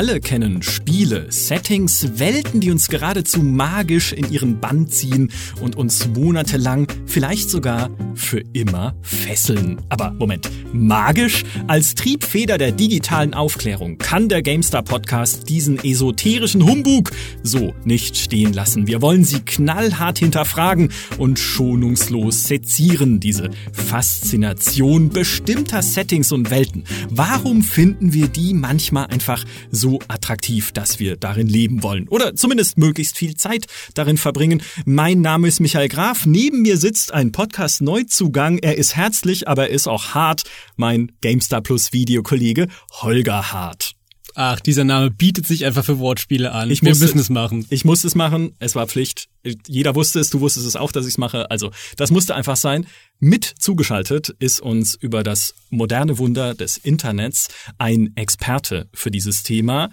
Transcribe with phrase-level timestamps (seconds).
[0.00, 5.30] alle kennen Spiele, Settings, Welten, die uns geradezu magisch in ihren Bann ziehen
[5.60, 9.80] und uns monatelang, vielleicht sogar für immer fesseln.
[9.88, 11.42] Aber Moment, magisch?
[11.66, 17.10] Als Triebfeder der digitalen Aufklärung kann der GameStar Podcast diesen esoterischen Humbug
[17.42, 18.86] so nicht stehen lassen.
[18.86, 26.84] Wir wollen sie knallhart hinterfragen und schonungslos sezieren, diese Faszination bestimmter Settings und Welten.
[27.08, 32.06] Warum finden wir die manchmal einfach so attraktiv, dass wir darin leben wollen?
[32.08, 34.62] Oder zumindest möglichst viel Zeit darin verbringen.
[34.84, 36.24] Mein Name ist Michael Graf.
[36.26, 38.58] Neben mir sitzt ein Podcast-Neuzugang.
[38.58, 40.44] Er ist herzlich, aber er ist auch hart.
[40.76, 43.94] Mein GameStar Plus Videokollege Holger Hart.
[44.34, 46.70] Ach, dieser Name bietet sich einfach für Wortspiele an.
[46.70, 47.66] Ich Wir musste, müssen es machen.
[47.70, 48.54] Ich musste es machen.
[48.58, 49.28] Es war Pflicht.
[49.66, 50.30] Jeder wusste es.
[50.30, 51.50] Du wusstest es auch, dass ich es mache.
[51.50, 52.86] Also, das musste einfach sein.
[53.18, 57.48] Mit zugeschaltet ist uns über das moderne Wunder des Internets
[57.78, 59.90] ein Experte für dieses Thema.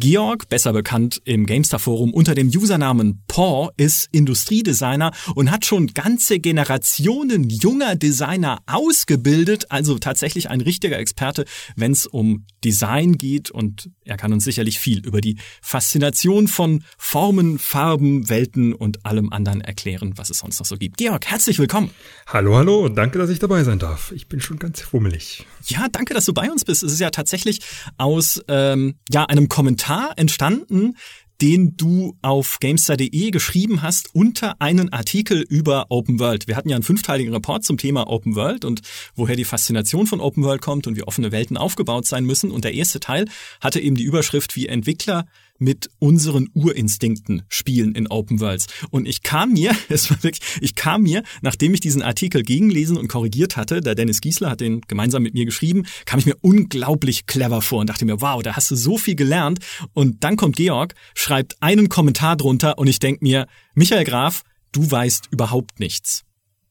[0.00, 5.88] Georg, besser bekannt im Gamestar Forum unter dem Usernamen Paw, ist Industriedesigner und hat schon
[5.88, 11.44] ganze Generationen junger Designer ausgebildet, also tatsächlich ein richtiger Experte,
[11.76, 16.82] wenn es um Design geht und er kann uns sicherlich viel über die Faszination von
[16.96, 20.96] Formen, Farben, Welten und allem anderen erklären, was es sonst noch so gibt.
[20.96, 21.90] Georg, herzlich willkommen.
[22.26, 24.12] Hallo, hallo und danke, dass ich dabei sein darf.
[24.12, 25.44] Ich bin schon ganz fummelig.
[25.66, 26.82] Ja, danke, dass du bei uns bist.
[26.82, 27.60] Es ist ja tatsächlich
[27.98, 30.96] aus ähm, ja einem Kommentar entstanden,
[31.40, 36.46] den du auf Gamestar.de geschrieben hast unter einen Artikel über Open World.
[36.46, 38.82] Wir hatten ja einen fünfteiligen Report zum Thema Open World und
[39.14, 42.50] woher die Faszination von Open World kommt und wie offene Welten aufgebaut sein müssen.
[42.50, 43.24] Und der erste Teil
[43.60, 45.26] hatte eben die Überschrift, wie Entwickler
[45.60, 48.66] mit unseren Urinstinkten spielen in Open Worlds.
[48.90, 52.96] Und ich kam mir, es war wirklich, ich kam mir, nachdem ich diesen Artikel gegenlesen
[52.96, 56.36] und korrigiert hatte, der Dennis Giesler hat den gemeinsam mit mir geschrieben, kam ich mir
[56.40, 59.60] unglaublich clever vor und dachte mir, wow, da hast du so viel gelernt.
[59.92, 64.42] Und dann kommt Georg, schreibt einen Kommentar drunter und ich denk mir, Michael Graf,
[64.72, 66.24] du weißt überhaupt nichts.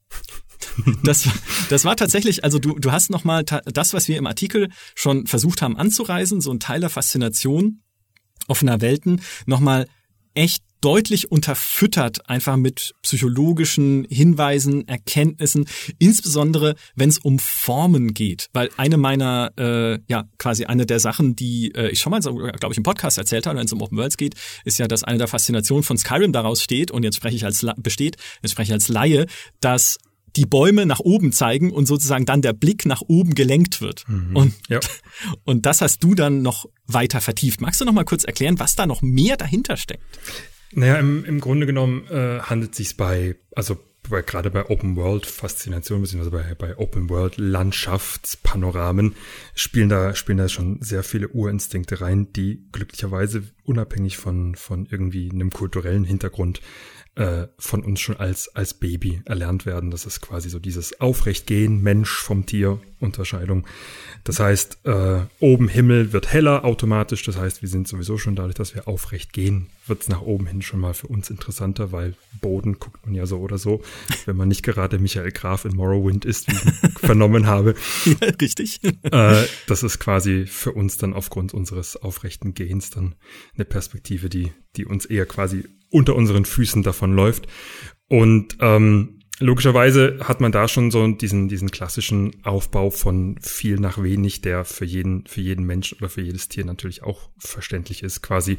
[1.03, 1.27] Das,
[1.69, 5.61] das war tatsächlich, also du, du hast nochmal das, was wir im Artikel schon versucht
[5.61, 7.81] haben anzureisen, so ein Teil der Faszination
[8.47, 9.87] offener Welten, nochmal
[10.33, 15.65] echt deutlich unterfüttert, einfach mit psychologischen Hinweisen, Erkenntnissen,
[15.97, 18.47] insbesondere wenn es um Formen geht.
[18.53, 22.71] Weil eine meiner, äh, ja, quasi eine der Sachen, die äh, ich schon mal, glaube
[22.71, 25.17] ich, im Podcast erzählt habe, wenn es um Open Worlds geht, ist ja, dass eine
[25.17, 28.73] der Faszinationen von Skyrim daraus steht, und jetzt spreche ich als besteht, jetzt spreche ich
[28.73, 29.25] als Laie,
[29.59, 29.97] dass
[30.35, 34.05] die Bäume nach oben zeigen und sozusagen dann der Blick nach oben gelenkt wird.
[34.07, 34.79] Mhm, und, ja.
[35.45, 37.61] und das hast du dann noch weiter vertieft.
[37.61, 40.03] Magst du noch mal kurz erklären, was da noch mehr dahinter steckt?
[40.71, 44.95] Naja, im, im Grunde genommen äh, handelt es sich bei, also bei, gerade bei Open
[44.95, 49.15] World Faszination, beziehungsweise bei, bei Open World Landschaftspanoramen
[49.55, 55.29] spielen da, spielen da schon sehr viele Urinstinkte rein, die glücklicherweise unabhängig von, von irgendwie
[55.31, 56.61] einem kulturellen Hintergrund
[57.19, 59.91] äh, von uns schon als, als Baby erlernt werden.
[59.91, 63.67] Das ist quasi so dieses Aufrechtgehen, Mensch vom Tier, Unterscheidung.
[64.23, 67.23] Das heißt, äh, oben Himmel wird heller automatisch.
[67.23, 70.47] Das heißt, wir sind sowieso schon dadurch, dass wir aufrecht gehen, wird es nach oben
[70.47, 73.81] hin schon mal für uns interessanter, weil Boden guckt man ja so oder so,
[74.25, 77.75] wenn man nicht gerade Michael Graf in Morrowind ist, wie ich vernommen habe.
[78.05, 78.79] Ja, richtig.
[78.83, 83.15] Äh, das ist quasi für uns dann aufgrund unseres aufrechten Gehens dann
[83.55, 87.47] eine Perspektive, die, die uns eher quasi unter unseren Füßen davon läuft.
[88.07, 94.01] Und ähm, logischerweise hat man da schon so diesen, diesen klassischen Aufbau von viel nach
[94.01, 98.21] wenig, der für jeden, für jeden Mensch oder für jedes Tier natürlich auch verständlich ist.
[98.21, 98.57] Quasi,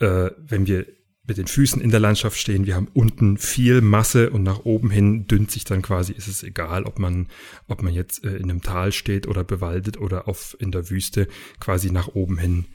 [0.00, 0.86] äh, wenn wir
[1.24, 4.90] mit den Füßen in der Landschaft stehen, wir haben unten viel Masse und nach oben
[4.90, 7.28] hin dünnt sich dann quasi, ist es egal, ob man,
[7.68, 11.28] ob man jetzt äh, in einem Tal steht oder bewaldet oder auf in der Wüste,
[11.60, 12.66] quasi nach oben hin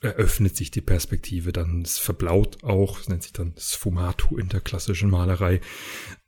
[0.00, 1.82] eröffnet sich die Perspektive dann.
[1.82, 5.60] Es verblaut auch, es nennt sich dann Sfumato in der klassischen Malerei,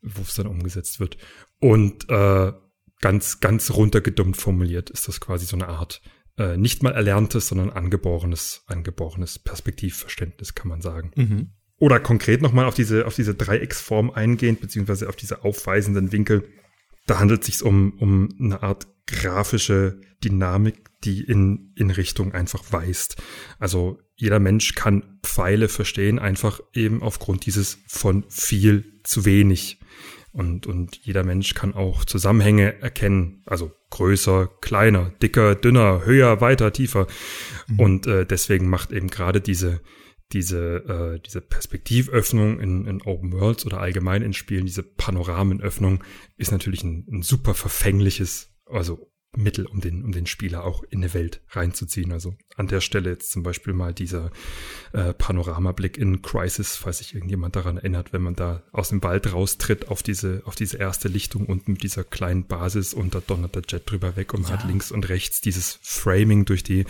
[0.03, 1.19] wo es dann umgesetzt wird.
[1.59, 2.53] Und äh,
[3.01, 6.01] ganz, ganz runtergedummt formuliert ist das quasi so eine Art
[6.39, 11.13] äh, nicht mal erlerntes, sondern angeborenes, angeborenes Perspektivverständnis, kann man sagen.
[11.17, 11.51] Mhm.
[11.79, 16.49] Oder konkret nochmal auf diese, auf diese Dreiecksform eingehend, beziehungsweise auf diese aufweisenden Winkel.
[17.07, 22.73] Da handelt es sich um, um eine Art grafische Dynamik, die in, in Richtung einfach
[22.73, 23.17] weist.
[23.59, 29.81] Also jeder Mensch kann Pfeile verstehen, einfach eben aufgrund dieses von viel zu wenig.
[30.33, 36.73] Und, und jeder Mensch kann auch Zusammenhänge erkennen, also größer, kleiner, dicker, dünner, höher, weiter,
[36.73, 37.09] tiefer.
[37.67, 37.81] Mhm.
[37.81, 39.81] Und äh, deswegen macht eben gerade diese,
[40.33, 46.05] diese, äh, diese Perspektivöffnung in, in Open Worlds oder allgemein in Spielen, diese Panoramenöffnung,
[46.37, 48.99] ist natürlich ein, ein super verfängliches, also
[49.37, 52.13] Mittel, um den, um den Spieler auch in eine Welt reinzuziehen.
[52.13, 54.33] Also an der Stelle jetzt zum Beispiel mal dieser
[54.93, 59.33] äh, Panoramablick in Crisis, falls sich irgendjemand daran erinnert, wenn man da aus dem Wald
[59.33, 63.55] raustritt auf diese, auf diese erste Lichtung unten mit dieser kleinen Basis und da donnert
[63.55, 66.85] der Jet drüber weg und man hat links und rechts dieses Framing durch die,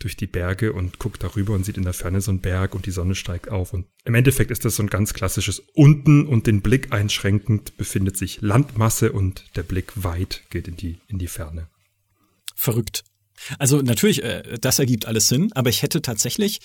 [0.00, 2.86] durch die Berge und guckt darüber und sieht in der Ferne so einen Berg und
[2.86, 3.72] die Sonne steigt auf.
[3.72, 8.16] Und im Endeffekt ist das so ein ganz klassisches unten und den Blick einschränkend befindet
[8.16, 11.67] sich Landmasse und der Blick weit geht in die, in die Ferne
[12.58, 13.04] verrückt.
[13.58, 16.60] Also natürlich, äh, das ergibt alles Sinn, aber ich hätte tatsächlich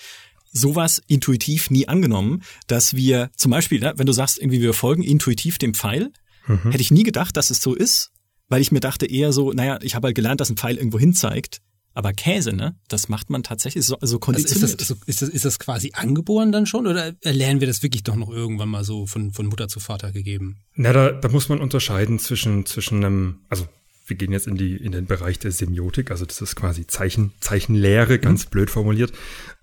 [0.52, 5.02] sowas intuitiv nie angenommen, dass wir zum Beispiel, ne, wenn du sagst, irgendwie wir folgen
[5.02, 6.12] intuitiv dem Pfeil,
[6.46, 6.70] mhm.
[6.70, 8.10] hätte ich nie gedacht, dass es so ist,
[8.48, 10.98] weil ich mir dachte eher so, naja, ich habe halt gelernt, dass ein Pfeil irgendwo
[10.98, 11.60] hin zeigt.
[11.96, 12.76] Aber Käse, ne?
[12.88, 14.64] Das macht man tatsächlich so, so konditioniert.
[14.64, 17.84] Also ist, das, ist, das, ist das quasi angeboren dann schon oder lernen wir das
[17.84, 20.58] wirklich doch noch irgendwann mal so von, von Mutter zu Vater gegeben?
[20.74, 23.68] Na, da, da muss man unterscheiden zwischen, zwischen einem, also
[24.06, 27.32] wir gehen jetzt in die in den Bereich der Semiotik, also das ist quasi Zeichen
[27.40, 28.50] Zeichenlehre, ganz mhm.
[28.50, 29.12] blöd formuliert.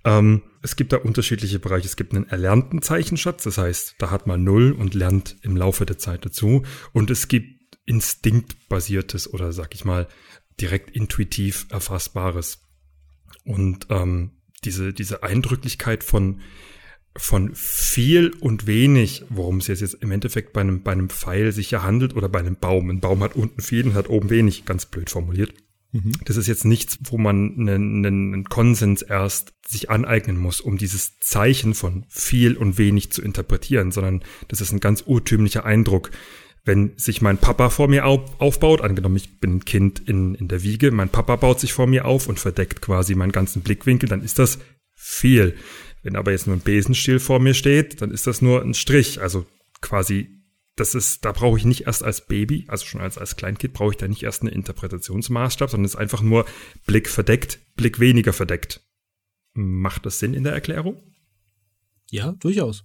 [0.04, 1.88] Ähm, es gibt da unterschiedliche Bereiche.
[1.88, 5.86] Es gibt einen erlernten Zeichenschatz, das heißt, da hat man null und lernt im Laufe
[5.86, 6.64] der Zeit dazu.
[6.92, 10.08] Und es gibt instinktbasiertes oder sag ich mal
[10.60, 12.60] direkt intuitiv erfassbares.
[13.44, 14.32] Und ähm,
[14.64, 16.42] diese diese Eindrücklichkeit von
[17.16, 21.52] von viel und wenig, worum es jetzt, jetzt im Endeffekt bei einem, bei einem Pfeil
[21.52, 22.90] sich ja handelt oder bei einem Baum.
[22.90, 25.54] Ein Baum hat unten viel und hat oben wenig, ganz blöd formuliert.
[25.92, 26.14] Mhm.
[26.24, 31.20] Das ist jetzt nichts, wo man einen, einen Konsens erst sich aneignen muss, um dieses
[31.20, 36.12] Zeichen von viel und wenig zu interpretieren, sondern das ist ein ganz urtümlicher Eindruck.
[36.64, 40.48] Wenn sich mein Papa vor mir auf, aufbaut, angenommen ich bin ein Kind in, in
[40.48, 44.08] der Wiege, mein Papa baut sich vor mir auf und verdeckt quasi meinen ganzen Blickwinkel,
[44.08, 44.60] dann ist das
[44.96, 45.56] viel.
[46.04, 49.22] Wenn aber jetzt nur ein Besenstiel vor mir steht, dann ist das nur ein Strich.
[49.22, 49.46] Also
[49.82, 50.30] quasi,
[50.76, 53.92] das ist, da brauche ich nicht erst als Baby, also schon als, als Kleinkind, brauche
[53.92, 56.46] ich da nicht erst einen Interpretationsmaßstab, sondern es ist einfach nur
[56.86, 58.82] Blick verdeckt, Blick weniger verdeckt.
[59.54, 61.02] Macht das Sinn in der Erklärung?
[62.10, 62.84] Ja, durchaus.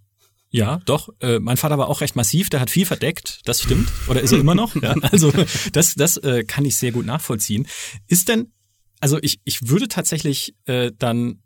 [0.50, 1.08] Ja, doch.
[1.20, 3.90] Äh, mein Vater war auch recht massiv, der hat viel verdeckt, das stimmt.
[4.08, 4.74] Oder ist er immer noch?
[4.82, 5.32] Ja, also
[5.72, 7.66] das, das äh, kann ich sehr gut nachvollziehen.
[8.06, 8.52] Ist denn,
[9.00, 11.42] also ich, ich würde tatsächlich äh, dann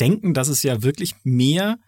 [0.00, 1.78] denken, dass es ja wirklich mehr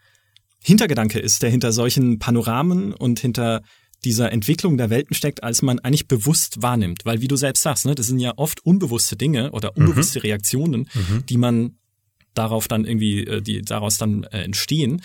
[0.61, 3.61] Hintergedanke ist, der hinter solchen Panoramen und hinter
[4.03, 7.05] dieser Entwicklung der Welten steckt, als man eigentlich bewusst wahrnimmt.
[7.05, 9.83] Weil wie du selbst sagst, ne, das sind ja oft unbewusste Dinge oder mhm.
[9.83, 10.23] unbewusste mhm.
[10.23, 11.25] Reaktionen, mhm.
[11.27, 11.77] die man
[12.33, 15.01] darauf dann irgendwie, äh, die daraus dann äh, entstehen.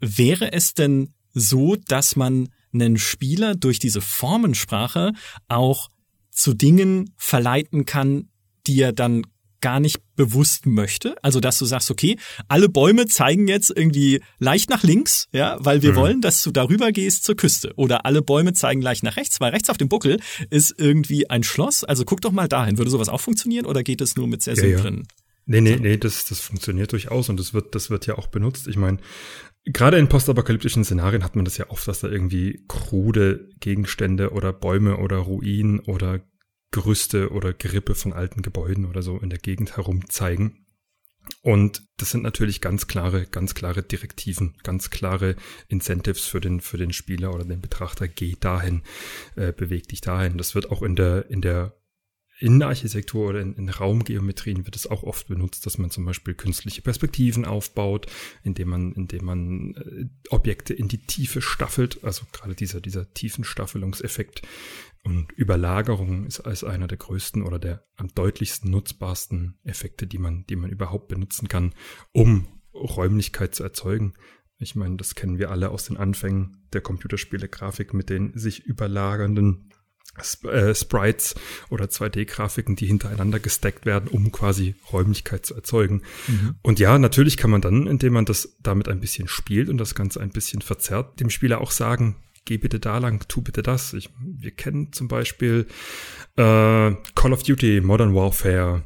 [0.00, 5.12] Wäre es denn so, dass man einen Spieler durch diese Formensprache
[5.48, 5.88] auch
[6.30, 8.28] zu Dingen verleiten kann,
[8.66, 9.22] die er dann
[9.62, 11.16] gar nicht bewusst möchte.
[11.22, 12.18] Also, dass du sagst, okay,
[12.48, 15.96] alle Bäume zeigen jetzt irgendwie leicht nach links, ja, weil wir mhm.
[15.96, 17.72] wollen, dass du darüber gehst zur Küste.
[17.76, 20.20] Oder alle Bäume zeigen leicht nach rechts, weil rechts auf dem Buckel
[20.50, 21.84] ist irgendwie ein Schloss.
[21.84, 22.76] Also guck doch mal dahin.
[22.76, 24.96] Würde sowas auch funktionieren oder geht es nur mit sehr ja, simplen?
[24.96, 25.22] Ja.
[25.44, 28.68] Nee, nee, nee, das, das funktioniert durchaus und das wird, das wird ja auch benutzt.
[28.68, 28.98] Ich meine,
[29.64, 34.52] gerade in postapokalyptischen Szenarien hat man das ja oft, dass da irgendwie krude Gegenstände oder
[34.52, 36.20] Bäume oder Ruinen oder
[36.72, 40.66] Gerüste oder Gerippe von alten Gebäuden oder so in der Gegend herum zeigen.
[41.42, 45.36] Und das sind natürlich ganz klare, ganz klare Direktiven, ganz klare
[45.68, 48.08] Incentives für den, für den Spieler oder den Betrachter.
[48.08, 48.82] Geh dahin,
[49.36, 50.38] äh, beweg dich dahin.
[50.38, 51.76] Das wird auch in der, in der
[52.42, 56.82] Innenarchitektur oder in, in Raumgeometrien wird es auch oft benutzt, dass man zum Beispiel künstliche
[56.82, 58.06] Perspektiven aufbaut,
[58.42, 64.42] indem man, indem man äh, Objekte in die Tiefe staffelt, also gerade dieser, dieser Tiefenstaffelungseffekt
[65.04, 70.44] und Überlagerung ist als einer der größten oder der am deutlichsten nutzbarsten Effekte, die man,
[70.46, 71.74] die man überhaupt benutzen kann,
[72.12, 74.14] um Räumlichkeit zu erzeugen.
[74.58, 79.70] Ich meine, das kennen wir alle aus den Anfängen der Computerspiele-Grafik mit den sich überlagernden
[80.44, 81.34] äh, Sprites
[81.70, 86.02] oder 2D-Grafiken, die hintereinander gestackt werden, um quasi Räumlichkeit zu erzeugen.
[86.28, 86.56] Mhm.
[86.62, 89.94] Und ja, natürlich kann man dann, indem man das damit ein bisschen spielt und das
[89.94, 93.92] Ganze ein bisschen verzerrt, dem Spieler auch sagen, geh bitte da lang, tu bitte das.
[93.94, 95.66] Ich, wir kennen zum Beispiel
[96.36, 98.84] äh, Call of Duty Modern Warfare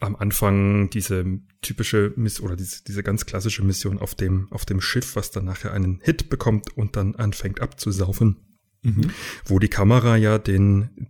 [0.00, 1.24] am Anfang diese
[1.62, 5.44] typische Miss oder diese, diese ganz klassische Mission auf dem auf dem Schiff, was dann
[5.44, 8.36] nachher einen Hit bekommt und dann anfängt abzusaufen,
[8.82, 9.10] mhm.
[9.44, 11.08] wo die Kamera ja den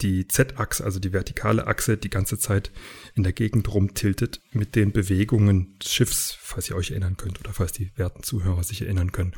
[0.00, 2.70] die Z-Achse, also die vertikale Achse, die ganze Zeit
[3.14, 7.52] in der Gegend rumtiltet mit den Bewegungen des Schiffs, falls ihr euch erinnern könnt oder
[7.52, 9.34] falls die werten Zuhörer sich erinnern können.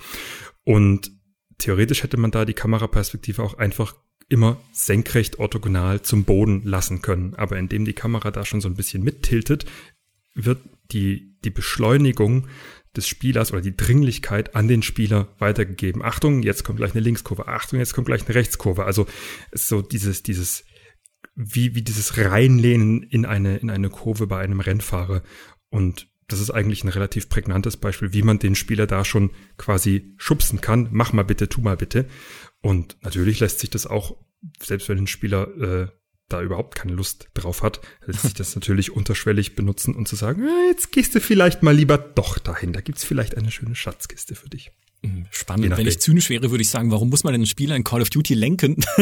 [0.65, 1.13] Und
[1.57, 3.95] theoretisch hätte man da die Kameraperspektive auch einfach
[4.29, 7.35] immer senkrecht orthogonal zum Boden lassen können.
[7.35, 9.65] Aber indem die Kamera da schon so ein bisschen mittiltet,
[10.35, 10.61] wird
[10.93, 12.49] die, die Beschleunigung
[12.97, 16.03] des Spielers oder die Dringlichkeit an den Spieler weitergegeben.
[16.03, 17.47] Achtung, jetzt kommt gleich eine Linkskurve.
[17.47, 18.85] Achtung, jetzt kommt gleich eine Rechtskurve.
[18.85, 19.07] Also
[19.53, 20.65] so dieses, dieses
[21.35, 25.23] wie, wie dieses Reinlehnen in eine, in eine Kurve bei einem Rennfahrer.
[25.71, 30.15] Und das ist eigentlich ein relativ prägnantes Beispiel, wie man den Spieler da schon quasi
[30.17, 30.89] schubsen kann.
[30.93, 32.07] Mach mal bitte, tu mal bitte.
[32.61, 34.17] Und natürlich lässt sich das auch,
[34.63, 35.89] selbst wenn ein Spieler äh,
[36.33, 40.45] da überhaupt keine Lust drauf hat, lässt sich das natürlich unterschwellig benutzen und zu sagen,
[40.45, 42.73] äh, jetzt gehst du vielleicht mal lieber doch dahin.
[42.73, 44.73] Da gibt's vielleicht eine schöne Schatzkiste für dich.
[45.31, 45.77] Spannend.
[45.79, 48.03] Wenn ich zynisch wäre, würde ich sagen, warum muss man denn einen Spieler in Call
[48.03, 48.77] of Duty lenken?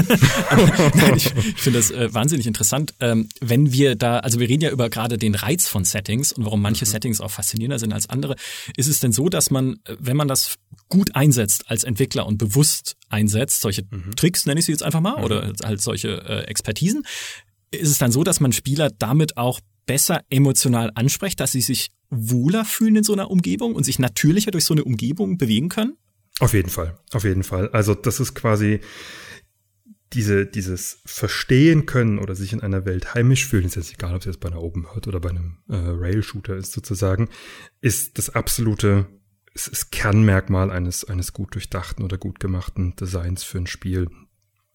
[0.94, 2.94] Nein, ich, ich finde das äh, wahnsinnig interessant.
[3.00, 6.44] Ähm, wenn wir da, also wir reden ja über gerade den Reiz von Settings und
[6.44, 6.90] warum manche mhm.
[6.90, 8.36] Settings auch faszinierender sind als andere.
[8.76, 10.54] Ist es denn so, dass man, äh, wenn man das
[10.88, 14.14] gut einsetzt als Entwickler und bewusst einsetzt, solche mhm.
[14.14, 15.24] Tricks nenne ich sie jetzt einfach mal, mhm.
[15.24, 17.02] oder halt solche äh, Expertisen,
[17.72, 21.88] ist es dann so, dass man Spieler damit auch besser emotional ansprecht, dass sie sich
[22.10, 25.96] wohler fühlen in so einer Umgebung und sich natürlicher durch so eine Umgebung bewegen können?
[26.40, 27.68] Auf jeden Fall, auf jeden Fall.
[27.70, 28.80] Also das ist quasi
[30.12, 34.20] diese, dieses Verstehen können oder sich in einer Welt heimisch fühlen, ist jetzt egal, ob
[34.20, 37.28] es jetzt bei einer Open World oder bei einem äh, Rail-Shooter ist sozusagen,
[37.80, 39.06] ist das absolute,
[39.54, 44.08] es ist Kernmerkmal eines, eines gut durchdachten oder gut gemachten Designs für ein Spiel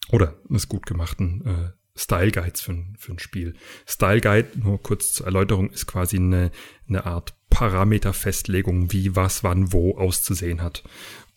[0.10, 3.54] oder eines gut gemachten äh, Style Guides für, ein, für ein Spiel.
[3.88, 6.52] Style Guide, nur kurz zur Erläuterung, ist quasi eine,
[6.88, 10.84] eine Art Parameterfestlegung, wie was wann wo auszusehen hat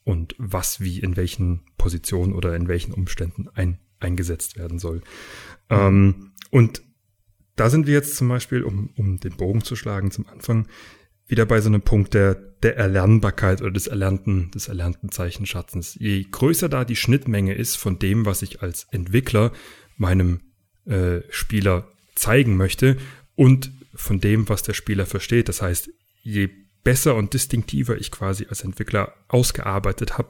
[0.05, 5.03] und was wie in welchen Positionen oder in welchen Umständen ein, eingesetzt werden soll.
[5.69, 5.77] Mhm.
[5.77, 6.83] Ähm, und
[7.57, 10.69] da sind wir jetzt zum Beispiel, um, um den Bogen zu schlagen zum Anfang,
[11.27, 15.97] wieder bei so einem Punkt der, der Erlernbarkeit oder des erlernten, des erlernten Zeichenschatzens.
[15.97, 19.53] Je größer da die Schnittmenge ist von dem, was ich als Entwickler
[19.97, 20.41] meinem
[20.87, 22.97] äh, Spieler zeigen möchte
[23.35, 25.49] und von dem, was der Spieler versteht.
[25.49, 25.91] Das heißt,
[26.23, 26.49] je
[26.85, 30.29] besser und distinktiver ich quasi als Entwickler ausgearbeitet habe,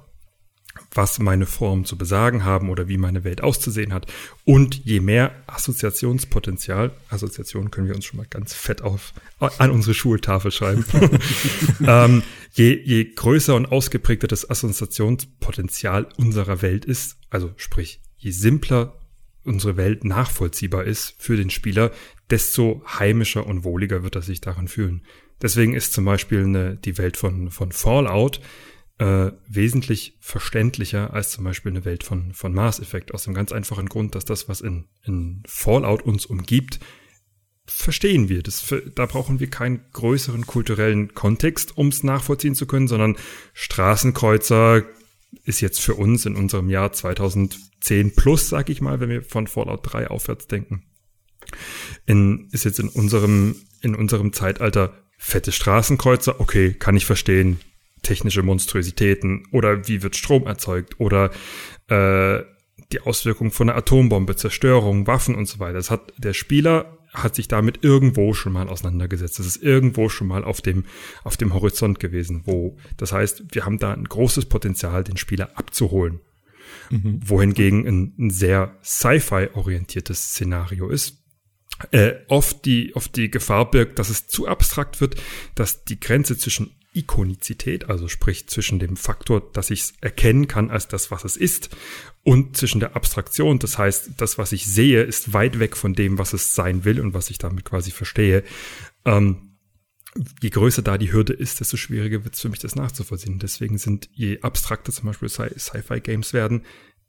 [0.92, 4.06] was meine Formen zu besagen haben oder wie meine Welt auszusehen hat.
[4.44, 9.94] Und je mehr Assoziationspotenzial, Assoziationen können wir uns schon mal ganz fett auf, an unsere
[9.94, 10.84] Schultafel schreiben,
[11.86, 12.22] ähm,
[12.52, 18.98] je, je größer und ausgeprägter das Assoziationspotenzial unserer Welt ist, also sprich, je simpler
[19.46, 21.90] unsere Welt nachvollziehbar ist für den Spieler,
[22.30, 25.02] desto heimischer und wohliger wird er sich darin fühlen.
[25.42, 28.40] Deswegen ist zum Beispiel eine, die Welt von, von Fallout
[28.98, 33.12] äh, wesentlich verständlicher als zum Beispiel eine Welt von, von Mass Effect.
[33.12, 36.80] Aus dem ganz einfachen Grund, dass das, was in, in Fallout uns umgibt,
[37.66, 38.42] verstehen wir.
[38.42, 43.16] Das, da brauchen wir keinen größeren kulturellen Kontext, um es nachvollziehen zu können, sondern
[43.52, 44.84] Straßenkreuzer
[45.44, 49.46] ist jetzt für uns in unserem Jahr 2010 plus, sag ich mal, wenn wir von
[49.46, 50.82] Fallout 3 aufwärts denken.
[52.06, 57.60] In, ist jetzt in unserem, in unserem Zeitalter fette Straßenkreuzer, okay, kann ich verstehen,
[58.02, 61.30] technische Monstrositäten oder wie wird Strom erzeugt oder
[61.88, 62.42] äh,
[62.92, 65.74] die Auswirkungen von einer Atombombe, Zerstörung, Waffen und so weiter.
[65.74, 69.38] Das hat der Spieler hat sich damit irgendwo schon mal auseinandergesetzt.
[69.38, 70.84] Das ist irgendwo schon mal auf dem,
[71.24, 75.50] auf dem Horizont gewesen, wo, das heißt, wir haben da ein großes Potenzial, den Spieler
[75.54, 76.20] abzuholen.
[76.90, 77.20] Mhm.
[77.24, 81.22] Wohingegen ein, ein sehr Sci-Fi orientiertes Szenario ist,
[81.90, 85.16] äh, oft die, oft die Gefahr birgt, dass es zu abstrakt wird,
[85.54, 90.70] dass die Grenze zwischen Ikonizität, also sprich zwischen dem Faktor, dass ich es erkennen kann
[90.70, 91.70] als das, was es ist,
[92.22, 96.18] und zwischen der Abstraktion, das heißt, das, was ich sehe, ist weit weg von dem,
[96.18, 98.42] was es sein will und was ich damit quasi verstehe.
[99.04, 99.58] Ähm,
[100.42, 103.38] je größer da die Hürde ist, desto schwieriger wird es für mich, das nachzuvollziehen.
[103.38, 106.62] Deswegen sind, je abstrakter zum Beispiel Sci-Fi-Games werden,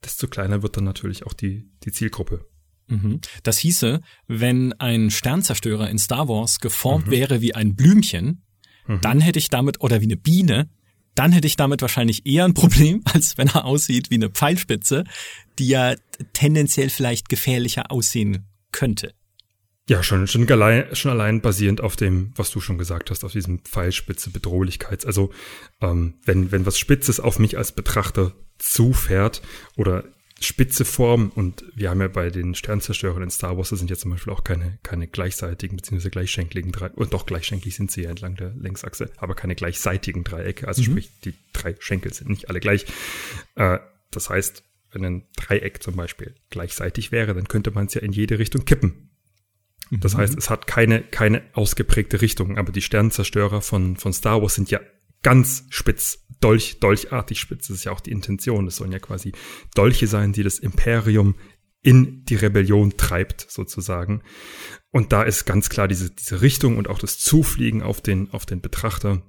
[0.04, 2.46] desto kleiner wird dann natürlich auch die, die Zielgruppe.
[2.88, 3.20] Mhm.
[3.44, 7.12] Das hieße, wenn ein Sternzerstörer in Star Wars geformt mhm.
[7.12, 8.44] wäre wie ein Blümchen,
[8.88, 9.02] mhm.
[9.02, 10.70] dann hätte ich damit, oder wie eine Biene,
[11.16, 15.04] dann hätte ich damit wahrscheinlich eher ein Problem, als wenn er aussieht wie eine Pfeilspitze,
[15.60, 15.96] die ja
[16.34, 19.14] tendenziell vielleicht gefährlicher aussehen könnte.
[19.90, 23.32] Ja, schon, schon allein, schon allein basierend auf dem, was du schon gesagt hast, auf
[23.32, 25.06] diesem Pfeilspitze Bedrohlichkeits.
[25.06, 25.32] Also,
[25.82, 29.42] ähm, wenn, wenn was Spitzes auf mich als Betrachter zufährt
[29.78, 30.04] oder
[30.40, 33.96] spitze Form und wir haben ja bei den Sternzerstörern in Star Wars, das sind ja
[33.96, 36.10] zum Beispiel auch keine, keine gleichseitigen bzw.
[36.10, 40.68] gleichschenkligen Dreiecke, und doch gleichschenklig sind sie ja entlang der Längsachse, aber keine gleichseitigen Dreiecke,
[40.68, 40.86] also mhm.
[40.86, 42.86] sprich, die drei Schenkel sind nicht alle gleich.
[43.56, 43.80] Äh,
[44.12, 48.12] das heißt, wenn ein Dreieck zum Beispiel gleichseitig wäre, dann könnte man es ja in
[48.12, 49.10] jede Richtung kippen.
[49.92, 50.18] Das mhm.
[50.20, 54.70] heißt, es hat keine, keine ausgeprägte Richtung, aber die Sternzerstörer von, von Star Wars sind
[54.70, 54.80] ja
[55.24, 57.68] ganz spitz, dolch, dolchartig spitz.
[57.68, 58.68] Das ist ja auch die Intention.
[58.68, 59.32] Es sollen ja quasi
[59.76, 61.36] Dolche sein, die das Imperium
[61.82, 64.22] in die Rebellion treibt, sozusagen.
[64.92, 68.46] Und da ist ganz klar diese, diese Richtung und auch das Zufliegen auf den, auf
[68.46, 69.22] den Betrachter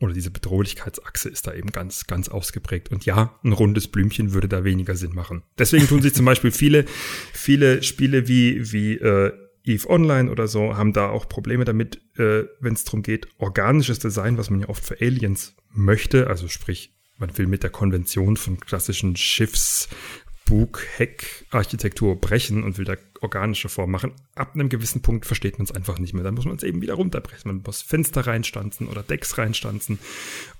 [0.00, 2.90] oder diese Bedrohlichkeitsachse ist da eben ganz, ganz ausgeprägt.
[2.90, 5.42] Und ja, ein rundes Blümchen würde da weniger Sinn machen.
[5.58, 6.84] Deswegen tun sich zum Beispiel viele,
[7.32, 9.32] viele Spiele wie, wie äh,
[9.68, 13.98] Eve Online oder so haben da auch Probleme damit, äh, wenn es darum geht, organisches
[13.98, 18.36] Design, was man ja oft für Aliens möchte, also sprich, man will mit der Konvention
[18.36, 19.88] von klassischen Schiffs,
[20.48, 24.12] Bug, Heck, Architektur brechen und will da organische Form machen.
[24.34, 26.22] Ab einem gewissen Punkt versteht man es einfach nicht mehr.
[26.22, 27.50] Dann muss man es eben wieder runterbrechen.
[27.52, 29.98] Man muss Fenster reinstanzen oder Decks reinstanzen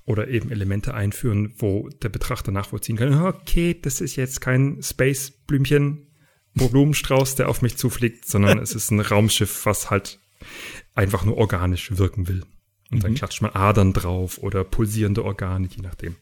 [0.05, 3.19] oder eben Elemente einführen, wo der Betrachter nachvollziehen kann.
[3.19, 6.08] Okay, das ist jetzt kein Space-Blümchen,
[6.53, 10.19] Blumenstrauß, der auf mich zufliegt, sondern es ist ein Raumschiff, was halt
[10.95, 12.43] einfach nur organisch wirken will.
[12.91, 13.01] Und mhm.
[13.01, 16.15] dann klatscht man Adern drauf oder pulsierende Organe, je nachdem.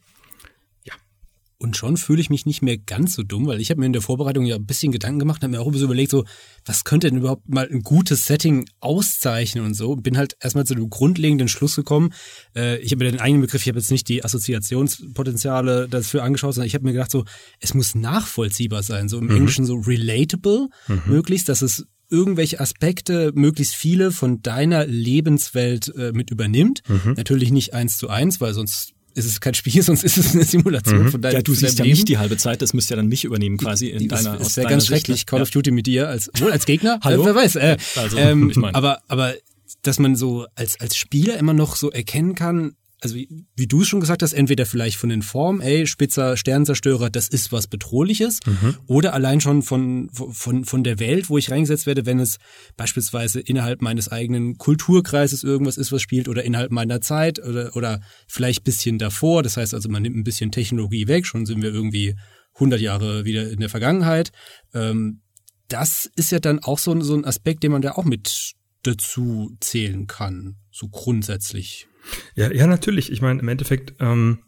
[1.60, 3.92] Und schon fühle ich mich nicht mehr ganz so dumm, weil ich habe mir in
[3.92, 6.24] der Vorbereitung ja ein bisschen Gedanken gemacht, habe mir auch bisschen überlegt, so,
[6.64, 9.96] was könnte denn überhaupt mal ein gutes Setting auszeichnen und so.
[9.96, 12.10] Bin halt erstmal zu dem grundlegenden Schluss gekommen.
[12.54, 16.54] Äh, ich habe mir den eigenen Begriff, ich habe jetzt nicht die Assoziationspotenziale dafür angeschaut,
[16.54, 17.24] sondern ich habe mir gedacht, so,
[17.58, 19.36] es muss nachvollziehbar sein, so im mhm.
[19.36, 21.02] Englischen so relatable, mhm.
[21.06, 26.82] möglichst, dass es irgendwelche Aspekte, möglichst viele von deiner Lebenswelt äh, mit übernimmt.
[26.88, 27.14] Mhm.
[27.16, 30.44] Natürlich nicht eins zu eins, weil sonst ist es kein Spiel, sonst ist es eine
[30.44, 31.10] Simulation mhm.
[31.10, 33.24] von deinem Ja, du siehst ja nicht die halbe Zeit, das müsste ja dann mich
[33.24, 35.42] übernehmen quasi in das, deiner Das wäre ganz schrecklich, Call ja.
[35.42, 37.22] of Duty mit dir, als, wohl als Gegner, Hallo?
[37.22, 37.56] Äh, wer weiß.
[37.56, 38.74] Äh, also, ähm, ich mein.
[38.74, 39.34] aber, aber
[39.82, 43.82] dass man so als, als Spieler immer noch so erkennen kann, also wie, wie du
[43.82, 47.68] es schon gesagt hast, entweder vielleicht von den Formen, ey, spitzer Sternzerstörer, das ist was
[47.68, 48.76] Bedrohliches, mhm.
[48.86, 52.38] oder allein schon von, von, von der Welt, wo ich reingesetzt werde, wenn es
[52.76, 58.00] beispielsweise innerhalb meines eigenen Kulturkreises irgendwas ist, was spielt, oder innerhalb meiner Zeit, oder, oder
[58.26, 59.42] vielleicht bisschen davor.
[59.42, 62.16] Das heißt also, man nimmt ein bisschen Technologie weg, schon sind wir irgendwie
[62.54, 64.32] 100 Jahre wieder in der Vergangenheit.
[64.74, 65.20] Ähm,
[65.68, 69.56] das ist ja dann auch so, so ein Aspekt, den man da auch mit dazu
[69.60, 71.86] zählen kann, so grundsätzlich.
[72.34, 73.12] Ja, ja, natürlich.
[73.12, 74.38] Ich meine, im Endeffekt, ähm,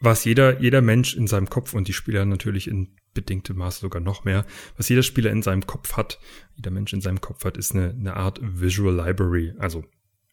[0.00, 4.00] was jeder, jeder Mensch in seinem Kopf und die Spieler natürlich in bedingtem Maße sogar
[4.00, 4.44] noch mehr,
[4.76, 6.18] was jeder Spieler in seinem Kopf hat,
[6.56, 9.54] jeder Mensch in seinem Kopf hat, ist eine, eine Art Visual Library.
[9.58, 9.84] Also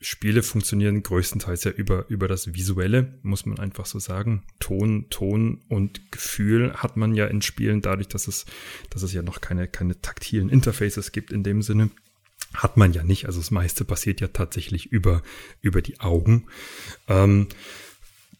[0.01, 4.43] Spiele funktionieren größtenteils ja über, über das Visuelle, muss man einfach so sagen.
[4.59, 8.45] Ton, Ton und Gefühl hat man ja in Spielen dadurch, dass es,
[8.89, 11.91] dass es ja noch keine, keine taktilen Interfaces gibt in dem Sinne
[12.53, 13.25] hat man ja nicht.
[13.25, 15.21] Also das meiste passiert ja tatsächlich über,
[15.61, 16.47] über die Augen.
[17.07, 17.47] Ähm,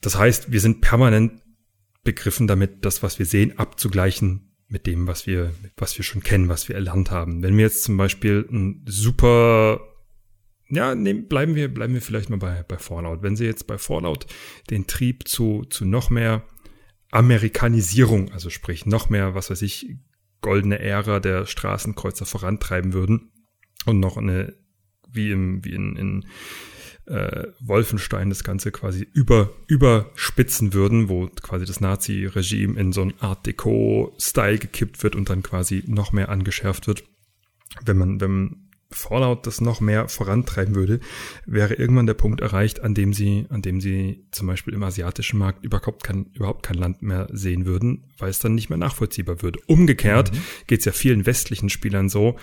[0.01, 1.41] das heißt, wir sind permanent
[2.03, 6.47] begriffen damit, das, was wir sehen, abzugleichen mit dem, was wir, was wir schon kennen,
[6.47, 7.41] was wir erlernt haben.
[7.41, 9.81] Wenn wir jetzt zum Beispiel ein super,
[10.69, 13.23] ja, nehm, bleiben wir, bleiben wir vielleicht mal bei, bei Fallout.
[13.23, 14.27] Wenn Sie jetzt bei Fallout
[14.69, 16.45] den Trieb zu, zu noch mehr
[17.11, 19.97] Amerikanisierung, also sprich noch mehr, was weiß ich,
[20.41, 23.31] goldene Ära der Straßenkreuzer vorantreiben würden,
[23.85, 24.53] und noch eine,
[25.11, 26.25] wie im, wie in, in
[27.09, 33.13] äh, Wolfenstein das Ganze quasi über, überspitzen würden, wo quasi das Nazi-Regime in so ein
[33.19, 37.03] Art Deco-Style gekippt wird und dann quasi noch mehr angeschärft wird.
[37.83, 40.99] Wenn man, wenn Fallout das noch mehr vorantreiben würde,
[41.45, 45.37] wäre irgendwann der Punkt erreicht, an dem sie, an dem sie zum Beispiel im asiatischen
[45.37, 49.43] Markt überhaupt kein, überhaupt kein Land mehr sehen würden, weil es dann nicht mehr nachvollziehbar
[49.43, 49.59] würde.
[49.67, 50.37] Umgekehrt mhm.
[50.65, 52.37] geht es ja vielen westlichen Spielern so,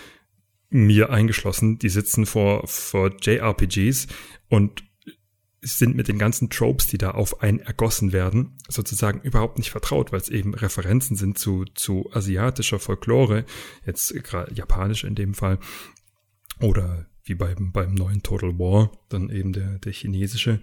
[0.68, 4.08] mir eingeschlossen, die sitzen vor, vor JRPGs
[4.48, 4.84] und
[5.62, 10.12] sind mit den ganzen Tropes, die da auf einen ergossen werden, sozusagen überhaupt nicht vertraut,
[10.12, 13.44] weil es eben Referenzen sind zu, zu asiatischer Folklore,
[13.84, 15.58] jetzt gerade japanisch in dem Fall,
[16.60, 20.60] oder wie beim, beim neuen Total War, dann eben der, der chinesische,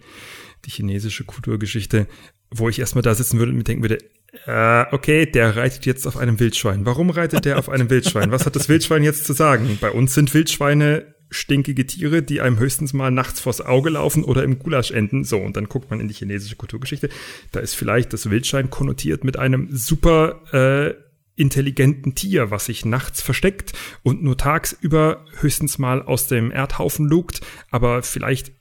[0.65, 2.07] die chinesische Kulturgeschichte,
[2.49, 3.97] wo ich erstmal da sitzen würde und mir denken würde,
[4.45, 6.85] äh, okay, der reitet jetzt auf einem Wildschwein.
[6.85, 8.31] Warum reitet der auf einem Wildschwein?
[8.31, 9.77] Was hat das Wildschwein jetzt zu sagen?
[9.79, 14.43] Bei uns sind Wildschweine stinkige Tiere, die einem höchstens mal nachts vors Auge laufen oder
[14.43, 15.23] im Gulasch enden.
[15.23, 17.09] So, und dann guckt man in die chinesische Kulturgeschichte.
[17.51, 20.93] Da ist vielleicht das Wildschwein konnotiert mit einem super äh,
[21.35, 27.41] intelligenten Tier, was sich nachts versteckt und nur tagsüber höchstens mal aus dem Erdhaufen lugt,
[27.71, 28.51] aber vielleicht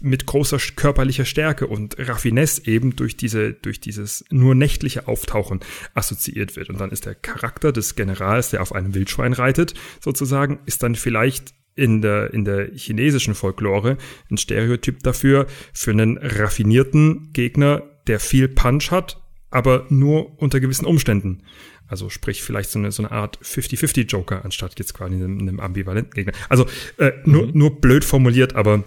[0.00, 5.60] mit großer körperlicher Stärke und Raffinesse eben durch diese, durch dieses nur nächtliche Auftauchen
[5.94, 6.70] assoziiert wird.
[6.70, 10.94] Und dann ist der Charakter des Generals, der auf einem Wildschwein reitet, sozusagen, ist dann
[10.94, 13.98] vielleicht in der, in der chinesischen Folklore
[14.30, 20.86] ein Stereotyp dafür, für einen raffinierten Gegner, der viel Punch hat, aber nur unter gewissen
[20.86, 21.42] Umständen.
[21.86, 25.60] Also sprich vielleicht so eine, so eine Art 50-50 Joker anstatt jetzt quasi einem, einem
[25.60, 26.32] ambivalenten Gegner.
[26.48, 27.58] Also äh, nur, mhm.
[27.58, 28.84] nur blöd formuliert, aber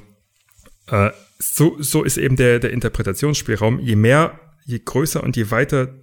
[0.92, 3.80] äh, so, so ist eben der, der Interpretationsspielraum.
[3.80, 5.96] Je mehr, je größer und je weiter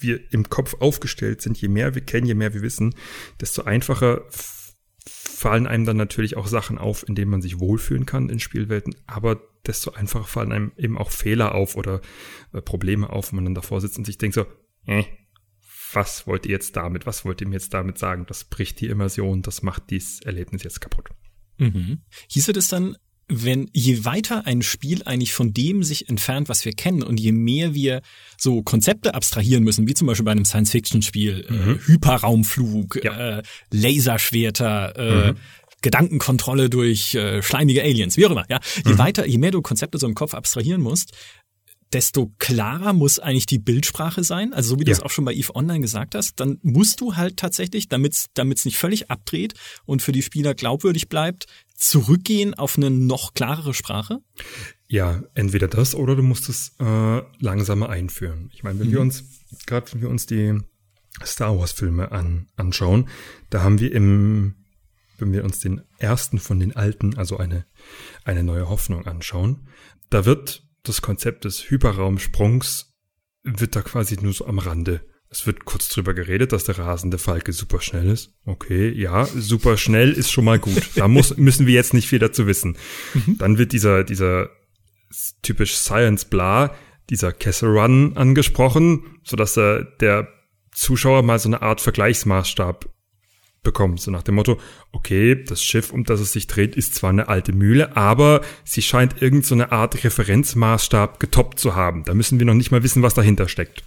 [0.00, 2.94] wir im Kopf aufgestellt sind, je mehr wir kennen, je mehr wir wissen,
[3.40, 4.24] desto einfacher
[5.38, 8.94] fallen einem dann natürlich auch Sachen auf, in denen man sich wohlfühlen kann in Spielwelten,
[9.06, 12.00] aber desto einfacher fallen einem eben auch Fehler auf oder
[12.52, 14.46] äh, Probleme auf, wenn man dann davor sitzt und sich denkt so,
[14.86, 15.04] äh,
[15.92, 17.06] was wollt ihr jetzt damit?
[17.06, 18.26] Was wollt ihr mir jetzt damit sagen?
[18.26, 21.08] Das bricht die Immersion, das macht dieses Erlebnis jetzt kaputt.
[21.58, 22.02] Mhm.
[22.28, 22.96] Hieße das dann,
[23.28, 27.32] wenn je weiter ein Spiel eigentlich von dem sich entfernt, was wir kennen, und je
[27.32, 28.00] mehr wir
[28.38, 31.70] so Konzepte abstrahieren müssen, wie zum Beispiel bei einem Science-Fiction-Spiel, äh, mhm.
[31.70, 33.38] äh, Hyperraumflug, ja.
[33.38, 35.36] äh, Laserschwerter, äh, mhm.
[35.82, 38.58] Gedankenkontrolle durch äh, schleimige Aliens, wie auch immer, ja.
[38.84, 38.98] Je mhm.
[38.98, 41.12] weiter, je mehr du Konzepte so im Kopf abstrahieren musst,
[41.92, 44.52] desto klarer muss eigentlich die Bildsprache sein.
[44.52, 47.16] Also so wie du es auch schon bei EVE Online gesagt hast, dann musst du
[47.16, 49.54] halt tatsächlich, damit es nicht völlig abdreht
[49.86, 51.46] und für die Spieler glaubwürdig bleibt,
[51.78, 54.20] zurückgehen auf eine noch klarere Sprache?
[54.88, 58.50] Ja, entweder das oder du musst es äh, langsamer einführen.
[58.52, 58.92] Ich meine, wenn mhm.
[58.92, 59.24] wir uns,
[59.66, 60.58] gerade wenn wir uns die
[61.24, 63.08] Star Wars Filme an, anschauen,
[63.50, 64.56] da haben wir im,
[65.18, 67.64] wenn wir uns den ersten von den alten, also eine,
[68.24, 69.68] eine neue Hoffnung anschauen,
[70.10, 72.94] da wird das Konzept des Hyperraumsprungs
[73.44, 75.00] wird da quasi nur so am Rande.
[75.30, 78.32] Es wird kurz drüber geredet, dass der rasende Falke super schnell ist.
[78.46, 80.90] Okay, ja, super schnell ist schon mal gut.
[80.94, 82.76] Da muss, müssen wir jetzt nicht viel dazu wissen.
[83.12, 83.36] Mhm.
[83.38, 84.48] Dann wird dieser, dieser
[85.42, 86.74] typisch Science Bla,
[87.10, 90.28] dieser Kessel Run angesprochen, sodass der, der
[90.72, 92.88] Zuschauer mal so eine Art Vergleichsmaßstab
[93.62, 94.00] bekommt.
[94.00, 94.58] So nach dem Motto,
[94.92, 98.82] okay, das Schiff, um das es sich dreht, ist zwar eine alte Mühle, aber sie
[98.82, 102.04] scheint irgend so eine Art Referenzmaßstab getoppt zu haben.
[102.04, 103.82] Da müssen wir noch nicht mal wissen, was dahinter steckt.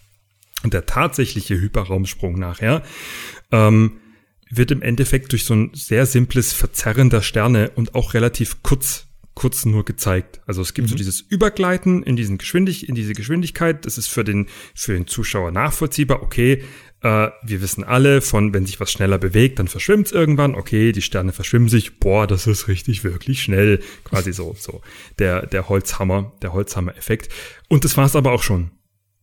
[0.63, 2.83] Und der tatsächliche Hyperraumsprung nachher
[3.51, 3.93] ähm,
[4.49, 9.07] wird im Endeffekt durch so ein sehr simples Verzerren der Sterne und auch relativ kurz
[9.33, 10.41] kurz nur gezeigt.
[10.45, 10.91] Also es gibt mhm.
[10.91, 13.85] so dieses Übergleiten in diesen Geschwindig in diese Geschwindigkeit.
[13.85, 16.21] Das ist für den für den Zuschauer nachvollziehbar.
[16.21, 16.63] Okay,
[17.01, 20.55] äh, wir wissen alle von, wenn sich was schneller bewegt, dann verschwimmt es irgendwann.
[20.55, 21.99] Okay, die Sterne verschwimmen sich.
[21.99, 23.79] Boah, das ist richtig, wirklich schnell.
[24.03, 24.81] Quasi so, so
[25.17, 27.29] der, der Holzhammer, der Holzhammer-Effekt.
[27.67, 28.71] Und das war es aber auch schon.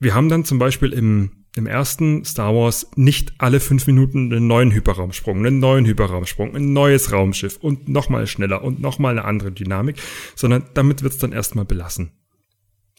[0.01, 4.47] Wir haben dann zum Beispiel im, im ersten Star Wars nicht alle fünf Minuten einen
[4.47, 9.51] neuen Hyperraumsprung, einen neuen Hyperraumsprung, ein neues Raumschiff und nochmal schneller und nochmal eine andere
[9.51, 9.97] Dynamik,
[10.37, 12.13] sondern damit wird es dann erstmal belassen.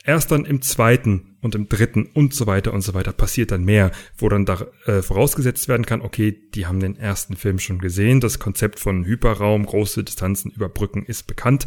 [0.05, 3.65] Erst dann im zweiten und im dritten und so weiter und so weiter passiert dann
[3.65, 7.79] mehr, wo dann da äh, vorausgesetzt werden kann, okay, die haben den ersten Film schon
[7.79, 11.65] gesehen, das Konzept von Hyperraum, große Distanzen überbrücken ist bekannt.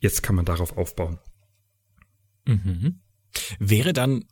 [0.00, 1.18] Jetzt kann man darauf aufbauen.
[2.46, 3.00] Mhm.
[3.58, 4.24] Wäre dann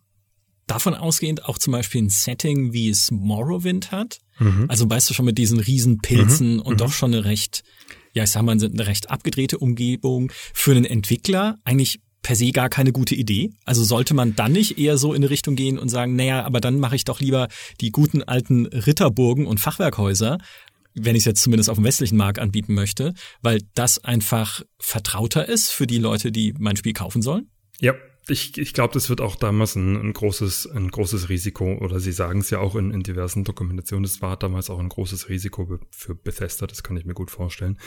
[0.67, 4.19] davon ausgehend auch zum Beispiel ein Setting, wie es Morrowind hat?
[4.39, 4.67] Mhm.
[4.69, 6.61] Also weißt du schon mit diesen Riesenpilzen mhm.
[6.61, 6.79] und mhm.
[6.79, 7.63] doch schon eine recht,
[8.13, 12.69] ja ich sag mal, eine recht abgedrehte Umgebung für einen Entwickler eigentlich per se gar
[12.69, 13.53] keine gute Idee.
[13.65, 16.61] Also sollte man dann nicht eher so in eine Richtung gehen und sagen, naja, aber
[16.61, 17.47] dann mache ich doch lieber
[17.81, 20.39] die guten alten Ritterburgen und Fachwerkhäuser,
[20.95, 25.49] wenn ich es jetzt zumindest auf dem westlichen Markt anbieten möchte, weil das einfach vertrauter
[25.49, 27.49] ist für die Leute, die mein Spiel kaufen sollen?
[27.79, 27.95] Ja,
[28.29, 32.12] ich, ich glaube, das wird auch damals ein, ein, großes, ein großes Risiko, oder Sie
[32.12, 35.79] sagen es ja auch in, in diversen Dokumentationen, das war damals auch ein großes Risiko
[35.91, 37.79] für Bethesda, das kann ich mir gut vorstellen.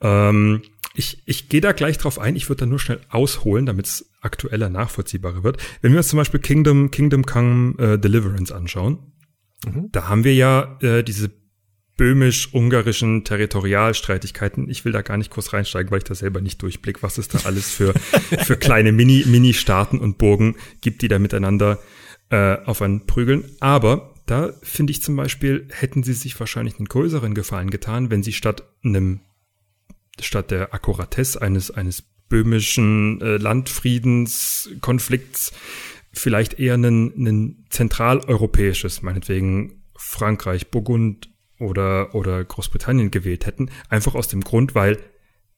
[0.00, 0.62] Ähm,
[0.94, 4.10] ich, ich gehe da gleich drauf ein, ich würde da nur schnell ausholen, damit es
[4.20, 5.58] aktueller, nachvollziehbarer wird.
[5.82, 8.98] Wenn wir uns zum Beispiel Kingdom, Kingdom Come äh, Deliverance anschauen,
[9.64, 9.88] mhm.
[9.92, 11.30] da haben wir ja äh, diese
[12.00, 14.70] böhmisch-ungarischen Territorialstreitigkeiten.
[14.70, 17.28] Ich will da gar nicht kurz reinsteigen, weil ich da selber nicht durchblick, was es
[17.28, 17.92] da alles für,
[18.42, 21.78] für kleine Mini, Mini-Staaten und Burgen gibt, die da miteinander
[22.30, 23.44] äh, auf einen prügeln.
[23.60, 28.22] Aber da finde ich zum Beispiel, hätten sie sich wahrscheinlich einen größeren Gefallen getan, wenn
[28.22, 29.20] sie statt einem,
[30.18, 35.52] statt der Akkuratesse eines, eines böhmischen äh, Landfriedenskonflikts
[36.14, 41.29] vielleicht eher ein zentraleuropäisches, meinetwegen Frankreich, Burgund,
[41.60, 43.70] oder, oder Großbritannien gewählt hätten.
[43.88, 44.98] Einfach aus dem Grund, weil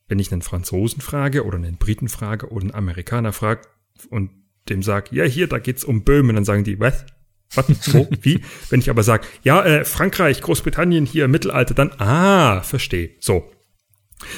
[0.08, 3.62] wenn ich einen Franzosen frage oder einen Briten frage oder einen Amerikaner frage
[4.10, 4.30] und
[4.68, 7.04] dem sage, ja, hier, da geht's um Böhmen, dann sagen die, was?
[7.54, 7.94] Was?
[7.94, 8.08] Wo?
[8.20, 8.40] Wie?
[8.70, 13.10] Wenn ich aber sage, ja, äh, Frankreich, Großbritannien, hier, Mittelalter, dann, ah, verstehe.
[13.20, 13.50] So.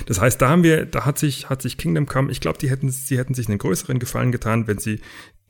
[0.06, 2.70] Das heißt, da haben wir, da hat sich, hat sich Kingdom Come, ich glaube, die
[2.70, 5.00] hätten, sie hätten sich einen größeren Gefallen getan, wenn sie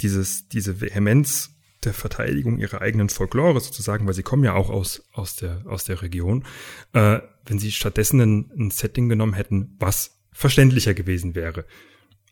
[0.01, 1.54] dieses, diese Vehemenz
[1.85, 5.85] der Verteidigung ihrer eigenen Folklore sozusagen, weil sie kommen ja auch aus, aus, der, aus
[5.85, 6.45] der Region,
[6.93, 11.65] äh, wenn sie stattdessen ein, ein Setting genommen hätten, was verständlicher gewesen wäre.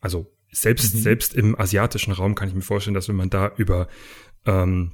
[0.00, 1.00] Also selbst, mhm.
[1.00, 3.88] selbst im asiatischen Raum kann ich mir vorstellen, dass wenn man da über
[4.44, 4.92] ähm,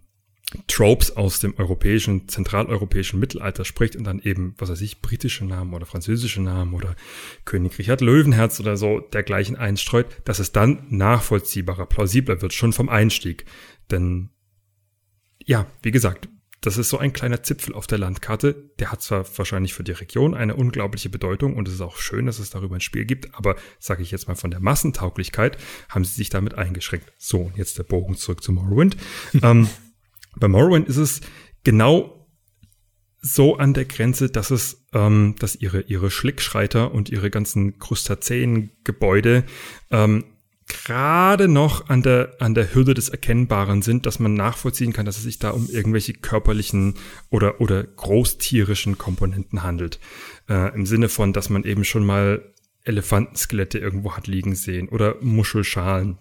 [0.67, 5.75] Tropes aus dem europäischen, zentraleuropäischen Mittelalter spricht und dann eben, was weiß ich, britische Namen
[5.75, 6.97] oder französische Namen oder
[7.45, 12.89] König Richard Löwenherz oder so dergleichen einstreut, dass es dann nachvollziehbarer, plausibler wird, schon vom
[12.89, 13.45] Einstieg.
[13.91, 14.31] Denn
[15.49, 16.29] ja, wie gesagt,
[16.61, 18.71] das ist so ein kleiner Zipfel auf der Landkarte.
[18.79, 22.27] Der hat zwar wahrscheinlich für die Region eine unglaubliche Bedeutung und es ist auch schön,
[22.27, 25.57] dass es darüber ein Spiel gibt, aber sage ich jetzt mal von der Massentauglichkeit,
[25.89, 27.13] haben sie sich damit eingeschränkt.
[27.17, 28.99] So, und jetzt der Bogen zurück zu Morrowind.
[29.43, 29.71] ähm,
[30.37, 31.23] bei Morrowind ist es
[31.65, 32.29] genau
[33.23, 39.45] so an der Grenze, dass es, ähm, dass ihre ihre Schlickschreiter und ihre ganzen Krustazeen-Gebäude
[39.91, 40.25] ähm,
[40.69, 45.17] gerade noch an der, an der Hürde des Erkennbaren sind, dass man nachvollziehen kann, dass
[45.17, 46.95] es sich da um irgendwelche körperlichen
[47.31, 49.99] oder, oder großtierischen Komponenten handelt.
[50.49, 52.43] Äh, Im Sinne von, dass man eben schon mal
[52.85, 56.19] Elefantenskelette irgendwo hat liegen sehen oder Muschelschalen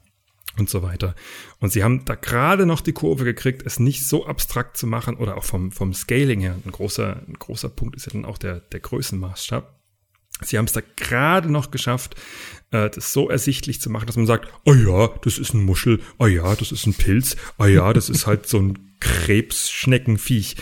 [0.58, 1.16] und so weiter.
[1.60, 5.16] Und sie haben da gerade noch die Kurve gekriegt, es nicht so abstrakt zu machen
[5.16, 6.58] oder auch vom, vom Scaling her.
[6.66, 9.78] Ein großer, ein großer Punkt ist ja dann auch der, der Größenmaßstab.
[10.42, 12.16] Sie haben es da gerade noch geschafft,
[12.72, 16.00] äh, das so ersichtlich zu machen, dass man sagt, oh ja, das ist ein Muschel,
[16.20, 20.56] oh ja, das ist ein Pilz, oh ja, das ist halt so ein Krebsschneckenviech.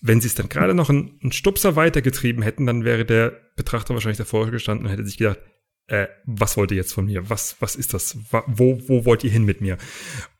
[0.00, 4.18] Wenn sie es dann gerade noch einen, Stupser weitergetrieben hätten, dann wäre der Betrachter wahrscheinlich
[4.18, 5.38] davor gestanden und hätte sich gedacht,
[5.86, 7.28] äh, was wollt ihr jetzt von mir?
[7.30, 8.18] Was, was ist das?
[8.46, 9.78] Wo, wo wollt ihr hin mit mir?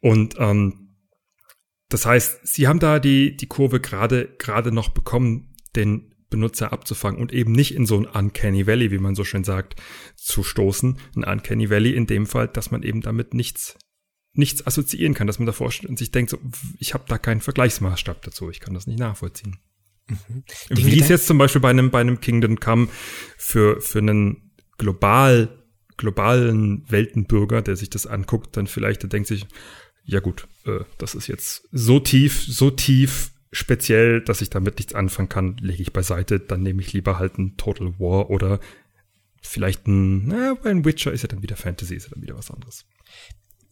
[0.01, 0.97] Und ähm,
[1.89, 7.21] das heißt, sie haben da die, die Kurve gerade, gerade noch bekommen, den Benutzer abzufangen
[7.21, 9.81] und eben nicht in so ein Uncanny Valley, wie man so schön sagt,
[10.16, 10.99] zu stoßen.
[11.14, 13.79] Ein Uncanny Valley in dem Fall, dass man eben damit nichts
[14.35, 16.38] nichts assoziieren kann, dass man davor steht und sich denkt, so,
[16.79, 19.59] ich habe da keinen Vergleichsmaßstab dazu, ich kann das nicht nachvollziehen.
[20.09, 20.45] Mhm.
[20.71, 22.88] Wie es jetzt zum Beispiel bei einem, bei einem Kingdom Come
[23.37, 25.62] für, für einen global,
[25.97, 29.47] globalen Weltenbürger, der sich das anguckt, dann vielleicht, der denkt sich,
[30.05, 34.95] ja gut, äh, das ist jetzt so tief, so tief speziell, dass ich damit nichts
[34.95, 36.41] anfangen kann, lege ich beiseite.
[36.41, 38.59] Dann nehme ich lieber halt ein Total War oder
[39.43, 42.37] vielleicht ein, na, bei ein Witcher ist ja dann wieder Fantasy, ist ja dann wieder
[42.37, 42.87] was anderes.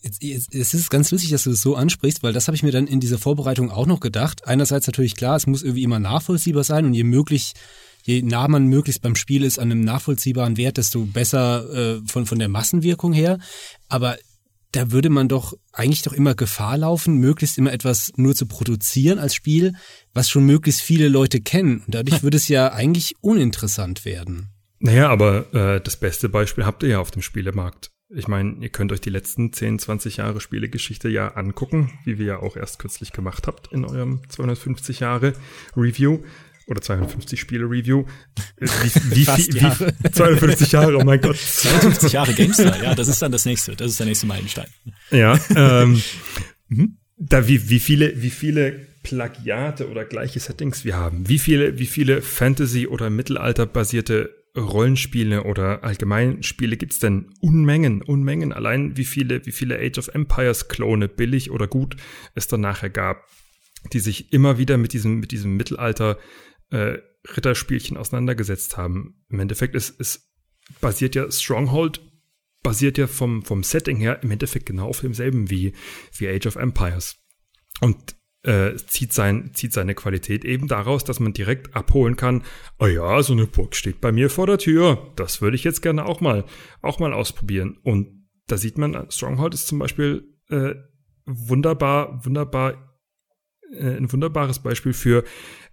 [0.02, 2.86] Es ist ganz lustig, dass du das so ansprichst, weil das habe ich mir dann
[2.86, 4.46] in dieser Vorbereitung auch noch gedacht.
[4.46, 7.52] Einerseits natürlich klar, es muss irgendwie immer nachvollziehbar sein und je möglich,
[8.04, 12.24] je nah man möglichst beim Spiel ist an einem nachvollziehbaren Wert, desto besser äh, von,
[12.24, 13.38] von der Massenwirkung her.
[13.88, 14.16] Aber
[14.72, 19.18] da würde man doch eigentlich doch immer Gefahr laufen, möglichst immer etwas nur zu produzieren
[19.18, 19.74] als Spiel,
[20.14, 21.82] was schon möglichst viele Leute kennen.
[21.84, 24.50] Und dadurch würde es ja eigentlich uninteressant werden.
[24.78, 27.90] Naja, aber äh, das beste Beispiel habt ihr ja auf dem Spielemarkt.
[28.12, 32.26] Ich meine, ihr könnt euch die letzten 10, 20 Jahre Spielegeschichte ja angucken, wie wir
[32.26, 35.34] ja auch erst kürzlich gemacht habt in eurem 250 Jahre
[35.76, 36.18] Review
[36.66, 38.04] oder 250 Spiele Review.
[38.58, 38.68] Wie,
[39.16, 39.94] wie, Fast wie, Jahre.
[40.12, 41.36] 250 Jahre, oh mein Gott.
[41.36, 44.68] 250 Jahre GameStar, ja, das ist dann das nächste, das ist der nächste Meilenstein.
[45.10, 46.02] Ja, ähm,
[46.68, 46.98] mhm.
[47.16, 51.86] da wie, wie viele, wie viele Plagiate oder gleiche Settings wir haben, wie viele, wie
[51.86, 57.26] viele Fantasy- oder Mittelalter-basierte Rollenspiele oder allgemein Spiele gibt's denn?
[57.40, 58.52] Unmengen, Unmengen.
[58.52, 61.96] Allein wie viele, wie viele Age of Empires Klone, billig oder gut,
[62.34, 63.28] es dann nachher gab,
[63.92, 66.18] die sich immer wieder mit diesem, mit diesem Mittelalter
[66.70, 66.98] äh,
[67.36, 69.24] Ritterspielchen auseinandergesetzt haben.
[69.28, 70.30] Im Endeffekt ist es
[70.80, 72.00] basiert ja Stronghold
[72.62, 75.72] basiert ja vom vom Setting her im Endeffekt genau auf demselben wie
[76.16, 77.16] wie Age of Empires
[77.80, 82.42] und äh, zieht sein zieht seine Qualität eben daraus, dass man direkt abholen kann.
[82.78, 85.12] Oh ja, so eine Burg steht bei mir vor der Tür.
[85.16, 86.44] Das würde ich jetzt gerne auch mal
[86.80, 87.78] auch mal ausprobieren.
[87.82, 90.74] Und da sieht man, Stronghold ist zum Beispiel äh,
[91.26, 92.98] wunderbar wunderbar
[93.72, 95.24] äh, ein wunderbares Beispiel für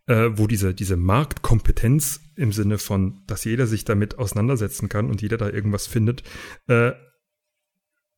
[0.08, 5.22] äh, wo diese, diese Marktkompetenz im Sinne von, dass jeder sich damit auseinandersetzen kann und
[5.22, 6.24] jeder da irgendwas findet,
[6.68, 6.94] äh,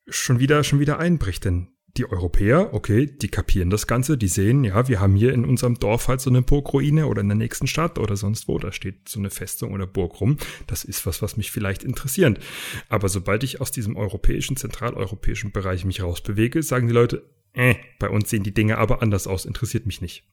[0.07, 1.45] schon wieder, schon wieder einbricht.
[1.45, 5.45] Denn die Europäer, okay, die kapieren das Ganze, die sehen, ja, wir haben hier in
[5.45, 8.71] unserem Dorf halt so eine Burgruine oder in der nächsten Stadt oder sonst wo, da
[8.71, 10.37] steht so eine Festung oder Burg rum.
[10.67, 12.39] Das ist was, was mich vielleicht interessiert.
[12.89, 17.23] Aber sobald ich aus diesem europäischen, zentraleuropäischen Bereich mich rausbewege, sagen die Leute,
[17.53, 20.23] äh, bei uns sehen die Dinge aber anders aus, interessiert mich nicht.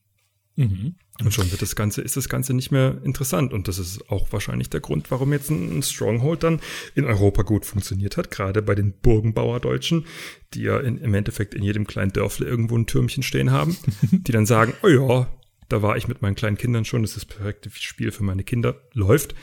[0.56, 0.96] Mhm.
[1.22, 3.52] Und schon wird das Ganze, ist das Ganze nicht mehr interessant.
[3.52, 6.60] Und das ist auch wahrscheinlich der Grund, warum jetzt ein Stronghold dann
[6.94, 10.06] in Europa gut funktioniert hat, gerade bei den Burgenbauerdeutschen,
[10.54, 13.76] die ja in, im Endeffekt in jedem kleinen Dörfle irgendwo ein Türmchen stehen haben,
[14.10, 15.28] die dann sagen, oh ja,
[15.68, 18.44] da war ich mit meinen kleinen Kindern schon, das ist das perfekte Spiel für meine
[18.44, 19.34] Kinder, läuft.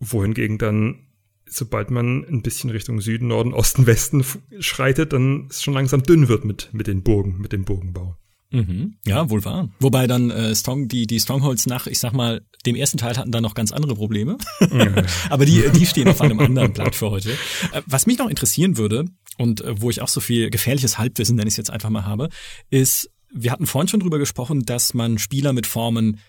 [0.00, 1.06] Wohingegen dann,
[1.46, 4.24] sobald man ein bisschen Richtung Süden, Norden, Osten, Westen
[4.58, 8.16] schreitet, dann es schon langsam dünn wird mit, mit den Burgen, mit dem Burgenbau.
[8.54, 8.96] Mhm.
[9.04, 9.68] Ja, wohl wahr.
[9.80, 13.32] Wobei dann äh, Strong, die, die Strongholds nach, ich sag mal, dem ersten Teil hatten
[13.32, 14.38] da noch ganz andere Probleme.
[15.30, 17.32] Aber die, die stehen auf einem anderen Blatt für heute.
[17.72, 19.06] Äh, was mich noch interessieren würde,
[19.38, 22.04] und äh, wo ich auch so viel gefährliches Halbwissen, nenne ich es jetzt einfach mal
[22.04, 22.28] habe,
[22.70, 26.20] ist, wir hatten vorhin schon drüber gesprochen, dass man Spieler mit Formen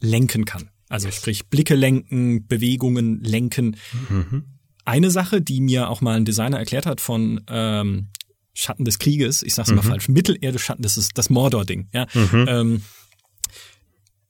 [0.00, 0.70] lenken kann.
[0.88, 3.76] Also sprich Blicke lenken, Bewegungen lenken.
[4.08, 4.44] Mhm.
[4.84, 8.08] Eine Sache, die mir auch mal ein Designer erklärt hat von ähm,
[8.56, 9.76] Schatten des Krieges, ich sag's mhm.
[9.76, 12.06] mal falsch, Mittelerde Schatten, das ist das Mordor-Ding, ja.
[12.14, 12.46] Mhm.
[12.48, 12.82] Ähm,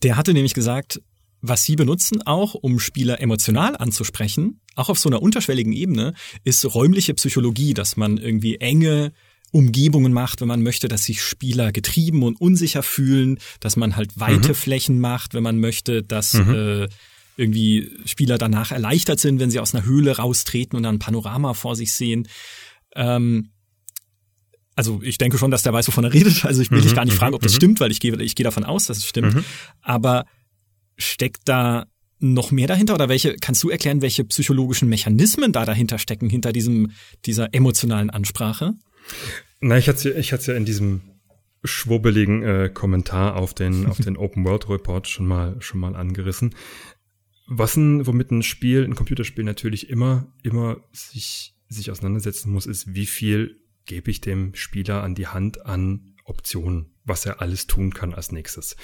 [0.02, 1.00] Der hatte nämlich gesagt,
[1.40, 6.64] was sie benutzen auch, um Spieler emotional anzusprechen, auch auf so einer unterschwelligen Ebene, ist
[6.74, 9.12] räumliche Psychologie, dass man irgendwie enge
[9.52, 14.18] Umgebungen macht, wenn man möchte, dass sich Spieler getrieben und unsicher fühlen, dass man halt
[14.18, 14.54] weite mhm.
[14.54, 16.54] Flächen macht, wenn man möchte, dass mhm.
[16.54, 16.88] äh,
[17.36, 21.54] irgendwie Spieler danach erleichtert sind, wenn sie aus einer Höhle raustreten und dann ein Panorama
[21.54, 22.28] vor sich sehen.
[22.94, 23.50] Ähm,
[24.76, 26.44] also ich denke schon, dass der weiß, wovon er redet.
[26.44, 27.56] Also ich will mhm, dich gar nicht fragen, ob das mhm.
[27.56, 29.34] stimmt, weil ich gehe, ich gehe davon aus, dass es stimmt.
[29.34, 29.44] Mhm.
[29.80, 30.26] Aber
[30.98, 31.86] steckt da
[32.18, 36.52] noch mehr dahinter oder welche, kannst du erklären, welche psychologischen Mechanismen da dahinter stecken, hinter
[36.52, 36.92] diesem,
[37.24, 38.74] dieser emotionalen Ansprache?
[39.60, 41.00] Na, ich hatte ich hatte ja in diesem
[41.64, 46.54] schwubbeligen äh, Kommentar auf den, auf den Open World Report schon mal, schon mal angerissen.
[47.48, 52.94] Was ein, womit ein Spiel, ein Computerspiel natürlich immer, immer sich, sich auseinandersetzen muss, ist,
[52.94, 57.94] wie viel gebe ich dem Spieler an die Hand an Optionen, was er alles tun
[57.94, 58.76] kann als nächstes.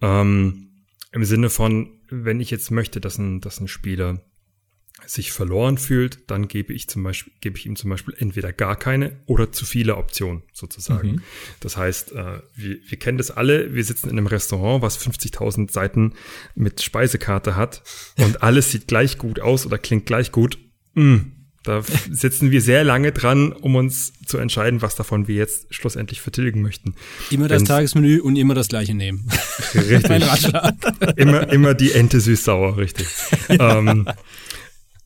[0.00, 4.24] Ähm, Im Sinne von, wenn ich jetzt möchte, dass ein, dass ein Spieler
[5.06, 8.76] sich verloren fühlt, dann gebe ich zum Beispiel, gebe ich ihm zum Beispiel entweder gar
[8.76, 11.12] keine oder zu viele Optionen sozusagen.
[11.12, 11.22] Mhm.
[11.60, 15.70] Das heißt, äh, wir, wir kennen das alle, wir sitzen in einem Restaurant, was 50.000
[15.70, 16.14] Seiten
[16.54, 17.82] mit Speisekarte hat
[18.18, 20.58] und alles sieht gleich gut aus oder klingt gleich gut.
[20.94, 25.74] Mm, da sitzen wir sehr lange dran, um uns zu entscheiden, was davon wir jetzt
[25.74, 26.94] schlussendlich vertilgen möchten.
[27.30, 29.28] Immer das Wenn's, Tagesmenü und immer das gleiche nehmen.
[29.74, 30.22] Richtig.
[31.16, 33.06] immer, immer die Ente süß-sauer, richtig.
[33.48, 33.78] Ja.
[33.78, 34.06] Ähm,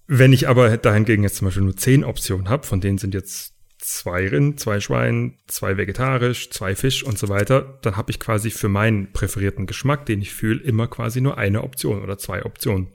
[0.09, 3.55] wenn ich aber dahingegen jetzt zum Beispiel nur zehn Optionen habe, von denen sind jetzt
[3.79, 8.51] zwei Rind, zwei Schwein, zwei vegetarisch, zwei Fisch und so weiter, dann habe ich quasi
[8.51, 12.89] für meinen präferierten Geschmack, den ich fühle, immer quasi nur eine Option oder zwei Optionen.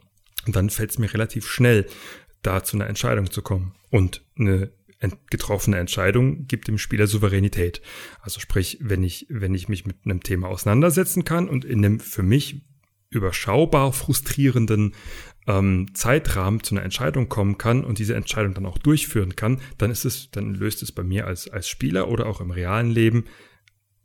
[0.46, 1.86] Und dann fällt es mir relativ schnell,
[2.42, 3.74] da zu einer Entscheidung zu kommen.
[3.90, 4.70] Und eine
[5.30, 7.82] getroffene Entscheidung gibt dem Spieler Souveränität.
[8.20, 12.00] Also sprich, wenn ich, wenn ich mich mit einem Thema auseinandersetzen kann und in einem
[12.00, 12.62] für mich
[13.10, 14.94] überschaubar frustrierenden
[15.46, 19.90] ähm, Zeitrahmen zu einer Entscheidung kommen kann und diese Entscheidung dann auch durchführen kann, dann
[19.90, 23.24] ist es, dann löst es bei mir als, als Spieler oder auch im realen Leben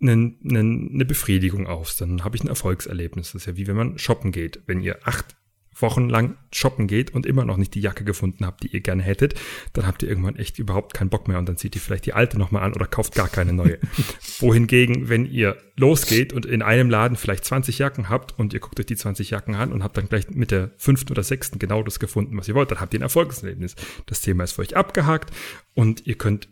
[0.01, 1.97] eine, eine, eine Befriedigung aus.
[1.97, 3.33] Dann habe ich ein Erfolgserlebnis.
[3.33, 4.61] Das ist ja wie wenn man shoppen geht.
[4.67, 5.35] Wenn ihr acht
[5.75, 9.35] wochenlang shoppen geht und immer noch nicht die Jacke gefunden habt, die ihr gerne hättet,
[9.73, 12.13] dann habt ihr irgendwann echt überhaupt keinen Bock mehr und dann zieht ihr vielleicht die
[12.13, 13.79] alte nochmal an oder kauft gar keine neue.
[14.39, 18.79] Wohingegen, wenn ihr losgeht und in einem Laden vielleicht 20 Jacken habt und ihr guckt
[18.79, 21.83] euch die 20 Jacken an und habt dann gleich mit der fünften oder sechsten genau
[21.83, 23.75] das gefunden, was ihr wollt, dann habt ihr ein Erfolgserlebnis.
[24.05, 25.33] Das Thema ist für euch abgehakt
[25.73, 26.49] und ihr könnt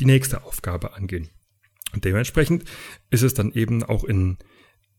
[0.00, 1.28] die nächste Aufgabe angehen.
[1.92, 2.64] Und dementsprechend
[3.10, 4.38] ist es dann eben auch in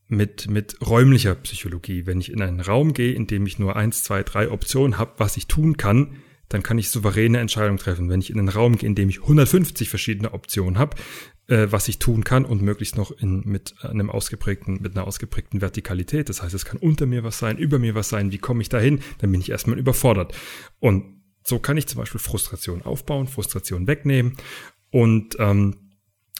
[0.07, 2.05] mit, mit räumlicher Psychologie.
[2.05, 5.13] Wenn ich in einen Raum gehe, in dem ich nur eins, zwei, drei Optionen habe,
[5.17, 6.17] was ich tun kann,
[6.49, 8.09] dann kann ich souveräne Entscheidungen treffen.
[8.09, 10.95] Wenn ich in einen Raum gehe, in dem ich 150 verschiedene Optionen habe,
[11.47, 15.59] äh, was ich tun kann und möglichst noch in, mit einem ausgeprägten, mit einer ausgeprägten
[15.59, 16.29] Vertikalität.
[16.29, 18.31] Das heißt, es kann unter mir was sein, über mir was sein.
[18.31, 19.01] Wie komme ich dahin?
[19.19, 20.33] Dann bin ich erstmal überfordert.
[20.79, 24.37] Und so kann ich zum Beispiel Frustration aufbauen, Frustration wegnehmen
[24.89, 25.75] und ähm,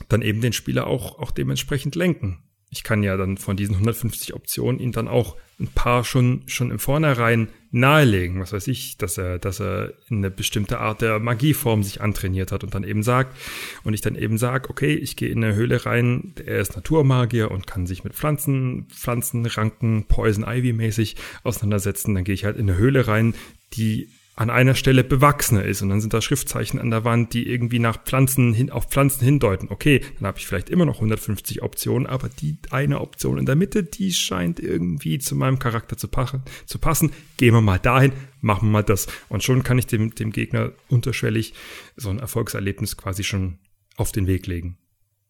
[0.07, 4.33] dann eben den Spieler auch, auch dementsprechend lenken ich kann ja dann von diesen 150
[4.33, 8.39] Optionen ihn dann auch ein paar schon, schon im Vornherein nahelegen.
[8.39, 12.51] Was weiß ich, dass er, dass er in eine bestimmte Art der Magieform sich antrainiert
[12.51, 13.35] hat und dann eben sagt,
[13.83, 17.49] und ich dann eben sage, okay, ich gehe in eine Höhle rein, er ist Naturmagier
[17.49, 22.13] und kann sich mit Pflanzen, Pflanzenranken, Poison Ivy mäßig auseinandersetzen.
[22.13, 23.33] Dann gehe ich halt in eine Höhle rein,
[23.73, 27.49] die an einer Stelle bewachsener ist und dann sind da Schriftzeichen an der Wand, die
[27.49, 29.69] irgendwie nach Pflanzen hin auf Pflanzen hindeuten.
[29.71, 33.55] Okay, dann habe ich vielleicht immer noch 150 Optionen, aber die eine Option in der
[33.55, 36.43] Mitte, die scheint irgendwie zu meinem Charakter zu, passen.
[36.67, 37.11] Zu passen.
[37.37, 40.71] Gehen wir mal dahin, machen wir mal das und schon kann ich dem dem Gegner
[40.87, 41.55] unterschwellig
[41.95, 43.57] so ein Erfolgserlebnis quasi schon
[43.95, 44.77] auf den Weg legen.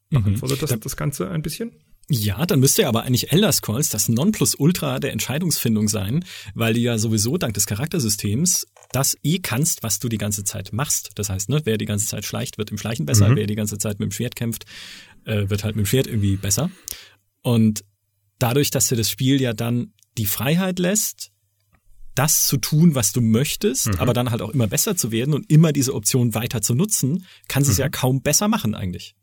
[0.10, 0.68] Beantwortet mhm.
[0.68, 1.72] das das Ganze ein bisschen?
[2.10, 6.24] Ja, dann müsste ja aber eigentlich Elder Scrolls das Nonplusultra der Entscheidungsfindung sein,
[6.56, 10.74] weil du ja sowieso dank des Charaktersystems das eh kannst, was du die ganze Zeit
[10.74, 11.12] machst.
[11.16, 13.36] Das heißt, ne, wer die ganze Zeit schleicht, wird im Schleichen besser, mhm.
[13.36, 14.66] wer die ganze Zeit mit dem Schwert kämpft,
[15.26, 16.70] äh, wird halt mit dem Schwert irgendwie besser.
[17.42, 17.84] Und
[18.40, 21.32] dadurch, dass dir das Spiel ja dann die Freiheit lässt,
[22.16, 24.00] das zu tun, was du möchtest, mhm.
[24.00, 27.26] aber dann halt auch immer besser zu werden und immer diese Option weiter zu nutzen,
[27.48, 27.72] kannst mhm.
[27.74, 29.16] es ja kaum besser machen eigentlich.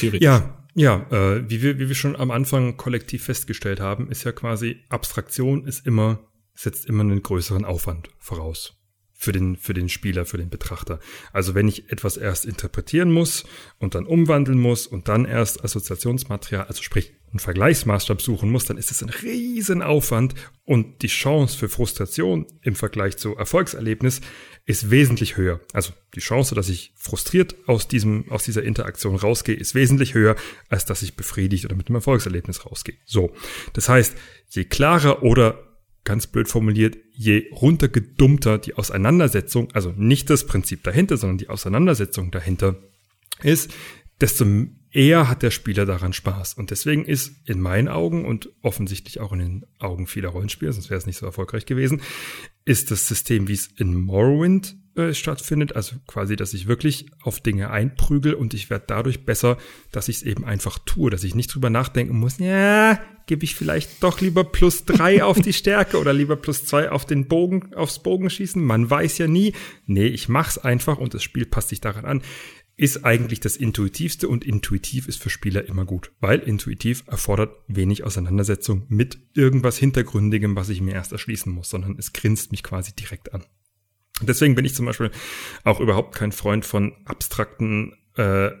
[0.00, 0.24] Theoretisch.
[0.24, 4.32] Ja, ja, äh, wie, wir, wie wir schon am Anfang kollektiv festgestellt haben, ist ja
[4.32, 6.20] quasi Abstraktion ist immer,
[6.54, 8.79] setzt immer einen größeren Aufwand voraus.
[9.20, 10.98] Für den, für den Spieler, für den Betrachter.
[11.34, 13.44] Also wenn ich etwas erst interpretieren muss
[13.78, 18.78] und dann umwandeln muss und dann erst Assoziationsmaterial, also sprich einen Vergleichsmaßstab suchen muss, dann
[18.78, 24.22] ist es ein Riesenaufwand und die Chance für Frustration im Vergleich zu Erfolgserlebnis
[24.64, 25.60] ist wesentlich höher.
[25.74, 30.34] Also die Chance, dass ich frustriert aus diesem, aus dieser Interaktion rausgehe, ist wesentlich höher,
[30.70, 32.96] als dass ich befriedigt oder mit einem Erfolgserlebnis rausgehe.
[33.04, 33.34] So.
[33.74, 34.16] Das heißt,
[34.48, 35.69] je klarer oder
[36.04, 42.30] ganz blöd formuliert, je runtergedummter die Auseinandersetzung, also nicht das Prinzip dahinter, sondern die Auseinandersetzung
[42.30, 42.76] dahinter
[43.42, 43.72] ist,
[44.20, 44.44] desto
[44.92, 46.54] eher hat der Spieler daran Spaß.
[46.54, 50.90] Und deswegen ist in meinen Augen und offensichtlich auch in den Augen vieler Rollenspieler, sonst
[50.90, 52.02] wäre es nicht so erfolgreich gewesen,
[52.64, 54.76] ist das System, wie es in Morrowind
[55.08, 59.58] äh, stattfindet, also quasi, dass ich wirklich auf Dinge einprügel und ich werde dadurch besser,
[59.92, 63.54] dass ich es eben einfach tue, dass ich nicht drüber nachdenken muss, ja, gebe ich
[63.54, 67.74] vielleicht doch lieber plus drei auf die Stärke oder lieber plus zwei auf den Bogen,
[67.74, 68.62] aufs Bogenschießen.
[68.62, 69.52] Man weiß ja nie.
[69.86, 72.22] Nee, ich mach's einfach und das Spiel passt sich daran an
[72.80, 78.04] ist eigentlich das Intuitivste und intuitiv ist für Spieler immer gut, weil intuitiv erfordert wenig
[78.04, 82.94] Auseinandersetzung mit irgendwas Hintergründigem, was ich mir erst erschließen muss, sondern es grinst mich quasi
[82.94, 83.44] direkt an.
[84.22, 85.10] Deswegen bin ich zum Beispiel
[85.64, 88.52] auch überhaupt kein Freund von abstrakten äh,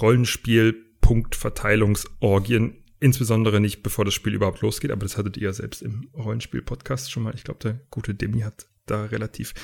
[0.00, 6.08] Rollenspiel-Punktverteilungsorgien, insbesondere nicht bevor das Spiel überhaupt losgeht, aber das hattet ihr ja selbst im
[6.14, 7.34] Rollenspiel-Podcast schon mal.
[7.34, 9.54] Ich glaube, der gute Demi hat da relativ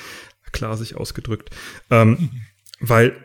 [0.51, 1.49] klar sich ausgedrückt.
[1.89, 2.29] Ähm, mhm.
[2.79, 3.15] Weil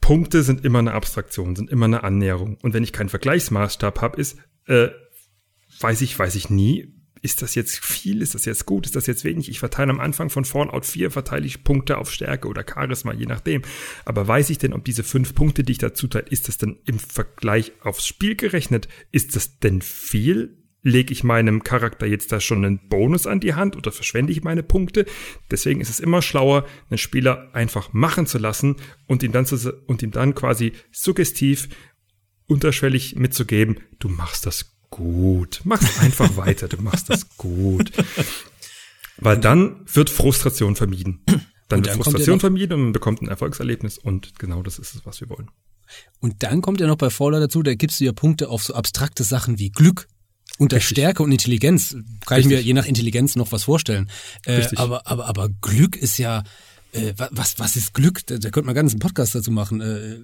[0.00, 2.58] Punkte sind immer eine Abstraktion, sind immer eine Annäherung.
[2.62, 4.88] Und wenn ich keinen Vergleichsmaßstab habe, ist, äh,
[5.80, 9.06] weiß ich, weiß ich nie, ist das jetzt viel, ist das jetzt gut, ist das
[9.06, 9.48] jetzt wenig?
[9.48, 13.26] Ich verteile am Anfang von Fallout 4, verteile ich Punkte auf Stärke oder Charisma, je
[13.26, 13.62] nachdem.
[14.04, 16.78] Aber weiß ich denn, ob diese fünf Punkte, die ich dazu teile, ist das denn
[16.84, 18.88] im Vergleich aufs Spiel gerechnet?
[19.12, 20.62] Ist das denn viel?
[20.86, 24.44] lege ich meinem Charakter jetzt da schon einen Bonus an die Hand oder verschwende ich
[24.44, 25.04] meine Punkte?
[25.50, 29.56] Deswegen ist es immer schlauer, einen Spieler einfach machen zu lassen und ihm dann, zu,
[29.88, 31.68] und ihm dann quasi suggestiv,
[32.46, 35.60] unterschwellig mitzugeben, du machst das gut.
[35.64, 37.92] Mach's einfach weiter, du machst das gut.
[39.18, 41.20] Weil dann wird Frustration vermieden.
[41.68, 45.04] Dann, dann wird Frustration vermieden und man bekommt ein Erfolgserlebnis und genau das ist es,
[45.04, 45.50] was wir wollen.
[46.20, 48.74] Und dann kommt ja noch bei Fallout dazu, da gibst du ja Punkte auf so
[48.74, 50.08] abstrakte Sachen wie Glück
[50.58, 50.96] unter Richtig.
[50.96, 51.90] Stärke und Intelligenz
[52.24, 52.52] kann Richtig.
[52.52, 54.10] ich mir je nach Intelligenz noch was vorstellen.
[54.46, 56.42] Äh, aber, aber, aber Glück ist ja,
[56.92, 58.26] äh, was, was ist Glück?
[58.26, 59.80] Da, da könnte man ganz einen Podcast dazu machen.
[59.80, 60.18] Äh,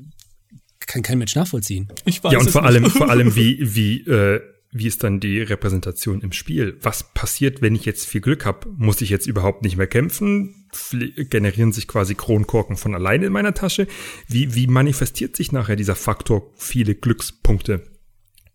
[0.87, 1.89] kann kein Mensch nachvollziehen.
[2.05, 4.41] Ich weiß ja, und vor allem, vor allem, wie, wie, äh,
[4.75, 6.79] wie ist dann die Repräsentation im Spiel?
[6.81, 8.71] Was passiert, wenn ich jetzt viel Glück habe?
[8.79, 10.67] Muss ich jetzt überhaupt nicht mehr kämpfen?
[10.91, 13.87] Generieren sich quasi Kronkorken von alleine in meiner Tasche?
[14.29, 17.83] Wie, wie manifestiert sich nachher dieser Faktor viele Glückspunkte?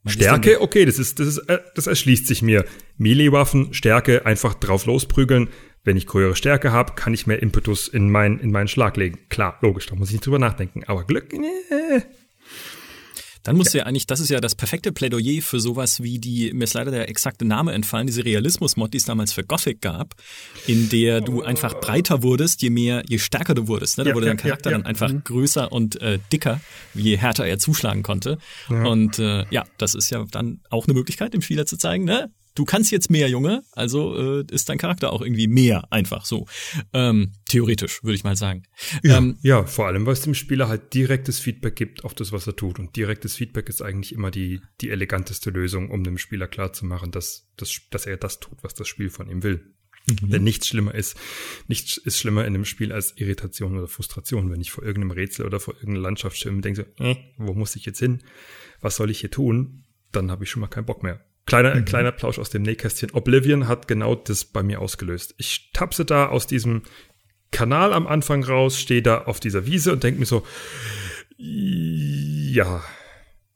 [0.07, 2.65] Stärke, okay, das ist, das ist, äh, das erschließt sich mir.
[2.97, 5.49] Melee-Waffen, Stärke, einfach drauf losprügeln.
[5.83, 9.19] Wenn ich größere Stärke habe, kann ich mehr Impetus in, mein, in meinen Schlag legen.
[9.29, 10.83] Klar, logisch, da muss ich nicht drüber nachdenken.
[10.85, 12.01] Aber Glück, nee,
[13.47, 13.71] dann musst ja.
[13.71, 16.73] du ja eigentlich, das ist ja das perfekte Plädoyer für sowas wie die, mir ist
[16.73, 20.15] leider der exakte Name entfallen, diese Realismus-Mod, die es damals für Gothic gab,
[20.65, 23.99] in der du einfach breiter wurdest, je mehr, je stärker du wurdest.
[23.99, 24.03] Ne?
[24.03, 25.23] Da ja, wurde dein Charakter ja, dann einfach mhm.
[25.23, 26.59] größer und äh, dicker,
[26.93, 28.37] je härter er zuschlagen konnte.
[28.67, 32.29] Und äh, ja, das ist ja dann auch eine Möglichkeit, dem Spieler zu zeigen, ne?
[32.57, 36.47] Du kannst jetzt mehr, Junge, also äh, ist dein Charakter auch irgendwie mehr, einfach so.
[36.93, 38.63] Ähm, theoretisch, würde ich mal sagen.
[39.03, 42.31] Ja, ähm, ja, vor allem, weil es dem Spieler halt direktes Feedback gibt auf das,
[42.31, 42.79] was er tut.
[42.79, 47.47] Und direktes Feedback ist eigentlich immer die, die eleganteste Lösung, um dem Spieler klarzumachen, dass,
[47.57, 49.73] dass, dass er das tut, was das Spiel von ihm will.
[50.09, 50.29] Mhm.
[50.29, 51.17] Denn nichts schlimmer ist,
[51.67, 54.51] nichts ist schlimmer in einem Spiel als Irritation oder Frustration.
[54.51, 57.53] Wenn ich vor irgendeinem Rätsel oder vor irgendeiner Landschaft stehe und denke so, äh, wo
[57.53, 58.23] muss ich jetzt hin?
[58.81, 59.83] Was soll ich hier tun?
[60.11, 61.26] Dann habe ich schon mal keinen Bock mehr.
[61.47, 61.85] Kleiner, mhm.
[61.85, 63.11] kleiner Plausch aus dem Nähkästchen.
[63.13, 65.33] Oblivion hat genau das bei mir ausgelöst.
[65.37, 66.83] Ich tapse da aus diesem
[67.51, 70.45] Kanal am Anfang raus, stehe da auf dieser Wiese und denke mir so,
[71.37, 72.83] ja,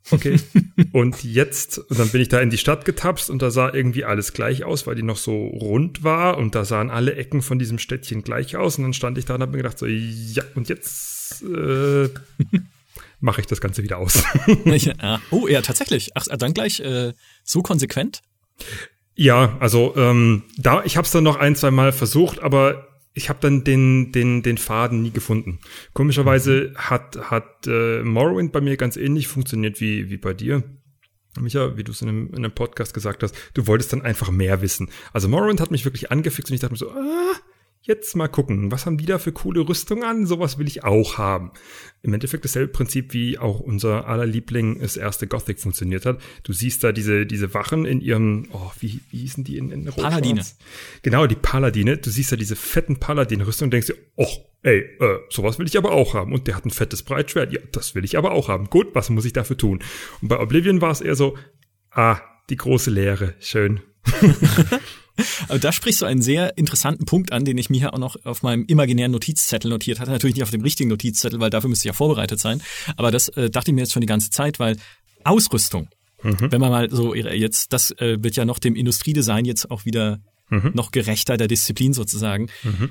[0.10, 0.40] okay.
[0.94, 4.06] und jetzt, und dann bin ich da in die Stadt getapst und da sah irgendwie
[4.06, 7.60] alles gleich aus, weil die noch so rund war und da sahen alle Ecken von
[7.60, 10.44] diesem Städtchen gleich aus und dann stand ich da und habe mir gedacht so, ja,
[10.56, 12.08] und jetzt äh,
[13.22, 14.24] mache ich das Ganze wieder aus.
[15.32, 16.12] oh, ja, tatsächlich.
[16.16, 17.14] Ach, dann gleich äh,
[17.44, 18.22] so konsequent?
[19.16, 23.30] Ja, also ähm, da, ich habe es dann noch ein, zwei Mal versucht, aber ich
[23.30, 25.60] habe dann den, den, den Faden nie gefunden.
[25.94, 26.78] Komischerweise mhm.
[26.78, 30.64] hat, hat äh, Morrowind bei mir ganz ähnlich funktioniert wie, wie bei dir.
[31.40, 34.32] Micha, wie du es in einem, in einem Podcast gesagt hast, du wolltest dann einfach
[34.32, 34.90] mehr wissen.
[35.14, 37.34] Also Morrowind hat mich wirklich angefixt und ich dachte mir so, ah,
[37.82, 40.26] jetzt mal gucken, was haben die da für coole Rüstung an?
[40.26, 41.52] Sowas will ich auch haben.
[42.04, 46.22] Im Endeffekt dasselbe Prinzip, wie auch unser aller Liebling das erste Gothic funktioniert hat.
[46.44, 49.88] Du siehst da diese, diese Wachen in ihrem, oh, wie, wie hießen die in, in
[49.88, 50.46] Rot Paladine.
[51.02, 51.98] Genau, die Paladine.
[51.98, 54.30] Du siehst da diese fetten Paladin-Rüstung und denkst dir, oh,
[54.64, 56.34] ey, äh, sowas will ich aber auch haben.
[56.34, 57.52] Und der hat ein fettes Breitschwert.
[57.52, 58.70] Ja, das will ich aber auch haben.
[58.70, 59.80] Gut, was muss ich dafür tun?
[60.22, 61.38] Und bei Oblivion war es eher so,
[61.92, 62.20] ah,
[62.50, 63.34] die große Leere.
[63.40, 63.80] Schön.
[65.48, 68.16] Aber da sprichst du einen sehr interessanten Punkt an, den ich mir hier auch noch
[68.26, 70.12] auf meinem imaginären Notizzettel notiert hatte.
[70.12, 72.62] Natürlich nicht auf dem richtigen Notizzettel, weil dafür müsste ich ja vorbereitet sein.
[72.98, 74.78] Aber das äh, dachte ich mir jetzt schon die ganze Zeit, weil
[75.24, 75.90] Ausrüstung,
[76.24, 76.52] mhm.
[76.52, 80.20] wenn man mal so jetzt, das äh, wird ja noch dem Industriedesign jetzt auch wieder
[80.50, 80.72] mhm.
[80.74, 82.50] noch gerechter der Disziplin sozusagen.
[82.64, 82.90] Mhm.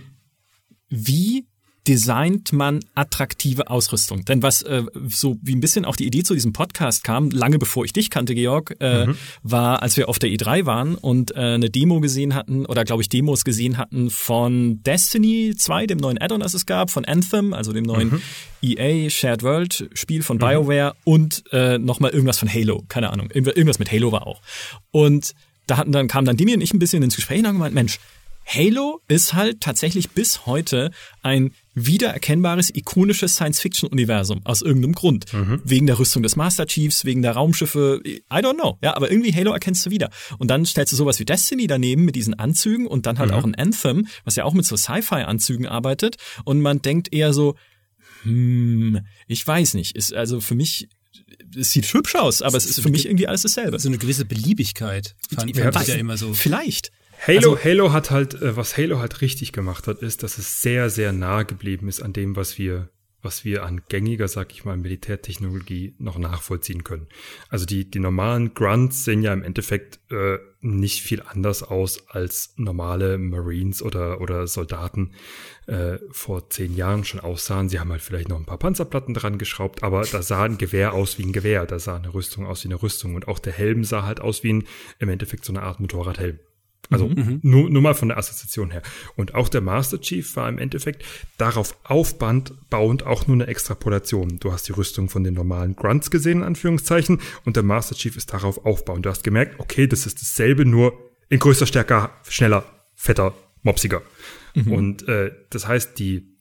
[0.89, 1.47] Wie
[1.91, 4.25] designt man attraktive Ausrüstung?
[4.25, 7.59] Denn was äh, so wie ein bisschen auch die Idee zu diesem Podcast kam, lange
[7.59, 9.17] bevor ich dich kannte, Georg, äh, mhm.
[9.43, 13.03] war, als wir auf der E3 waren und äh, eine Demo gesehen hatten oder glaube
[13.03, 17.53] ich Demos gesehen hatten von Destiny 2, dem neuen Add-on, das es gab, von Anthem,
[17.53, 18.23] also dem neuen mhm.
[18.63, 20.43] EA Shared World Spiel von mhm.
[20.43, 24.43] BioWare und äh, nochmal irgendwas von Halo, keine Ahnung, irgendwas mit Halo war auch.
[24.93, 25.35] Und
[25.67, 27.75] da hatten dann kam dann Demi und ich ein bisschen ins Gespräch und haben gemeint,
[27.75, 27.99] Mensch,
[28.53, 30.91] Halo ist halt tatsächlich bis heute
[31.23, 35.33] ein wiedererkennbares, ikonisches Science-Fiction-Universum aus irgendeinem Grund.
[35.33, 35.61] Mhm.
[35.65, 38.79] Wegen der Rüstung des Master Chiefs, wegen der Raumschiffe, I don't know.
[38.83, 40.11] Ja, aber irgendwie Halo erkennst du wieder.
[40.39, 43.37] Und dann stellst du sowas wie Destiny daneben mit diesen Anzügen und dann halt mhm.
[43.37, 46.17] auch ein Anthem, was ja auch mit so Sci-Fi-Anzügen arbeitet.
[46.45, 47.57] Und man denkt eher so,
[48.23, 49.97] hm, ich weiß nicht.
[49.97, 50.89] Ist also für mich
[51.57, 53.79] es sieht hübsch aus, aber es ist für mich irgendwie alles dasselbe.
[53.79, 55.57] So eine gewisse Beliebigkeit fand, ich
[55.89, 56.33] ja immer so.
[56.35, 56.93] Vielleicht.
[57.27, 60.63] Halo, also, Halo hat halt, äh, was Halo halt richtig gemacht hat, ist, dass es
[60.63, 62.89] sehr, sehr nah geblieben ist an dem, was wir,
[63.21, 67.09] was wir an gängiger, sag ich mal, Militärtechnologie noch nachvollziehen können.
[67.51, 72.55] Also die, die normalen Grunts sehen ja im Endeffekt äh, nicht viel anders aus als
[72.57, 75.13] normale Marines oder, oder Soldaten
[75.67, 77.69] äh, vor zehn Jahren schon aussahen.
[77.69, 80.95] Sie haben halt vielleicht noch ein paar Panzerplatten dran geschraubt, aber da sah ein Gewehr
[80.95, 83.53] aus wie ein Gewehr, da sah eine Rüstung aus wie eine Rüstung und auch der
[83.53, 84.65] Helm sah halt aus wie ein,
[84.99, 86.39] im Endeffekt so eine Art Motorradhelm.
[86.89, 87.41] Also mhm, mhm.
[87.43, 88.83] nur, nur mal von der Assoziation her.
[89.17, 91.05] Und auch der Master Chief war im Endeffekt
[91.39, 94.39] darauf aufbauend auch nur eine Extrapolation.
[94.41, 98.17] Du hast die Rüstung von den normalen Grunts gesehen, in Anführungszeichen, und der Master Chief
[98.17, 99.07] ist darauf aufbauend.
[99.07, 100.93] Du hast gemerkt, okay, das ist dasselbe, nur
[101.29, 102.65] in größer, stärker, schneller,
[102.97, 104.03] fetter, mopsiger.
[104.55, 104.73] Mhm.
[104.73, 106.37] Und äh, das heißt, die,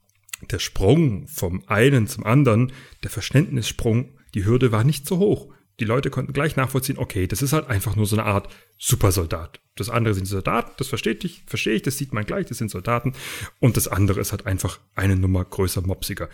[0.50, 2.72] der Sprung vom einen zum anderen,
[3.04, 7.42] der Verständnissprung, die Hürde war nicht so hoch die Leute konnten gleich nachvollziehen, okay, das
[7.42, 9.60] ist halt einfach nur so eine Art Supersoldat.
[9.80, 12.72] Das andere sind Soldaten, das versteht ich, verstehe ich, das sieht man gleich, das sind
[12.72, 13.14] Soldaten.
[13.60, 16.30] Und das andere ist halt einfach eine Nummer größer, mopsiger.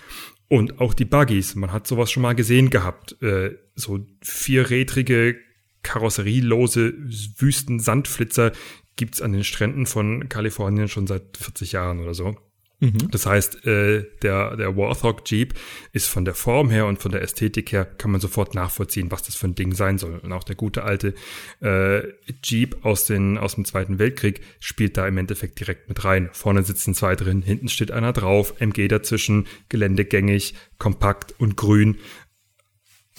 [0.47, 5.37] Und auch die Buggies, man hat sowas schon mal gesehen gehabt, äh, so vierrädrige,
[5.83, 6.93] karosserielose
[7.37, 8.51] Wüsten-Sandflitzer
[8.95, 12.35] gibt's an den Stränden von Kalifornien schon seit 40 Jahren oder so.
[12.80, 13.09] Mhm.
[13.11, 15.53] Das heißt, äh, der, der Warthog Jeep
[15.93, 19.23] ist von der Form her und von der Ästhetik her, kann man sofort nachvollziehen, was
[19.23, 20.19] das für ein Ding sein soll.
[20.19, 21.13] Und auch der gute alte
[21.61, 22.01] äh,
[22.43, 26.30] Jeep aus, den, aus dem Zweiten Weltkrieg spielt da im Endeffekt direkt mit rein.
[26.34, 31.97] Vorne sitzen zwei drin, hinten steht einer drauf, MG dazwischen, geländegängig, kompakt und grün.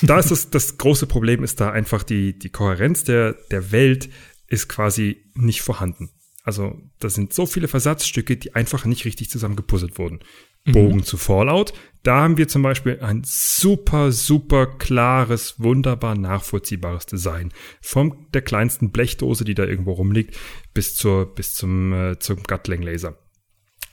[0.01, 4.09] da ist das, das große Problem ist da einfach die, die Kohärenz der, der Welt
[4.47, 6.09] ist quasi nicht vorhanden.
[6.47, 10.21] Also da sind so viele Versatzstücke, die einfach nicht richtig zusammengepuzzelt wurden.
[10.63, 11.03] Bogen mhm.
[11.03, 11.73] zu Fallout.
[12.03, 17.51] Da haben wir zum Beispiel ein super, super klares, wunderbar nachvollziehbares Design.
[17.81, 20.37] Von der kleinsten Blechdose, die da irgendwo rumliegt,
[20.73, 23.17] bis zur, bis zum, äh, zum Gatling Laser.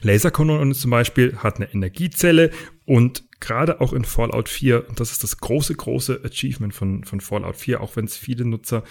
[0.01, 2.53] Laserkanone zum Beispiel hat eine Energiezelle
[2.87, 7.21] und gerade auch in Fallout 4, und das ist das große, große Achievement von, von
[7.21, 8.85] Fallout 4, auch wenn es viele Nutzer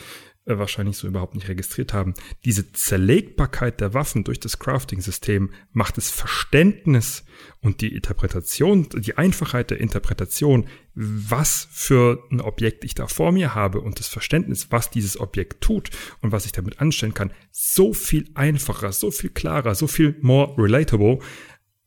[0.45, 2.15] äh, wahrscheinlich so überhaupt nicht registriert haben.
[2.43, 7.23] Diese Zerlegbarkeit der Waffen durch das Crafting-System macht das Verständnis
[7.61, 13.55] und die Interpretation, die Einfachheit der Interpretation, was für ein Objekt ich da vor mir
[13.55, 15.91] habe und das Verständnis, was dieses Objekt tut
[16.21, 20.55] und was ich damit anstellen kann, so viel einfacher, so viel klarer, so viel more
[20.57, 21.19] relatable,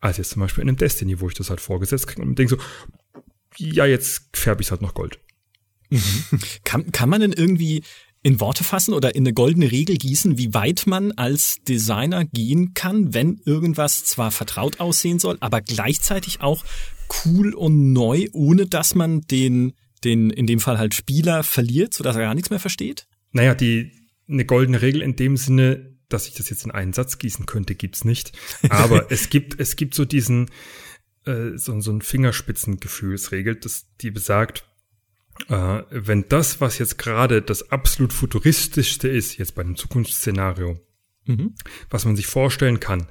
[0.00, 2.57] als jetzt zum Beispiel in einem Destiny, wo ich das halt vorgesetzt kriege und denke
[2.57, 2.62] so,
[3.59, 5.20] ja, jetzt färbe ich halt noch Gold.
[6.64, 7.84] Kann, kann man denn irgendwie
[8.27, 12.74] in Worte fassen oder in eine goldene Regel gießen, wie weit man als Designer gehen
[12.74, 16.64] kann, wenn irgendwas zwar vertraut aussehen soll, aber gleichzeitig auch
[17.24, 22.16] cool und neu, ohne dass man den, den in dem Fall halt Spieler verliert, sodass
[22.16, 23.07] er gar nichts mehr versteht?
[23.31, 23.93] Naja, die
[24.29, 27.77] eine goldene Regel in dem Sinne, dass ich das jetzt in einen Satz gießen könnte,
[27.77, 28.33] gibt's nicht.
[28.70, 30.51] Aber es gibt, es gibt so diesen,
[31.27, 34.64] äh, so, so ein Fingerspitzengefühlsregel, das, die besagt,
[35.49, 40.78] äh, wenn das, was jetzt gerade das absolut futuristischste ist, jetzt bei einem Zukunftsszenario,
[41.26, 41.55] mhm.
[41.91, 43.07] was man sich vorstellen kann,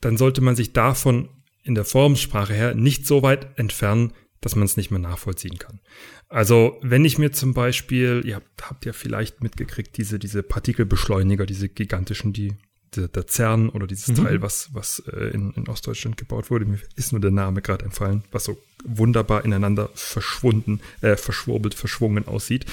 [0.00, 1.28] dann sollte man sich davon
[1.62, 5.80] in der Formsprache her nicht so weit entfernen, dass man es nicht mehr nachvollziehen kann.
[6.28, 11.46] Also wenn ich mir zum Beispiel, ihr habt, habt ja vielleicht mitgekriegt, diese, diese Partikelbeschleuniger,
[11.46, 12.54] diese gigantischen, die
[12.94, 14.24] der, der CERN oder dieses mhm.
[14.24, 17.84] Teil, was, was äh, in, in Ostdeutschland gebaut wurde, mir ist nur der Name gerade
[17.84, 22.66] entfallen, was so wunderbar ineinander verschwunden, äh, verschwurbelt, verschwungen aussieht.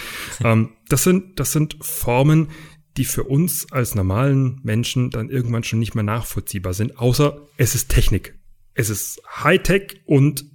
[0.44, 2.50] ähm, das sind, das sind Formen,
[2.98, 7.76] die für uns als normalen Menschen dann irgendwann schon nicht mehr nachvollziehbar sind, außer es
[7.76, 8.36] ist Technik.
[8.74, 10.46] Es ist Hightech und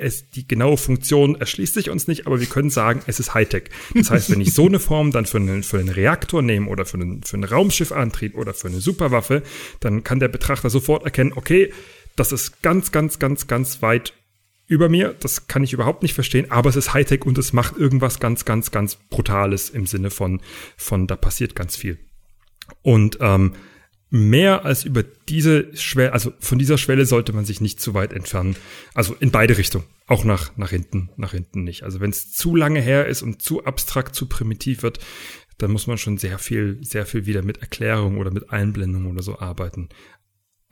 [0.00, 3.64] es, die genaue Funktion erschließt sich uns nicht, aber wir können sagen, es ist Hightech.
[3.94, 6.86] Das heißt, wenn ich so eine Form dann für einen, für einen Reaktor nehme oder
[6.86, 9.42] für einen, für einen Raumschiffantrieb oder für eine Superwaffe,
[9.80, 11.72] dann kann der Betrachter sofort erkennen, okay,
[12.16, 14.14] das ist ganz, ganz, ganz, ganz weit
[14.70, 15.14] über mir.
[15.18, 18.44] Das kann ich überhaupt nicht verstehen, aber es ist Hightech und es macht irgendwas ganz,
[18.44, 20.40] ganz, ganz Brutales im Sinne von,
[20.76, 21.98] von da passiert ganz viel.
[22.82, 23.52] Und ähm,
[24.10, 28.12] mehr als über diese Schwelle, also von dieser Schwelle sollte man sich nicht zu weit
[28.12, 28.54] entfernen.
[28.94, 29.84] Also in beide Richtungen.
[30.06, 31.82] Auch nach, nach hinten, nach hinten nicht.
[31.82, 35.00] Also wenn es zu lange her ist und zu abstrakt, zu primitiv wird,
[35.58, 39.22] dann muss man schon sehr viel, sehr viel wieder mit Erklärung oder mit Einblendung oder
[39.22, 39.88] so arbeiten.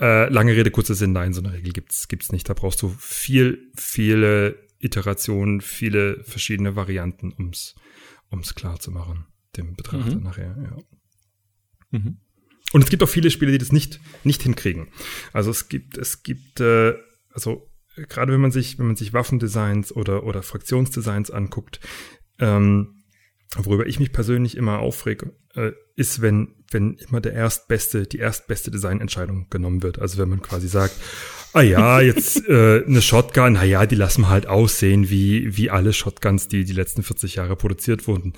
[0.00, 2.48] Äh, lange Rede, kurzer Sinn, nein, so eine Regel gibt's, gibt's nicht.
[2.48, 7.74] Da brauchst du viel, viele Iterationen, viele verschiedene Varianten, ums,
[8.30, 9.26] ums klar zu machen,
[9.56, 10.22] dem Betrachter mhm.
[10.22, 11.98] nachher, ja.
[11.98, 12.18] Mhm.
[12.72, 14.88] Und es gibt auch viele Spiele, die das nicht, nicht hinkriegen.
[15.32, 16.94] Also es gibt, es gibt, äh,
[17.32, 21.80] also gerade wenn man sich, wenn man sich Waffendesigns oder, oder Fraktionsdesigns anguckt,
[22.38, 22.97] ähm,
[23.56, 28.70] worüber ich mich persönlich immer aufrege, äh, ist, wenn, wenn immer der erstbeste, die erstbeste
[28.70, 29.98] Designentscheidung genommen wird.
[29.98, 30.94] Also wenn man quasi sagt,
[31.54, 35.70] ah ja, jetzt äh, eine Shotgun, na ja, die lassen wir halt aussehen wie, wie
[35.70, 38.34] alle Shotguns, die die letzten 40 Jahre produziert wurden.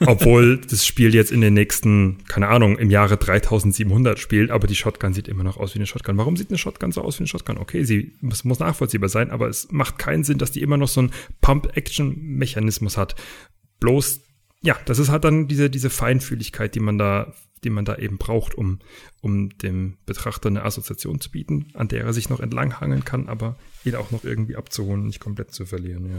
[0.00, 4.74] Obwohl das Spiel jetzt in den nächsten, keine Ahnung, im Jahre 3700 spielt, aber die
[4.74, 6.16] Shotgun sieht immer noch aus wie eine Shotgun.
[6.16, 7.58] Warum sieht eine Shotgun so aus wie eine Shotgun?
[7.58, 10.88] Okay, sie muss, muss nachvollziehbar sein, aber es macht keinen Sinn, dass die immer noch
[10.88, 13.14] so einen Pump-Action-Mechanismus hat.
[13.78, 14.25] Bloß
[14.66, 18.18] ja, das ist halt dann diese, diese Feinfühligkeit, die man da, die man da eben
[18.18, 18.80] braucht, um,
[19.20, 23.56] um dem Betrachter eine Assoziation zu bieten, an der er sich noch entlanghangeln kann, aber
[23.84, 26.16] ihn auch noch irgendwie abzuholen und nicht komplett zu verlieren, ja.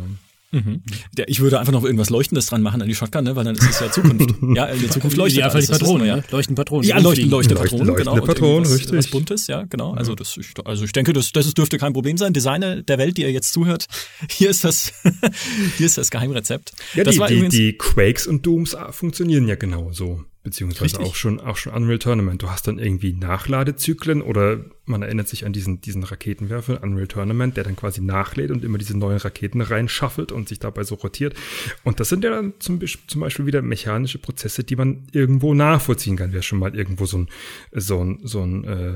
[0.52, 0.82] Mhm.
[1.18, 3.36] Der, ich würde einfach noch irgendwas Leuchtendes dran machen an die Shotgun, ne?
[3.36, 4.36] weil dann ist es ja Zukunft.
[4.56, 5.66] ja, in der Zukunft leuchtet ja, alles.
[5.66, 6.24] die Patronen, ja.
[6.32, 6.88] Leuchten Patronen.
[6.88, 8.26] Ja, leuchten, leuchten Patronen, leuchten, genau.
[8.26, 8.98] Patronen, richtig.
[8.98, 9.94] Was Buntes, ja, genau.
[9.94, 12.32] Also das, also ich denke, das, das dürfte kein Problem sein.
[12.32, 13.88] Designer der Welt, die ihr jetzt zuhört,
[14.30, 14.94] hier ist das,
[15.78, 16.72] hier ist das Geheimrezept.
[16.94, 21.06] Ja, das die, die, die Quakes und Dooms funktionieren ja genau so beziehungsweise Richtig.
[21.06, 22.42] auch schon, auch schon Unreal Tournament.
[22.42, 27.58] Du hast dann irgendwie Nachladezyklen oder man erinnert sich an diesen, diesen Raketenwerfer, Unreal Tournament,
[27.58, 31.36] der dann quasi nachlädt und immer diese neuen Raketen reinschaffelt und sich dabei so rotiert.
[31.84, 36.16] Und das sind ja dann zum, zum Beispiel wieder mechanische Prozesse, die man irgendwo nachvollziehen
[36.16, 36.32] kann.
[36.32, 37.28] Wer schon mal irgendwo so ein,
[37.74, 38.94] so ein, so ein, äh,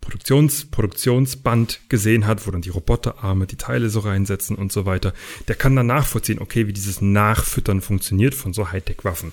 [0.00, 5.12] Produktions, Produktionsband gesehen hat, wo dann die Roboterarme die Teile so reinsetzen und so weiter,
[5.46, 9.32] der kann dann nachvollziehen, okay, wie dieses Nachfüttern funktioniert von so Hightech-Waffen.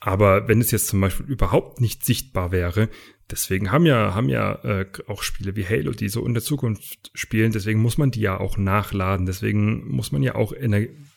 [0.00, 2.88] Aber wenn es jetzt zum Beispiel überhaupt nicht sichtbar wäre,
[3.30, 7.10] deswegen haben ja, haben ja äh, auch Spiele wie Halo, die so in der Zukunft
[7.14, 10.54] spielen, deswegen muss man die ja auch nachladen, deswegen muss man ja auch,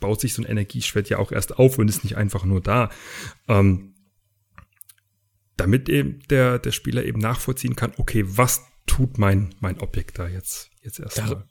[0.02, 2.90] baut sich so ein Energieschwert ja auch erst auf und ist nicht einfach nur da.
[3.48, 3.94] Ähm,
[5.56, 10.28] damit eben der, der Spieler eben nachvollziehen kann, okay, was tut mein, mein Objekt da
[10.28, 11.48] jetzt jetzt erstmal.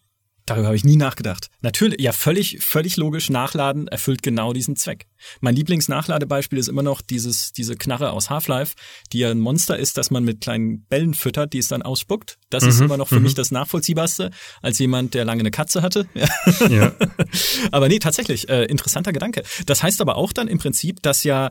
[0.52, 1.48] Darüber habe ich nie nachgedacht.
[1.62, 3.30] Natürlich, ja, völlig, völlig logisch.
[3.30, 5.06] Nachladen erfüllt genau diesen Zweck.
[5.40, 8.74] Mein Lieblingsnachladebeispiel ist immer noch dieses, diese Knarre aus Half-Life,
[9.14, 12.38] die ja ein Monster ist, das man mit kleinen Bällen füttert, die es dann ausspuckt.
[12.50, 13.22] Das mhm, ist immer noch für mhm.
[13.22, 14.30] mich das Nachvollziehbarste,
[14.60, 16.06] als jemand, der lange eine Katze hatte.
[16.68, 16.92] Ja.
[17.70, 19.42] aber nee, tatsächlich, äh, interessanter Gedanke.
[19.66, 21.50] Das heißt aber auch dann im Prinzip, dass ja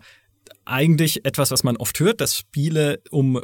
[0.66, 3.42] eigentlich etwas, was man oft hört, dass Spiele um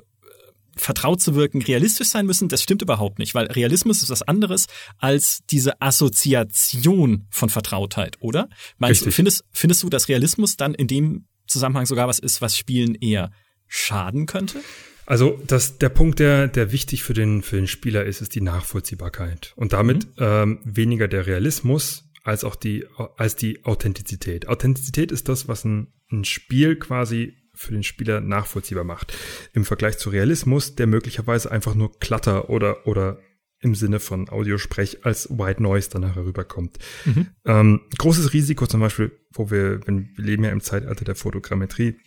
[0.78, 4.68] vertraut zu wirken, realistisch sein müssen, das stimmt überhaupt nicht, weil Realismus ist was anderes
[4.98, 8.50] als diese Assoziation von Vertrautheit, oder?
[8.78, 12.58] Meinst du, findest, findest du, dass Realismus dann in dem Zusammenhang sogar was ist, was
[12.58, 13.32] Spielen eher
[13.68, 14.62] schaden könnte?
[15.06, 18.42] Also das, der Punkt, der, der wichtig für den, für den Spieler ist, ist die
[18.42, 19.54] Nachvollziehbarkeit.
[19.56, 20.12] Und damit mhm.
[20.20, 24.50] ähm, weniger der Realismus als auch die, als die Authentizität.
[24.50, 29.14] Authentizität ist das, was ein, ein Spiel quasi für den Spieler nachvollziehbar macht.
[29.54, 33.20] Im Vergleich zu Realismus, der möglicherweise einfach nur Klatter oder, oder
[33.60, 36.78] im Sinne von Audiosprech als White Noise danach herüberkommt.
[37.06, 37.28] Mhm.
[37.46, 41.98] Ähm, großes Risiko zum Beispiel, wo wir, wenn wir leben ja im Zeitalter der Fotogrammetrie,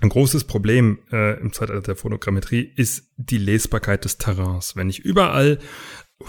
[0.00, 4.76] ein großes Problem äh, im Zeitalter der Fotogrammetrie ist die Lesbarkeit des Terrains.
[4.76, 5.58] Wenn ich überall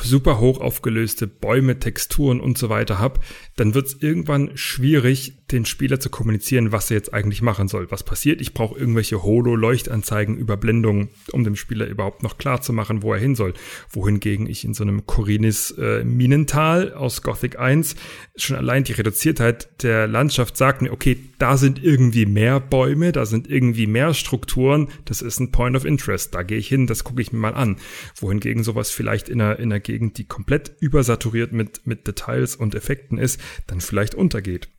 [0.01, 3.20] super hoch aufgelöste Bäume, Texturen und so weiter habe,
[3.55, 7.89] dann wird es irgendwann schwierig, den Spieler zu kommunizieren, was er jetzt eigentlich machen soll.
[7.91, 8.41] Was passiert?
[8.41, 13.20] Ich brauche irgendwelche Holo-Leuchtanzeigen, Überblendungen, um dem Spieler überhaupt noch klar zu machen, wo er
[13.20, 13.54] hin soll.
[13.89, 17.95] Wohingegen ich in so einem Corinis äh, Minental aus Gothic 1
[18.36, 23.26] schon allein die Reduziertheit der Landschaft sagt mir, okay, da sind irgendwie mehr Bäume, da
[23.26, 27.04] sind irgendwie mehr Strukturen, das ist ein Point of Interest, da gehe ich hin, das
[27.04, 27.78] gucke ich mir mal an.
[28.16, 32.76] Wohingegen sowas vielleicht in einer, in einer Gegend, die komplett übersaturiert mit, mit Details und
[32.76, 34.70] Effekten ist, dann vielleicht untergeht.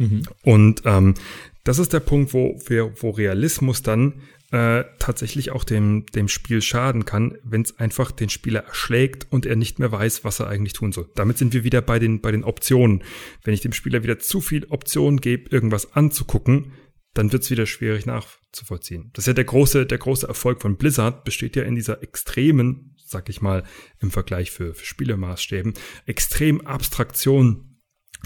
[0.00, 0.22] Mhm.
[0.42, 1.14] Und ähm,
[1.62, 2.58] das ist der Punkt, wo,
[3.00, 8.30] wo Realismus dann äh, tatsächlich auch dem, dem Spiel schaden kann, wenn es einfach den
[8.30, 11.08] Spieler erschlägt und er nicht mehr weiß, was er eigentlich tun soll.
[11.14, 13.04] Damit sind wir wieder bei den, bei den Optionen.
[13.44, 16.72] Wenn ich dem Spieler wieder zu viel Optionen gebe, irgendwas anzugucken,
[17.14, 19.10] dann wird es wieder schwierig nachzuvollziehen.
[19.12, 22.96] Das ist ja der große, der große Erfolg von Blizzard, besteht ja in dieser extremen,
[23.04, 23.64] sag ich mal,
[24.00, 25.74] im Vergleich für, für Spielemaßstäben,
[26.06, 27.69] extrem Abstraktion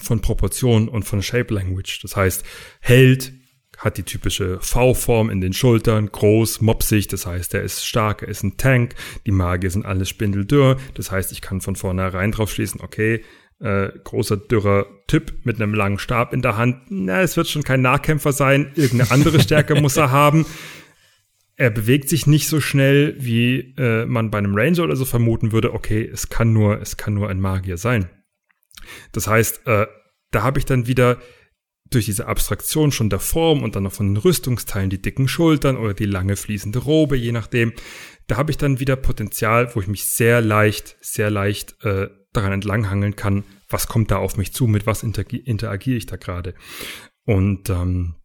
[0.01, 2.01] von Proportionen und von Shape Language.
[2.01, 2.43] Das heißt,
[2.79, 3.33] Held
[3.77, 8.29] hat die typische V-Form in den Schultern, groß, mopsig, das heißt, er ist stark, er
[8.29, 12.51] ist ein Tank, die Magier sind alles spindeldürr, das heißt, ich kann von vornherein drauf
[12.51, 13.23] schließen, okay,
[13.59, 17.63] äh, großer, dürrer Typ mit einem langen Stab in der Hand, na, es wird schon
[17.63, 20.45] kein Nahkämpfer sein, irgendeine andere Stärke muss er haben.
[21.57, 25.53] Er bewegt sich nicht so schnell, wie äh, man bei einem Ranger oder so vermuten
[25.53, 28.09] würde, okay, es kann nur, es kann nur ein Magier sein.
[29.11, 29.87] Das heißt, äh,
[30.31, 31.19] da habe ich dann wieder
[31.89, 35.77] durch diese Abstraktion schon der Form und dann noch von den Rüstungsteilen die dicken Schultern
[35.77, 37.73] oder die lange fließende Robe, je nachdem,
[38.27, 42.53] da habe ich dann wieder Potenzial, wo ich mich sehr leicht, sehr leicht äh, daran
[42.53, 46.55] entlanghangeln kann, was kommt da auf mich zu, mit was interagiere ich da gerade.
[47.25, 48.15] Und ähm,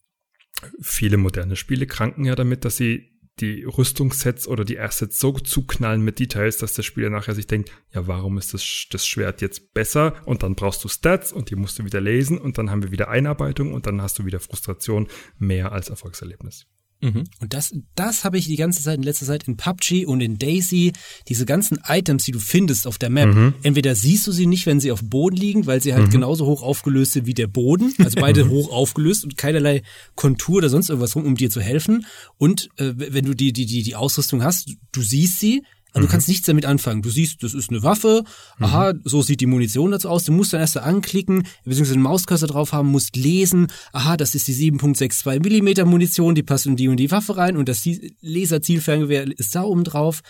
[0.80, 3.09] viele moderne Spiele kranken ja damit, dass sie
[3.41, 7.70] die Rüstungssets oder die Assets so zuknallen mit Details, dass der Spieler nachher sich denkt,
[7.93, 10.14] ja, warum ist das, das Schwert jetzt besser?
[10.26, 12.91] Und dann brauchst du Stats und die musst du wieder lesen und dann haben wir
[12.91, 16.66] wieder Einarbeitung und dann hast du wieder Frustration mehr als Erfolgserlebnis.
[17.01, 17.24] Mhm.
[17.40, 20.38] Und das, das habe ich die ganze Zeit in letzter Zeit in PUBG und in
[20.38, 20.92] Daisy,
[21.28, 23.34] diese ganzen Items, die du findest auf der Map.
[23.34, 23.55] Mhm.
[23.62, 26.11] Entweder siehst du sie nicht, wenn sie auf dem Boden liegen, weil sie halt mhm.
[26.11, 28.51] genauso hoch aufgelöst sind wie der Boden, also beide mhm.
[28.51, 29.82] hoch aufgelöst und keinerlei
[30.14, 32.07] Kontur oder sonst irgendwas rum, um dir zu helfen.
[32.36, 35.62] Und äh, wenn du die, die, die, die Ausrüstung hast, du siehst sie,
[35.93, 36.09] also mhm.
[36.09, 37.03] du kannst nichts damit anfangen.
[37.03, 38.22] Du siehst, das ist eine Waffe,
[38.59, 38.64] mhm.
[38.64, 40.24] aha, so sieht die Munition dazu aus.
[40.24, 44.34] Du musst dann erst da anklicken, beziehungsweise einen Mauscursor drauf haben, musst lesen, aha, das
[44.34, 47.84] ist die 7.62 Millimeter Munition, die passt in die und die Waffe rein und das
[48.20, 50.20] Laser-Zielferngewehr ist da oben drauf.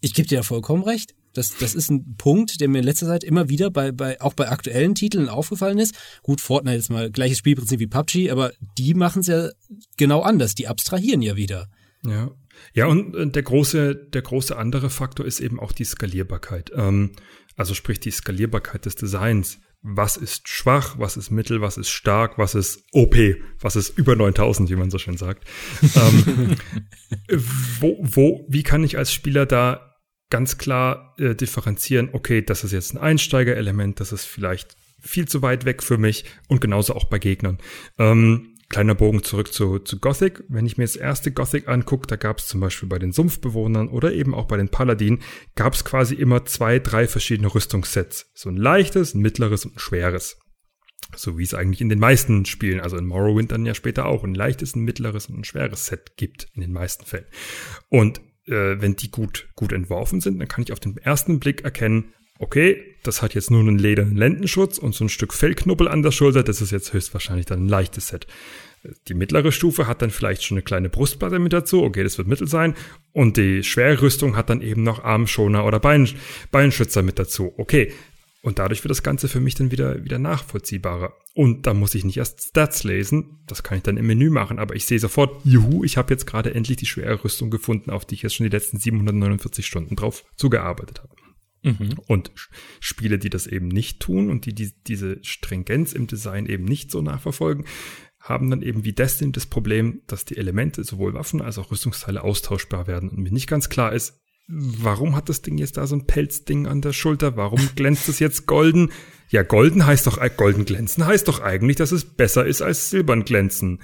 [0.00, 1.14] Ich gebe dir da vollkommen recht.
[1.32, 4.34] Das, das ist ein Punkt, der mir in letzter Zeit immer wieder bei, bei, auch
[4.34, 5.94] bei aktuellen Titeln aufgefallen ist.
[6.22, 9.48] Gut, Fortnite ist mal gleiches Spielprinzip wie PUBG, aber die machen es ja
[9.96, 10.54] genau anders.
[10.54, 11.66] Die abstrahieren ja wieder.
[12.06, 12.30] Ja,
[12.72, 16.72] ja, und der große, der große andere Faktor ist eben auch die Skalierbarkeit.
[16.74, 17.12] Ähm,
[17.56, 19.58] also sprich die Skalierbarkeit des Designs.
[19.82, 23.16] Was ist schwach, was ist mittel, was ist stark, was ist OP,
[23.60, 25.46] was ist über 9000, wie man so schön sagt.
[25.94, 26.56] ähm,
[27.80, 29.94] wo, wo, wie kann ich als Spieler da
[30.30, 35.42] ganz klar äh, differenzieren, okay, das ist jetzt ein Einsteigerelement, das ist vielleicht viel zu
[35.42, 37.58] weit weg für mich und genauso auch bei Gegnern.
[37.98, 40.42] Ähm, Kleiner Bogen zurück zu, zu Gothic.
[40.48, 43.88] Wenn ich mir das erste Gothic angucke, da gab es zum Beispiel bei den Sumpfbewohnern
[43.88, 45.20] oder eben auch bei den Paladinen,
[45.54, 48.30] gab es quasi immer zwei, drei verschiedene Rüstungssets.
[48.34, 50.38] So ein leichtes, ein mittleres und ein schweres.
[51.14, 54.24] So wie es eigentlich in den meisten Spielen, also in Morrowind dann ja später auch,
[54.24, 57.26] ein leichtes, ein mittleres und ein schweres Set gibt in den meisten Fällen.
[57.88, 61.62] Und äh, wenn die gut, gut entworfen sind, dann kann ich auf den ersten Blick
[61.62, 66.02] erkennen, okay, das hat jetzt nur einen ledernen Lendenschutz und so ein Stück Fellknubbel an
[66.02, 68.26] der Schulter, das ist jetzt höchstwahrscheinlich dann ein leichtes Set.
[69.08, 72.28] Die mittlere Stufe hat dann vielleicht schon eine kleine Brustplatte mit dazu, okay, das wird
[72.28, 72.74] mittel sein.
[73.12, 76.08] Und die schwere Rüstung hat dann eben noch Armschoner oder Bein,
[76.50, 77.92] Beinschützer mit dazu, okay.
[78.42, 81.14] Und dadurch wird das Ganze für mich dann wieder, wieder nachvollziehbarer.
[81.32, 84.58] Und da muss ich nicht erst Stats lesen, das kann ich dann im Menü machen,
[84.58, 88.04] aber ich sehe sofort, juhu, ich habe jetzt gerade endlich die schwere Rüstung gefunden, auf
[88.04, 91.23] die ich jetzt schon die letzten 749 Stunden drauf zugearbeitet habe.
[91.64, 91.94] Mhm.
[92.06, 92.30] Und
[92.78, 96.90] Spiele, die das eben nicht tun und die, die diese Stringenz im Design eben nicht
[96.90, 97.64] so nachverfolgen,
[98.20, 102.22] haben dann eben wie Destiny das Problem, dass die Elemente, sowohl Waffen als auch Rüstungsteile
[102.22, 105.96] austauschbar werden und mir nicht ganz klar ist, warum hat das Ding jetzt da so
[105.96, 107.36] ein Pelzding an der Schulter?
[107.36, 108.92] Warum glänzt es jetzt golden?
[109.30, 113.24] Ja, golden heißt doch, golden glänzen heißt doch eigentlich, dass es besser ist als silbern
[113.24, 113.80] glänzen.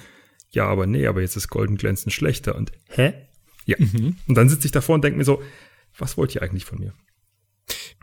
[0.51, 3.15] Ja, aber nee, aber jetzt ist golden glänzen schlechter und hä?
[3.65, 3.77] Ja.
[3.79, 4.17] Mhm.
[4.27, 5.43] Und dann sitze ich davor und denke mir so,
[5.97, 6.93] was wollt ihr eigentlich von mir?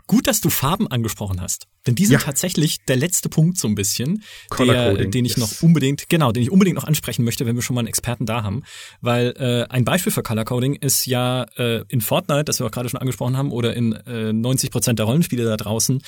[0.08, 1.68] Gut, dass du Farben angesprochen hast.
[1.86, 2.18] Denn die sind ja.
[2.18, 4.24] tatsächlich der letzte Punkt so ein bisschen,
[4.58, 5.38] der, den ich yes.
[5.38, 8.24] noch unbedingt, genau, den ich unbedingt noch ansprechen möchte, wenn wir schon mal einen Experten
[8.24, 8.62] da haben.
[9.02, 12.70] Weil äh, ein Beispiel für Color Coding ist ja äh, in Fortnite, das wir auch
[12.70, 16.02] gerade schon angesprochen haben, oder in äh, 90 Prozent der Rollenspiele da draußen,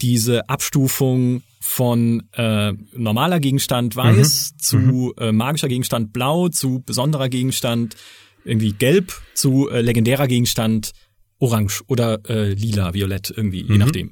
[0.00, 4.58] diese Abstufung von äh, normaler Gegenstand weiß mhm.
[4.60, 5.12] zu mhm.
[5.18, 7.96] Äh, magischer Gegenstand blau zu besonderer Gegenstand
[8.44, 10.92] irgendwie gelb zu äh, legendärer Gegenstand
[11.40, 13.78] orange oder äh, lila, violett irgendwie, je mhm.
[13.78, 14.10] nachdem.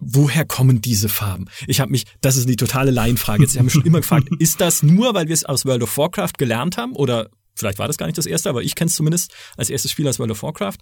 [0.00, 1.46] Woher kommen diese Farben?
[1.68, 3.42] Ich habe mich, das ist die totale Laienfrage.
[3.42, 5.82] Jetzt, ich habe mich schon immer gefragt, ist das nur, weil wir es aus World
[5.82, 6.96] of Warcraft gelernt haben?
[6.96, 9.92] Oder vielleicht war das gar nicht das erste, aber ich kenne es zumindest als erstes
[9.92, 10.78] Spiel aus World of Warcraft.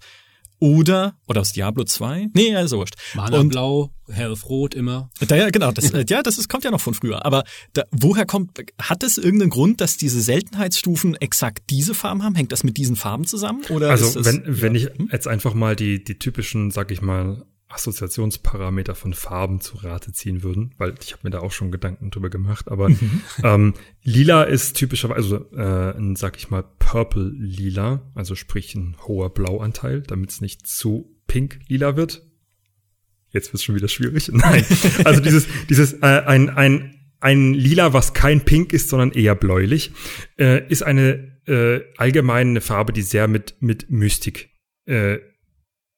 [0.61, 2.27] Oder, oder aus Diablo 2?
[2.35, 2.93] Nee, ja, so wurscht.
[3.15, 5.09] Mana und, Blau, Health Rot immer.
[5.27, 7.25] Da, ja, genau, das, äh, ja, das ist, kommt ja noch von früher.
[7.25, 7.43] Aber
[7.73, 12.35] da, woher kommt, hat es irgendeinen Grund, dass diese Seltenheitsstufen exakt diese Farben haben?
[12.35, 13.63] Hängt das mit diesen Farben zusammen?
[13.69, 14.61] Oder also, das, wenn, ja.
[14.61, 15.09] wenn ich hm?
[15.11, 17.43] jetzt einfach mal die, die typischen, sag ich mal,
[17.73, 22.11] Assoziationsparameter von Farben zu Rate ziehen würden, weil ich habe mir da auch schon Gedanken
[22.11, 23.21] drüber gemacht, aber mhm.
[23.43, 28.95] ähm, lila ist typischerweise, also äh, ein, sag ich mal, purple lila, also sprich ein
[29.07, 32.23] hoher Blauanteil, damit es nicht zu pink lila wird.
[33.29, 34.29] Jetzt wird schon wieder schwierig.
[34.33, 34.65] Nein,
[35.05, 39.91] also dieses, dieses äh, ein, ein, ein lila, was kein pink ist, sondern eher bläulich,
[40.37, 44.49] äh, ist eine äh, allgemeine Farbe, die sehr mit, mit Mystik
[44.85, 45.19] äh,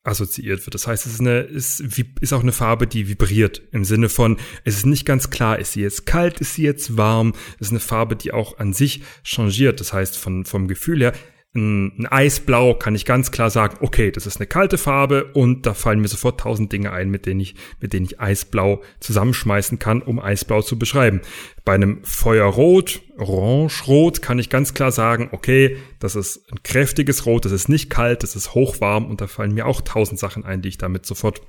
[0.04, 0.74] assoziiert wird.
[0.74, 1.80] Das heißt, es ist, eine, ist,
[2.20, 5.74] ist auch eine Farbe, die vibriert im Sinne von, es ist nicht ganz klar, ist
[5.74, 7.34] sie jetzt kalt, ist sie jetzt warm.
[7.60, 9.80] Es ist eine Farbe, die auch an sich changiert.
[9.80, 11.14] Das heißt, von, vom Gefühl her,
[11.56, 15.66] ein, ein Eisblau kann ich ganz klar sagen, okay, das ist eine kalte Farbe und
[15.66, 19.78] da fallen mir sofort tausend Dinge ein, mit denen ich, mit denen ich Eisblau zusammenschmeißen
[19.78, 21.22] kann, um Eisblau zu beschreiben.
[21.64, 27.46] Bei einem Feuerrot, Orange-Rot kann ich ganz klar sagen, okay, das ist ein kräftiges Rot,
[27.46, 30.62] das ist nicht kalt, das ist hochwarm und da fallen mir auch tausend Sachen ein,
[30.62, 31.42] die ich damit sofort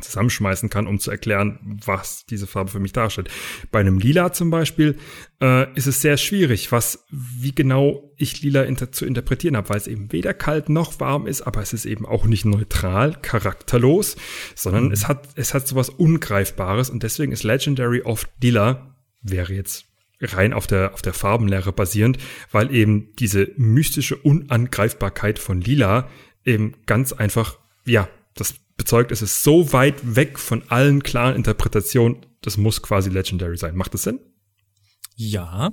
[0.00, 3.30] zusammenschmeißen kann, um zu erklären, was diese Farbe für mich darstellt.
[3.70, 4.96] Bei einem Lila zum Beispiel
[5.40, 9.78] äh, ist es sehr schwierig, was, wie genau ich Lila inter zu interpretieren habe, weil
[9.78, 14.16] es eben weder kalt noch warm ist, aber es ist eben auch nicht neutral, charakterlos,
[14.54, 14.92] sondern mhm.
[14.92, 19.86] es hat, es hat sowas Ungreifbares und deswegen ist Legendary oft Lila, wäre jetzt
[20.20, 22.18] rein auf der, auf der Farbenlehre basierend,
[22.50, 26.08] weil eben diese mystische Unangreifbarkeit von Lila
[26.44, 28.08] eben ganz einfach, ja,
[28.40, 33.56] das bezeugt, es ist so weit weg von allen klaren Interpretationen, das muss quasi Legendary
[33.56, 33.76] sein.
[33.76, 34.20] Macht das Sinn?
[35.16, 35.70] Ja.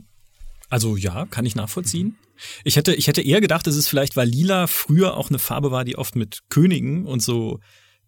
[0.70, 2.18] Also ja, kann ich nachvollziehen.
[2.64, 5.72] Ich hätte, ich hätte eher gedacht, dass es vielleicht, weil lila früher auch eine Farbe
[5.72, 7.60] war, die oft mit Königen und so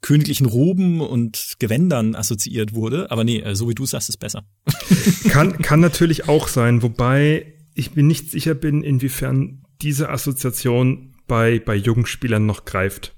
[0.02, 3.10] königlichen Roben und Gewändern assoziiert wurde.
[3.12, 4.44] Aber nee, äh, so wie du sagst, ist besser.
[5.30, 11.60] kann, kann natürlich auch sein, wobei ich mir nicht sicher bin, inwiefern diese Assoziation bei,
[11.60, 13.16] bei jungen Spielern noch greift.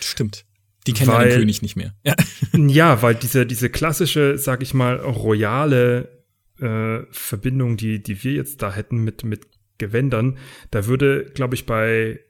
[0.00, 0.44] Stimmt.
[0.86, 1.94] Die kennen weil, den König nicht mehr.
[2.04, 2.14] Ja.
[2.52, 6.24] ja, weil diese, diese klassische, sag ich mal, royale
[6.60, 9.46] äh, Verbindung, die, die wir jetzt da hätten mit, mit
[9.78, 10.38] Gewändern,
[10.70, 12.20] da würde, glaube ich, bei,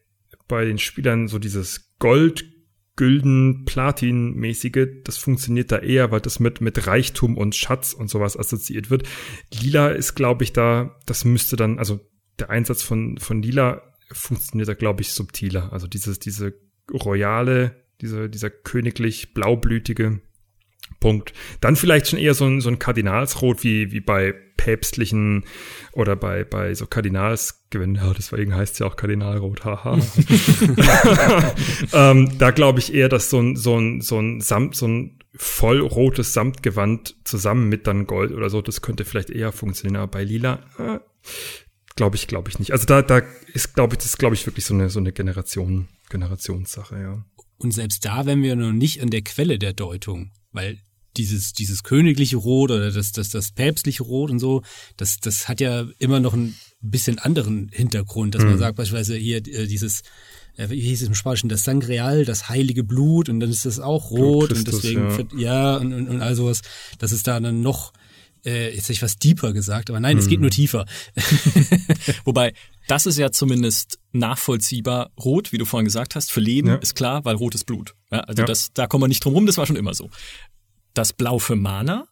[0.48, 2.44] bei den Spielern so dieses Gold,
[2.96, 8.38] Gülden, Platin-mäßige, das funktioniert da eher, weil das mit, mit Reichtum und Schatz und sowas
[8.38, 9.02] assoziiert wird.
[9.52, 12.00] Lila ist, glaube ich, da, das müsste dann, also
[12.38, 13.82] der Einsatz von, von Lila
[14.12, 15.72] funktioniert da, glaube ich, subtiler.
[15.72, 16.54] Also dieses, diese
[16.92, 20.20] royale diese, dieser königlich blaublütige
[21.00, 21.32] Punkt.
[21.60, 25.44] Dann vielleicht schon eher so ein, so ein Kardinalsrot wie, wie bei päpstlichen
[25.92, 27.96] oder bei, bei so Kardinalsgewinnen.
[27.96, 29.98] Ja, deswegen heißt es ja auch Kardinalrot, haha.
[31.92, 35.18] ähm, da glaube ich eher, dass so ein, so ein, so ein Samt, so ein
[35.36, 39.96] vollrotes Samtgewand zusammen mit dann Gold oder so, das könnte vielleicht eher funktionieren.
[39.96, 41.00] Aber bei Lila, äh,
[41.96, 42.72] glaube ich, glaube ich nicht.
[42.72, 43.22] Also da, da
[43.52, 47.24] ist, glaube ich, das ist, glaube ich, wirklich so eine, so eine Generation, Generationssache, ja.
[47.58, 50.78] Und selbst da wären wir noch nicht an der Quelle der Deutung, weil
[51.16, 54.62] dieses, dieses königliche Rot oder das, das, das päpstliche Rot und so,
[54.96, 58.50] das, das hat ja immer noch ein bisschen anderen Hintergrund, dass mhm.
[58.50, 60.02] man sagt beispielsweise hier äh, dieses,
[60.56, 63.78] äh, wie hieß es im Spanischen, das Sangreal, das heilige Blut und dann ist das
[63.78, 66.62] auch rot Christus, und deswegen, ja, ja und, und, und all sowas,
[66.98, 67.92] dass es da dann noch
[68.44, 70.22] äh, jetzt hätte ich was deeper gesagt, aber nein, mhm.
[70.22, 70.54] es geht nur mhm.
[70.54, 70.84] tiefer.
[72.24, 72.52] Wobei,
[72.88, 75.12] das ist ja zumindest nachvollziehbar.
[75.22, 76.74] Rot, wie du vorhin gesagt hast, für Leben ja.
[76.76, 77.94] ist klar, weil rotes Blut.
[78.10, 78.46] Ja, also ja.
[78.46, 80.10] das, da kommen wir nicht drum rum, das war schon immer so.
[80.92, 82.06] Das Blau für Mana?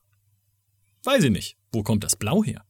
[1.04, 1.56] Weiß ich nicht.
[1.72, 2.64] Wo kommt das Blau her?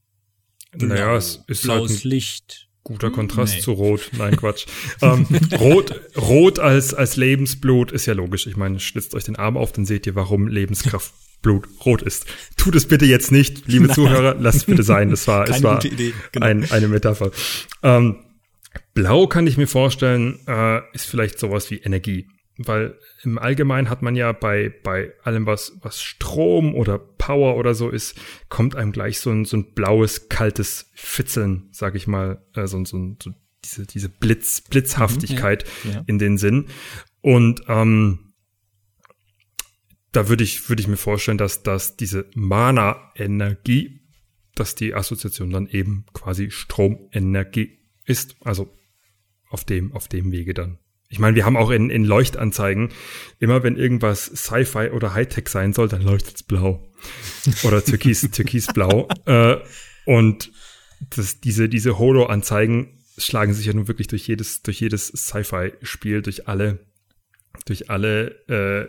[0.75, 2.69] Naja, es ist blaues halt Licht.
[2.83, 3.61] Guter Kontrast nee.
[3.61, 4.11] zu Rot.
[4.17, 4.65] Nein, Quatsch.
[5.01, 5.25] ähm,
[5.59, 8.45] Rot, Rot als, als Lebensblut ist ja logisch.
[8.45, 11.13] Ich meine, schlitzt euch den Arm auf, dann seht ihr, warum Lebenskraft
[11.43, 12.25] Blut rot ist.
[12.57, 13.95] Tut es bitte jetzt nicht, liebe Nein.
[13.95, 15.11] Zuhörer, lasst es bitte sein.
[15.11, 16.45] Das war, es war genau.
[16.45, 17.29] ein, eine Metapher.
[17.83, 18.15] Ähm,
[18.95, 22.27] Blau kann ich mir vorstellen, äh, ist vielleicht sowas wie Energie.
[22.57, 27.73] Weil im Allgemeinen hat man ja bei, bei allem, was, was Strom oder Power oder
[27.73, 28.19] so ist,
[28.49, 32.83] kommt einem gleich so ein, so ein blaues, kaltes Fitzeln, sag ich mal, äh, so,
[32.85, 33.31] so, so
[33.65, 36.03] diese, diese Blitz, Blitzhaftigkeit mhm, ja, ja.
[36.05, 36.67] in den Sinn.
[37.21, 38.32] Und ähm,
[40.13, 44.01] da würde ich, würde ich mir vorstellen, dass, dass diese Mana-Energie,
[44.55, 48.35] dass die Assoziation dann eben quasi Stromenergie ist.
[48.41, 48.71] Also
[49.49, 50.79] auf dem, auf dem Wege dann.
[51.09, 52.89] Ich meine, wir haben auch in, in Leuchtanzeigen,
[53.39, 56.91] immer wenn irgendwas Sci-Fi oder Hightech sein soll, dann leuchtet's blau.
[57.63, 59.07] Oder türkis, türkisblau.
[59.25, 59.57] äh,
[60.05, 60.51] und
[61.11, 66.47] das, diese, diese Holo-Anzeigen schlagen sich ja nun wirklich durch jedes, durch jedes Sci-Fi-Spiel, durch
[66.47, 66.79] alle
[67.65, 68.87] durch alle äh,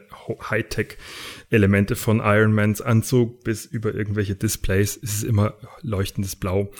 [0.50, 6.72] Hightech-Elemente von Iron Mans Anzug bis über irgendwelche Displays ist es immer leuchtendes Blau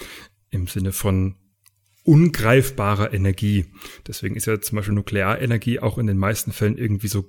[0.51, 1.37] im Sinne von
[2.05, 3.67] ungreifbarer Energie.
[4.07, 7.25] Deswegen ist ja zum Beispiel Nuklearenergie auch in den meisten Fällen irgendwie so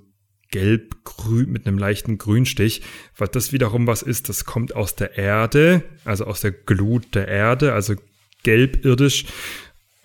[0.50, 2.82] gelb-grün mit einem leichten Grünstich,
[3.16, 7.26] weil das wiederum was ist, das kommt aus der Erde, also aus der Glut der
[7.26, 7.94] Erde, also
[8.42, 9.24] gelbirdisch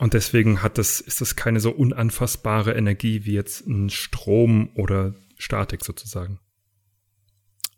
[0.02, 5.14] und deswegen hat das, ist das keine so unanfassbare Energie wie jetzt ein Strom oder
[5.38, 6.40] Statik sozusagen.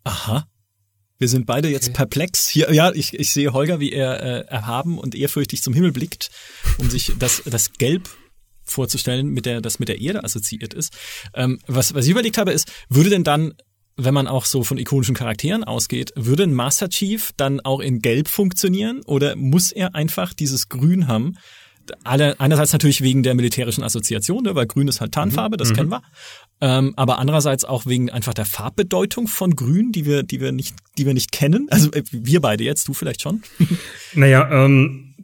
[0.04, 0.48] Aha.
[1.18, 1.98] Wir sind beide jetzt okay.
[1.98, 2.48] perplex.
[2.48, 6.30] Hier, ja, ich, ich sehe Holger, wie er äh, erhaben und ehrfürchtig zum Himmel blickt,
[6.78, 8.08] um sich das, das Gelb
[8.62, 10.96] vorzustellen, mit der, das mit der Erde assoziiert ist.
[11.34, 13.52] Ähm, was, was ich überlegt habe, ist, würde denn dann
[13.96, 18.00] wenn man auch so von ikonischen Charakteren ausgeht, würde ein Master Chief dann auch in
[18.00, 21.36] Gelb funktionieren oder muss er einfach dieses Grün haben,
[22.04, 25.74] alle, einerseits natürlich wegen der militärischen Assoziation, ne, weil Grün ist halt Tarnfarbe, das mhm.
[25.74, 26.02] kennen wir.
[26.60, 30.74] Ähm, aber andererseits auch wegen einfach der Farbbedeutung von Grün, die wir, die wir nicht,
[30.98, 31.68] die wir nicht kennen.
[31.70, 33.42] Also äh, wir beide jetzt, du vielleicht schon.
[34.14, 35.14] naja, ähm,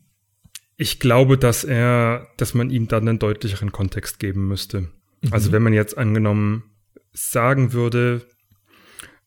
[0.76, 4.80] ich glaube, dass er, dass man ihm dann einen deutlicheren Kontext geben müsste.
[4.80, 4.88] Mhm.
[5.30, 6.64] Also wenn man jetzt angenommen
[7.12, 8.26] sagen würde,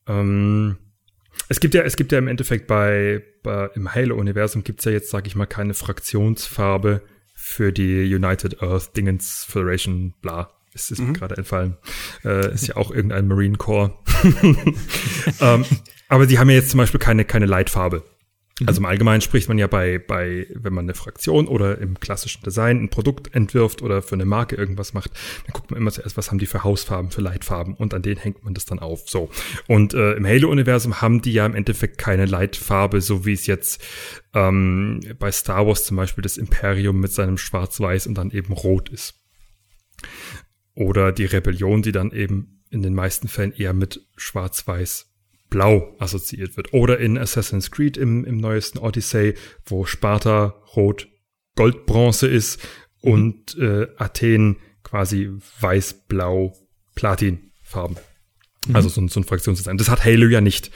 [0.06, 0.76] ähm,
[1.48, 5.10] es gibt ja, es gibt ja im Endeffekt bei, bei im Halo-Universum gibt's ja jetzt,
[5.10, 7.02] sag ich mal, keine Fraktionsfarbe,
[7.54, 10.50] für die United Earth Dingens Federation, bla.
[10.74, 11.08] Es ist mhm.
[11.08, 11.76] mir gerade entfallen.
[12.24, 13.96] Äh, ist ja auch irgendein Marine Corps.
[15.40, 15.64] ähm,
[16.08, 18.02] aber die haben ja jetzt zum Beispiel keine, keine Leitfarbe.
[18.60, 18.68] Mhm.
[18.68, 22.42] Also im Allgemeinen spricht man ja bei, bei, wenn man eine Fraktion oder im klassischen
[22.42, 25.10] Design ein Produkt entwirft oder für eine Marke irgendwas macht,
[25.46, 28.20] dann guckt man immer zuerst, was haben die für Hausfarben, für Leitfarben und an denen
[28.20, 29.08] hängt man das dann auf.
[29.08, 29.28] So.
[29.66, 33.82] Und äh, im Halo-Universum haben die ja im Endeffekt keine Leitfarbe, so wie es jetzt
[34.34, 38.88] ähm, bei Star Wars zum Beispiel das Imperium mit seinem Schwarz-Weiß und dann eben Rot
[38.88, 39.20] ist.
[40.74, 45.13] Oder die Rebellion, die dann eben in den meisten Fällen eher mit Schwarz-Weiß
[45.54, 46.72] blau assoziiert wird.
[46.72, 49.34] Oder in Assassin's Creed im, im neuesten Odyssey,
[49.64, 51.06] wo Sparta rot
[51.54, 52.60] Goldbronze ist
[53.02, 53.12] mhm.
[53.12, 55.30] und äh, Athen quasi
[55.60, 56.56] weiß-blau
[56.96, 57.98] Platinfarben.
[58.66, 58.74] Mhm.
[58.74, 59.78] Also so, ein, so ein Fraktionsdesign.
[59.78, 60.72] Das hat Halo ja nicht.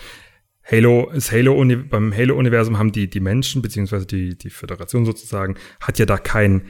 [0.65, 1.57] Halo, das Halo
[1.91, 6.67] beim Halo-Universum haben die, die Menschen, beziehungsweise die, die Föderation sozusagen, hat ja da kein,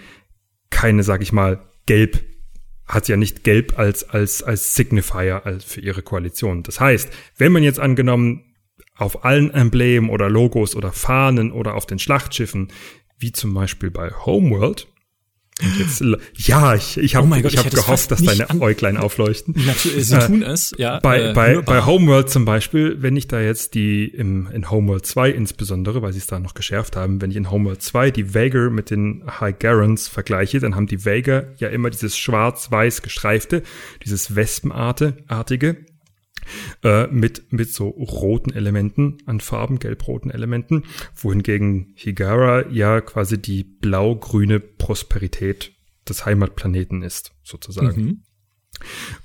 [0.71, 2.25] keine, sag ich mal, gelb
[2.89, 6.63] hat ja nicht gelb als, als, als Signifier für ihre Koalition.
[6.63, 8.45] Das heißt, wenn man jetzt angenommen
[8.97, 12.69] auf allen Emblemen oder Logos oder Fahnen oder auf den Schlachtschiffen,
[13.19, 14.89] wie zum Beispiel bei Homeworld,
[15.79, 16.05] Jetzt,
[16.35, 19.55] ja, ich, ich habe oh ich hab gehofft, dass deine Äuglein aufleuchten.
[19.55, 21.01] Sie äh, tun es, ja.
[21.01, 25.05] Bei, äh, bei, bei Homeworld zum Beispiel, wenn ich da jetzt die im, in Homeworld
[25.05, 28.35] 2 insbesondere, weil sie es da noch geschärft haben, wenn ich in Homeworld 2 die
[28.35, 33.63] Vager mit den High Garons vergleiche, dann haben die Vager ja immer dieses schwarz-weiß gestreifte,
[34.05, 35.77] dieses Wespenartige,
[36.83, 40.85] äh, mit, mit so roten Elementen an Farben, gelb-roten Elementen,
[41.15, 45.73] wohingegen Higara ja quasi die blau-grüne Prosperität
[46.09, 48.03] des Heimatplaneten ist, sozusagen.
[48.03, 48.23] Mhm.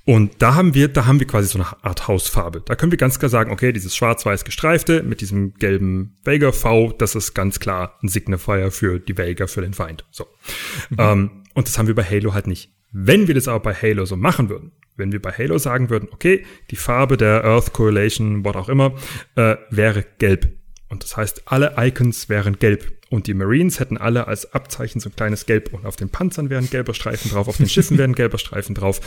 [0.04, 2.62] Und da haben wir, da haben wir quasi so eine Art Hausfarbe.
[2.64, 6.92] Da können wir ganz klar sagen, okay, dieses schwarz-weiß gestreifte mit diesem gelben Vega V,
[6.92, 10.04] das ist ganz klar ein Signifier für die Vega, für den Feind.
[10.10, 10.26] So.
[10.90, 10.96] Mhm.
[10.98, 12.72] Ähm, und das haben wir bei Halo halt nicht.
[12.90, 16.08] Wenn wir das aber bei Halo so machen würden, wenn wir bei Halo sagen würden,
[16.12, 18.94] okay, die Farbe der Earth Correlation, was auch immer,
[19.36, 20.48] äh, wäre gelb.
[20.88, 22.92] Und das heißt, alle Icons wären gelb.
[23.10, 25.72] Und die Marines hätten alle als Abzeichen so ein kleines Gelb.
[25.72, 29.00] Und auf den Panzern wären gelber Streifen drauf, auf den Schiffen wären gelber Streifen drauf.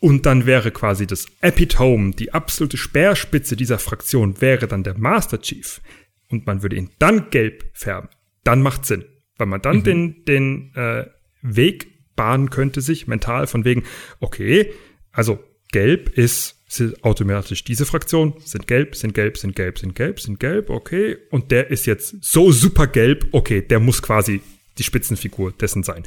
[0.00, 5.40] Und dann wäre quasi das Epitome, die absolute Speerspitze dieser Fraktion, wäre dann der Master
[5.40, 5.80] Chief.
[6.28, 8.08] Und man würde ihn dann gelb färben.
[8.44, 9.04] Dann macht Sinn.
[9.36, 9.84] Weil man dann mhm.
[9.84, 11.06] den, den äh,
[11.42, 13.84] Weg bahnen könnte sich mental von wegen,
[14.20, 14.72] okay,
[15.12, 15.38] also
[15.72, 16.56] gelb ist
[17.02, 21.16] automatisch diese Fraktion, sind gelb, sind gelb, sind gelb, sind gelb, sind gelb, okay.
[21.30, 24.40] Und der ist jetzt so super gelb, okay, der muss quasi
[24.78, 26.04] die Spitzenfigur dessen sein.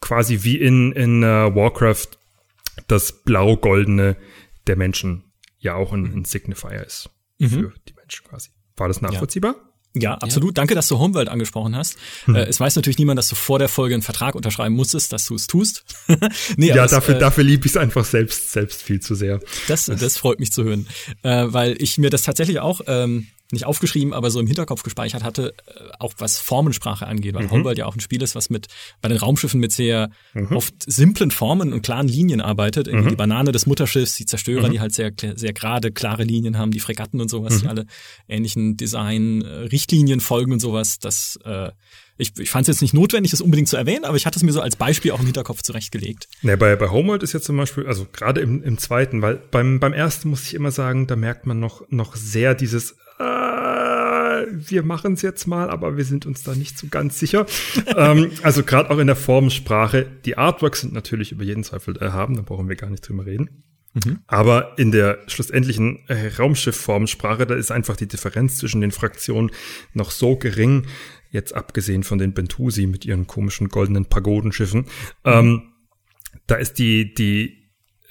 [0.00, 2.18] Quasi wie in, in uh, Warcraft
[2.88, 4.16] das blau-goldene
[4.66, 7.10] der Menschen ja auch ein, ein Signifier ist.
[7.38, 7.48] Mhm.
[7.48, 8.50] Für die Menschen quasi.
[8.76, 9.54] War das nachvollziehbar?
[9.56, 9.73] Ja.
[9.94, 10.50] Ja, absolut.
[10.50, 10.54] Ja.
[10.54, 11.96] Danke, dass du Homeworld angesprochen hast.
[12.24, 12.34] Hm.
[12.34, 15.24] Äh, es weiß natürlich niemand, dass du vor der Folge einen Vertrag unterschreiben musstest, dass
[15.26, 15.84] du es tust.
[16.56, 19.40] nee, ja, dafür, äh, dafür liebe ich es einfach selbst, selbst viel zu sehr.
[19.68, 20.88] Das, das freut mich zu hören,
[21.22, 25.22] äh, weil ich mir das tatsächlich auch ähm, nicht aufgeschrieben, aber so im Hinterkopf gespeichert
[25.22, 27.50] hatte, äh, auch was Formensprache angeht, weil mhm.
[27.50, 28.68] Homeworld ja auch ein Spiel ist, was mit
[29.00, 30.56] bei den Raumschiffen mit sehr mhm.
[30.56, 32.88] oft simplen Formen und klaren Linien arbeitet.
[32.88, 33.10] Irgendwie mhm.
[33.10, 34.72] die Banane des Mutterschiffs, die Zerstörer, mhm.
[34.72, 37.70] die halt sehr sehr gerade klare Linien haben, die Fregatten und sowas, die mhm.
[37.70, 37.86] alle
[38.28, 40.98] ähnlichen Design-Richtlinien folgen und sowas.
[40.98, 41.70] Das äh,
[42.16, 44.42] ich, ich fand es jetzt nicht notwendig, das unbedingt zu erwähnen, aber ich hatte es
[44.44, 46.28] mir so als Beispiel auch im Hinterkopf zurechtgelegt.
[46.42, 49.80] Ja, bei, bei Homeworld ist jetzt zum Beispiel, also gerade im, im zweiten, weil beim,
[49.80, 52.94] beim ersten muss ich immer sagen, da merkt man noch, noch sehr dieses, äh,
[54.56, 57.46] wir machen es jetzt mal, aber wir sind uns da nicht so ganz sicher.
[57.96, 62.36] ähm, also gerade auch in der Formensprache, die Artworks sind natürlich über jeden Zweifel erhaben,
[62.36, 63.64] da brauchen wir gar nicht drüber reden.
[63.94, 64.20] Mhm.
[64.26, 69.50] Aber in der schlussendlichen äh, Raumschiff-Formensprache, da ist einfach die Differenz zwischen den Fraktionen
[69.92, 70.86] noch so gering,
[71.30, 74.80] jetzt abgesehen von den Bentusi mit ihren komischen goldenen Pagodenschiffen.
[74.80, 74.86] Mhm.
[75.24, 75.62] Ähm,
[76.46, 77.63] da ist die, die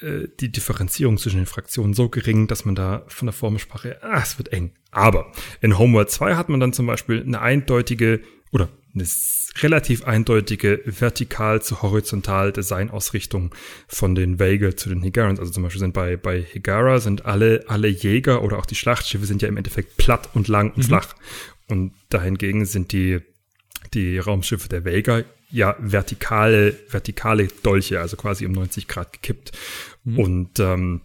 [0.04, 4.22] äh, die Differenzierung zwischen den Fraktionen so gering, dass man da von der Formensprache, ah,
[4.22, 4.72] es wird eng.
[4.92, 5.32] Aber
[5.62, 9.06] in Homeworld 2 hat man dann zum Beispiel eine eindeutige oder eine
[9.62, 13.54] relativ eindeutige vertikal zu horizontal Designausrichtung
[13.88, 15.40] von den Vega zu den Higarans.
[15.40, 19.26] Also zum Beispiel sind bei, bei Higara sind alle, alle Jäger oder auch die Schlachtschiffe
[19.26, 20.84] sind ja im Endeffekt platt und lang und mhm.
[20.84, 21.16] flach.
[21.70, 23.20] Und dahingegen sind die,
[23.94, 25.24] die Raumschiffe der Vega
[25.54, 29.52] ja vertikale, vertikale Dolche, also quasi um 90 Grad gekippt.
[30.04, 30.20] Mhm.
[30.20, 31.02] Und ähm,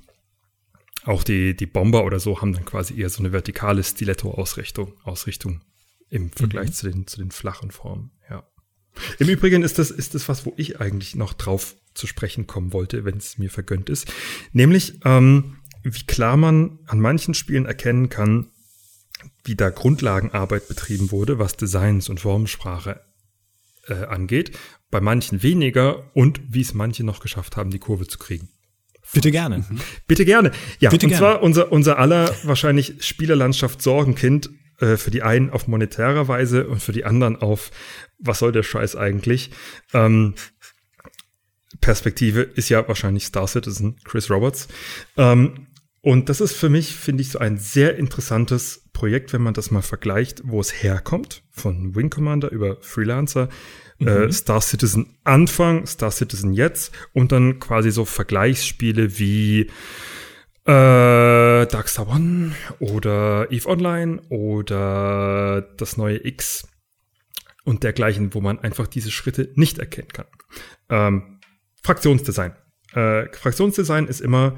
[1.04, 5.62] auch die, die Bomber oder so haben dann quasi eher so eine vertikale Stiletto-Ausrichtung Ausrichtung
[6.10, 6.72] im Vergleich mhm.
[6.72, 8.10] zu, den, zu den flachen Formen.
[8.28, 8.44] Ja.
[9.18, 12.72] Im Übrigen ist das, ist das was, wo ich eigentlich noch drauf zu sprechen kommen
[12.72, 14.12] wollte, wenn es mir vergönnt ist.
[14.52, 18.50] Nämlich, ähm, wie klar man an manchen Spielen erkennen kann,
[19.44, 23.00] wie da Grundlagenarbeit betrieben wurde, was Designs und Formensprache
[23.86, 24.56] äh, angeht.
[24.90, 28.48] Bei manchen weniger und wie es manche noch geschafft haben, die Kurve zu kriegen.
[29.12, 29.58] Bitte gerne.
[29.58, 29.80] Mhm.
[30.06, 30.50] Bitte gerne.
[30.80, 31.20] Ja, Bitte und gerne.
[31.20, 34.50] zwar unser, unser aller wahrscheinlich Spielerlandschaft Sorgenkind,
[34.80, 37.70] äh, für die einen auf monetärer Weise und für die anderen auf,
[38.18, 39.50] was soll der Scheiß eigentlich?
[39.92, 40.34] Ähm,
[41.80, 44.68] Perspektive ist ja wahrscheinlich Star Citizen, Chris Roberts.
[45.16, 45.66] Ähm,
[46.00, 49.70] und das ist für mich, finde ich, so ein sehr interessantes Projekt, wenn man das
[49.70, 53.48] mal vergleicht, wo es herkommt, von Wing Commander über Freelancer
[53.98, 54.08] mhm.
[54.08, 59.70] äh, Star Citizen Anfang, Star Citizen jetzt und dann quasi so Vergleichsspiele wie
[60.64, 66.68] äh, Darkstar One oder Eve Online oder das neue X
[67.64, 70.26] und dergleichen, wo man einfach diese Schritte nicht erkennen kann.
[70.88, 71.40] Ähm,
[71.82, 72.52] Fraktionsdesign.
[72.92, 74.56] Äh, Fraktionsdesign ist immer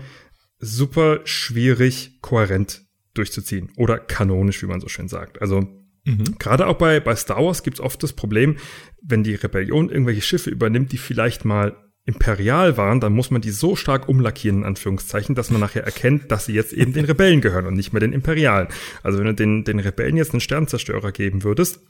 [0.58, 2.82] super schwierig, kohärent
[3.14, 5.40] durchzuziehen oder kanonisch, wie man so schön sagt.
[5.40, 5.66] Also
[6.04, 6.38] Mhm.
[6.38, 8.56] Gerade auch bei, bei Star Wars gibt es oft das Problem,
[9.02, 11.76] wenn die Rebellion irgendwelche Schiffe übernimmt, die vielleicht mal
[12.06, 16.30] imperial waren, dann muss man die so stark umlackieren, in Anführungszeichen, dass man nachher erkennt,
[16.30, 18.68] dass sie jetzt eben den Rebellen gehören und nicht mehr den Imperialen.
[19.02, 21.80] Also wenn du den, den Rebellen jetzt einen Sternzerstörer geben würdest,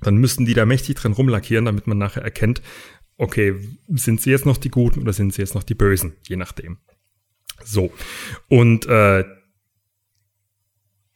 [0.00, 2.62] dann müssten die da mächtig drin rumlackieren, damit man nachher erkennt,
[3.18, 3.54] okay,
[3.88, 6.78] sind sie jetzt noch die Guten oder sind sie jetzt noch die Bösen, je nachdem.
[7.62, 7.92] So.
[8.48, 9.24] Und äh,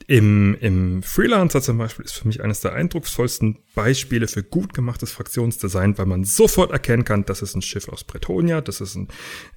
[0.08, 5.10] im, Im Freelancer zum Beispiel ist für mich eines der eindrucksvollsten Beispiele für gut gemachtes
[5.10, 9.08] Fraktionsdesign, weil man sofort erkennen kann, das ist ein Schiff aus Bretonia, das ist ein,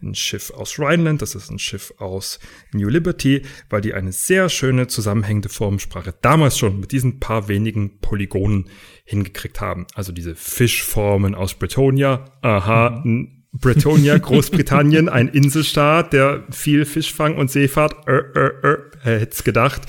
[0.01, 2.39] ein Schiff aus Rhineland, das ist ein Schiff aus
[2.73, 7.99] New Liberty, weil die eine sehr schöne zusammenhängende Formensprache damals schon mit diesen paar wenigen
[7.99, 8.69] Polygonen
[9.05, 9.85] hingekriegt haben.
[9.93, 17.49] Also diese Fischformen aus Bretonia, aha, mhm Bretonia, Großbritannien, ein Inselstaat, der viel Fischfang und
[17.49, 19.81] Seefahrt, äh, äh, äh, hätte es gedacht.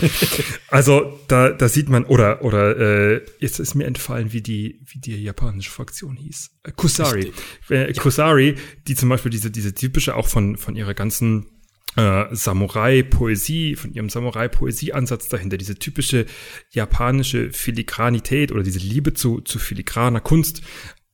[0.68, 5.00] Also da, da sieht man, oder, oder äh, jetzt ist mir entfallen, wie die, wie
[5.00, 6.50] die japanische Fraktion hieß.
[6.62, 7.32] Äh, Kusari.
[7.68, 8.54] Äh, Kusari,
[8.86, 11.46] die zum Beispiel diese, diese typische auch von, von ihrer ganzen
[11.96, 16.26] äh, Samurai-Poesie, von ihrem Samurai-Poesie-Ansatz dahinter, diese typische
[16.70, 20.62] japanische Filigranität oder diese Liebe zu, zu filigraner Kunst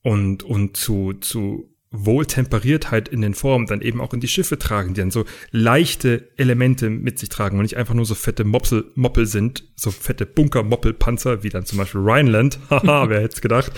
[0.02, 4.94] und, und zu, zu Wohltemperiertheit in den Formen dann eben auch in die Schiffe tragen,
[4.94, 8.90] die dann so leichte Elemente mit sich tragen und nicht einfach nur so fette Mopsel,
[8.94, 12.58] Moppel sind, so fette Bunker-Moppel-Panzer, wie dann zum Beispiel Rhineland.
[12.70, 13.72] Haha, wer hätte gedacht.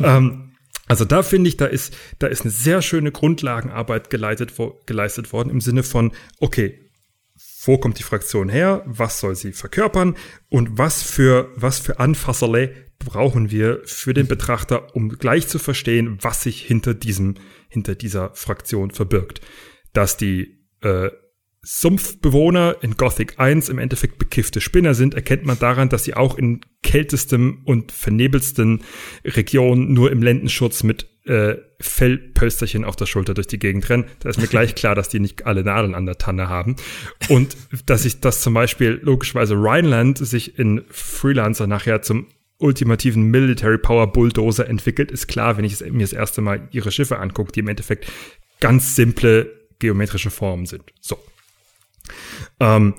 [0.00, 0.52] ähm,
[0.86, 5.32] also da finde ich, da ist, da ist eine sehr schöne Grundlagenarbeit geleitet, wo, geleistet
[5.32, 6.89] worden im Sinne von, okay,
[7.64, 8.82] wo kommt die Fraktion her?
[8.86, 10.16] Was soll sie verkörpern?
[10.48, 16.18] Und was für, was für Anfasserle brauchen wir für den Betrachter, um gleich zu verstehen,
[16.20, 17.34] was sich hinter diesem,
[17.68, 19.40] hinter dieser Fraktion verbirgt.
[19.92, 21.10] Dass die äh,
[21.62, 26.38] Sumpfbewohner in Gothic 1 im Endeffekt bekiffte Spinner sind, erkennt man daran, dass sie auch
[26.38, 28.82] in kältestem und vernebelsten
[29.24, 34.04] Regionen nur im Lendenschutz mit äh, Fellpösterchen auf der Schulter durch die Gegend rennen.
[34.20, 36.76] Da ist mir gleich klar, dass die nicht alle Nadeln an der Tanne haben.
[37.28, 42.26] Und dass sich das zum Beispiel logischerweise Rhineland sich in Freelancer nachher zum
[42.58, 47.18] ultimativen Military Power Bulldozer entwickelt, ist klar, wenn ich mir das erste Mal ihre Schiffe
[47.18, 48.10] angucke, die im Endeffekt
[48.60, 50.84] ganz simple geometrische Formen sind.
[51.00, 51.18] So.
[52.60, 52.94] Ähm,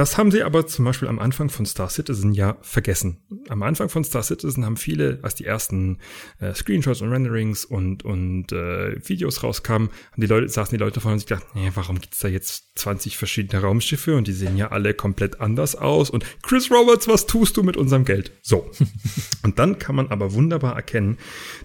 [0.00, 3.18] das haben sie aber zum Beispiel am Anfang von Star Citizen ja vergessen.
[3.50, 5.98] Am Anfang von Star Citizen haben viele, als die ersten
[6.38, 10.94] äh, Screenshots und Renderings und, und äh, Videos rauskamen, haben die Leute, saßen die Leute
[10.94, 14.56] davon und sich gedacht, nee, warum gibt's da jetzt 20 verschiedene Raumschiffe und die sehen
[14.56, 18.32] ja alle komplett anders aus und Chris Roberts, was tust du mit unserem Geld?
[18.40, 18.70] So.
[19.42, 21.18] und dann kann man aber wunderbar erkennen,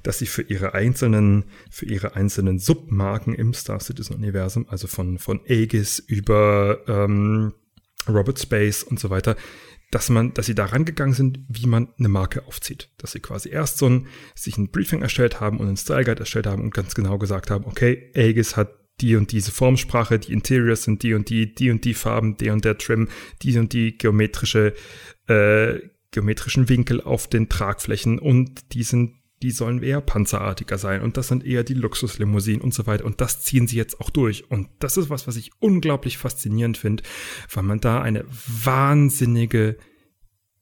[0.03, 5.19] dass sie für ihre einzelnen, für ihre einzelnen Submarken im Star Citizen Universum, also von,
[5.19, 7.53] von Aegis über ähm,
[8.07, 9.35] Robert Space und so weiter,
[9.91, 12.89] dass man, dass sie da rangegangen sind, wie man eine Marke aufzieht.
[12.97, 16.19] Dass sie quasi erst so ein, sich ein Briefing erstellt haben und einen Style Guide
[16.19, 20.33] erstellt haben und ganz genau gesagt haben, okay, Aegis hat die und diese Formsprache, die
[20.33, 23.09] Interiors sind die und die, die und die Farben, der und der Trim,
[23.41, 24.73] die und die geometrische,
[25.27, 25.79] äh,
[26.11, 31.27] geometrischen Winkel auf den Tragflächen und die sind die sollen eher panzerartiger sein und das
[31.27, 33.05] sind eher die Luxuslimousinen und so weiter.
[33.05, 34.49] Und das ziehen sie jetzt auch durch.
[34.49, 37.03] Und das ist was, was ich unglaublich faszinierend finde,
[37.51, 39.77] weil man da eine wahnsinnige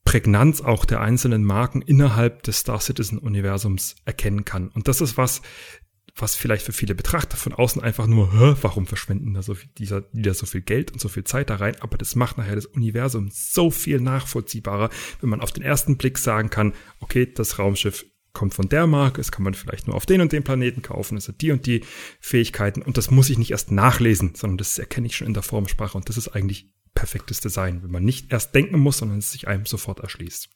[0.06, 4.68] Prägnanz auch der einzelnen Marken innerhalb des Star Citizen Universums erkennen kann.
[4.70, 5.42] Und das ist was,
[6.16, 9.70] was vielleicht für viele Betrachter von außen einfach nur, Hä, warum verschwenden da so viel,
[9.78, 11.76] dieser, die da so viel Geld und so viel Zeit da rein?
[11.80, 14.90] Aber das macht nachher das Universum so viel nachvollziehbarer,
[15.22, 19.22] wenn man auf den ersten Blick sagen kann, okay, das Raumschiff kommt von der Marke,
[19.22, 21.66] es kann man vielleicht nur auf den und den Planeten kaufen, es hat die und
[21.66, 21.84] die
[22.20, 25.44] Fähigkeiten und das muss ich nicht erst nachlesen, sondern das erkenne ich schon in der
[25.44, 29.32] Formsprache und das ist eigentlich perfektes Design, wenn man nicht erst denken muss, sondern es
[29.32, 30.50] sich einem sofort erschließt.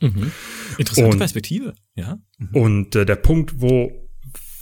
[0.00, 0.30] Mhm.
[0.78, 2.18] Interessante und, Perspektive, ja.
[2.38, 2.48] Mhm.
[2.52, 4.06] Und äh, der Punkt, wo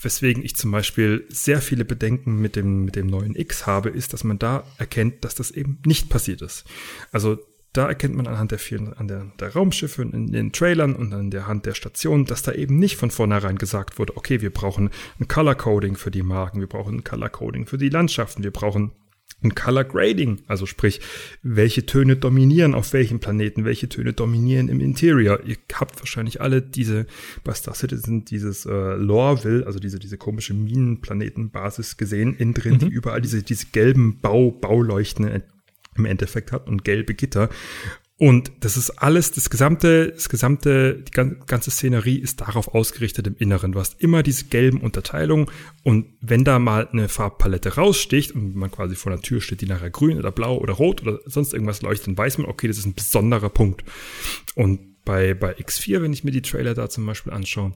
[0.03, 4.13] weswegen ich zum Beispiel sehr viele Bedenken mit dem, mit dem neuen X habe, ist,
[4.13, 6.65] dass man da erkennt, dass das eben nicht passiert ist.
[7.11, 7.39] Also
[7.75, 11.31] da erkennt man anhand der vielen, an der, der Raumschiffe in den Trailern und an
[11.31, 14.91] der Hand der Station, dass da eben nicht von vornherein gesagt wurde, okay, wir brauchen
[15.21, 18.53] ein Color Coding für die Marken, wir brauchen ein Color Coding für die Landschaften, wir
[18.53, 18.93] brauchen
[19.43, 21.01] ein Color Grading, also sprich,
[21.43, 25.41] welche Töne dominieren auf welchem Planeten, welche Töne dominieren im Interior.
[25.45, 27.07] Ihr habt wahrscheinlich alle diese,
[27.43, 32.79] bei Star Citizen, dieses äh, Lorville, also diese, diese komische Minenplanetenbasis gesehen, innen drin, mhm.
[32.79, 35.43] die überall diese, diese gelben Bau, Bauleuchten
[35.97, 37.49] im Endeffekt hat und gelbe Gitter.
[38.17, 43.35] Und das ist alles, das gesamte, das gesamte, die ganze Szenerie ist darauf ausgerichtet im
[43.37, 43.73] Inneren.
[43.73, 45.47] Du hast immer diese gelben Unterteilungen
[45.83, 49.67] und wenn da mal eine Farbpalette raussticht und man quasi vor der Tür steht, die
[49.67, 52.79] nachher grün oder blau oder rot oder sonst irgendwas leuchtet, dann weiß man, okay, das
[52.79, 53.83] ist ein besonderer Punkt.
[54.55, 57.73] Und bei, bei X4, wenn ich mir die Trailer da zum Beispiel anschaue,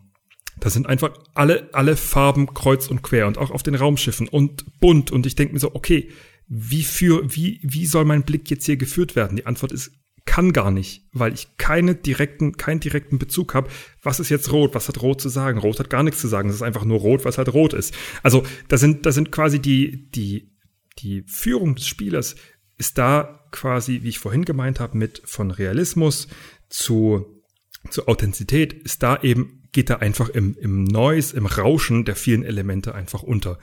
[0.61, 4.81] da sind einfach alle, alle Farben kreuz und quer und auch auf den Raumschiffen und
[4.81, 6.11] bunt und ich denke mir so, okay,
[6.49, 9.37] wie für, wie, wie soll mein Blick jetzt hier geführt werden?
[9.37, 9.93] Die Antwort ist,
[10.25, 13.71] kann gar nicht, weil ich keine direkten, keinen direkten Bezug habe.
[14.03, 14.75] Was ist jetzt rot?
[14.75, 15.59] Was hat rot zu sagen?
[15.59, 16.51] Rot hat gar nichts zu sagen.
[16.51, 17.95] Es ist einfach nur rot, was halt rot ist.
[18.23, 20.55] Also, da sind, da sind quasi die, die,
[20.99, 22.37] die Führung des Spielers
[22.77, 26.29] ist da quasi, wie ich vorhin gemeint habe, mit von Realismus
[26.69, 27.43] zu,
[27.91, 32.45] zu Authentizität ist da eben, geht da einfach im, im Noise, im Rauschen der vielen
[32.45, 33.59] Elemente einfach unter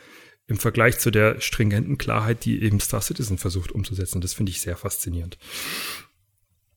[0.48, 4.22] im Vergleich zu der stringenten Klarheit, die eben Star Citizen versucht umzusetzen.
[4.22, 5.38] Das finde ich sehr faszinierend.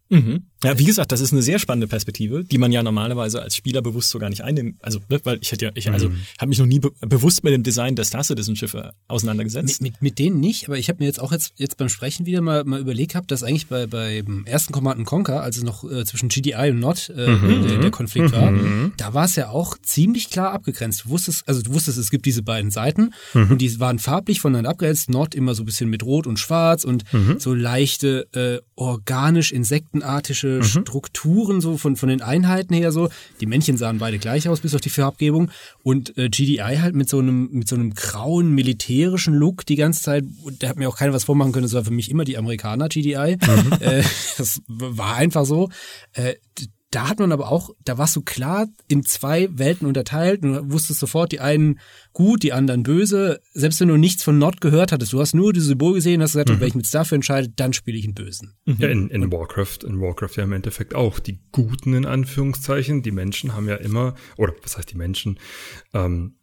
[0.08, 0.46] Mhm.
[0.64, 3.80] Ja, wie gesagt, das ist eine sehr spannende Perspektive, die man ja normalerweise als Spieler
[3.80, 4.76] bewusst so gar nicht einnimmt.
[4.82, 6.20] Also, ne, weil ich hätte ja, ich, also, mhm.
[6.38, 9.80] habe mich noch nie be bewusst mit dem Design der Star Citizen Schiffe auseinandergesetzt.
[9.80, 12.26] Mit, mit, mit denen nicht, aber ich habe mir jetzt auch jetzt, jetzt beim Sprechen
[12.26, 15.88] wieder mal, mal überlegt gehabt, dass eigentlich bei, beim ersten Command Conquer, als es noch
[15.88, 17.68] äh, zwischen GDI und Not äh, mhm.
[17.68, 18.92] der, der, Konflikt war, mhm.
[18.96, 21.04] da war es ja auch ziemlich klar abgegrenzt.
[21.04, 23.52] Du wusstest, also du wusstest, es gibt diese beiden Seiten mhm.
[23.52, 25.08] und die waren farblich voneinander abgrenzt.
[25.08, 27.38] Not immer so ein bisschen mit Rot und Schwarz und mhm.
[27.38, 29.52] so leichte, äh, organisch,
[30.48, 30.62] insektenartige mhm.
[30.62, 33.08] Strukturen Strukturen so von, von den Einheiten her so.
[33.40, 35.50] Die Männchen sahen beide gleich aus, bis auf die Farbgebung.
[35.82, 40.02] Und äh, GDI halt mit so einem, mit so einem grauen militärischen Look die ganze
[40.02, 40.24] Zeit.
[40.42, 41.64] Und da hat mir auch keiner was vormachen können.
[41.64, 43.36] Das war für mich immer die Amerikaner GDI.
[43.36, 43.72] Mhm.
[43.80, 44.02] Äh,
[44.38, 45.70] das war einfach so.
[46.12, 46.34] Äh,
[46.90, 51.00] da hat man aber auch, da warst du klar in zwei Welten unterteilt und wusstest
[51.00, 51.80] sofort, die einen
[52.14, 53.40] gut, die anderen böse.
[53.52, 56.32] Selbst wenn du nichts von Nord gehört hattest, du hast nur die Symbol gesehen, hast
[56.32, 56.60] gesagt, mhm.
[56.60, 58.56] wenn ich mich dafür entscheide, dann spiele ich einen Bösen.
[58.64, 61.18] Ja, in, in Warcraft, in Warcraft ja im Endeffekt auch.
[61.18, 65.38] Die Guten in Anführungszeichen, die Menschen haben ja immer, oder was heißt die Menschen?
[65.92, 66.36] Ähm,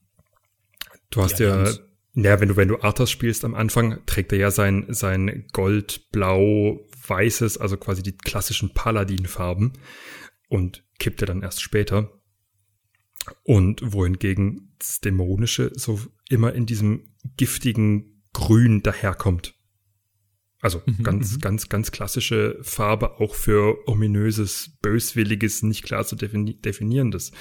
[1.10, 1.72] du hast ja, ja
[2.18, 6.12] ja, wenn du, wenn du Arthas spielst am Anfang, trägt er ja sein, sein Gold,
[6.12, 9.74] Blau, Weißes, also quasi die klassischen Paladin-Farben
[10.50, 12.12] und kippte dann erst später.
[13.44, 16.00] Und wohingegen das Dämonische so
[16.30, 19.56] immer in diesem giftigen Grün daherkommt.
[20.62, 21.40] Also mhm, ganz, mhm.
[21.42, 27.32] ganz, ganz klassische Farbe auch für ominöses, böswilliges, nicht klar zu defini definierendes.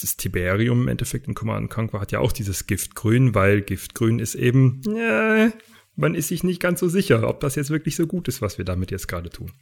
[0.00, 4.34] Das Tiberium im Endeffekt in Command Conquer hat ja auch dieses Giftgrün, weil Giftgrün ist
[4.34, 5.52] eben, ja,
[5.94, 8.58] man ist sich nicht ganz so sicher, ob das jetzt wirklich so gut ist, was
[8.58, 9.52] wir damit jetzt gerade tun.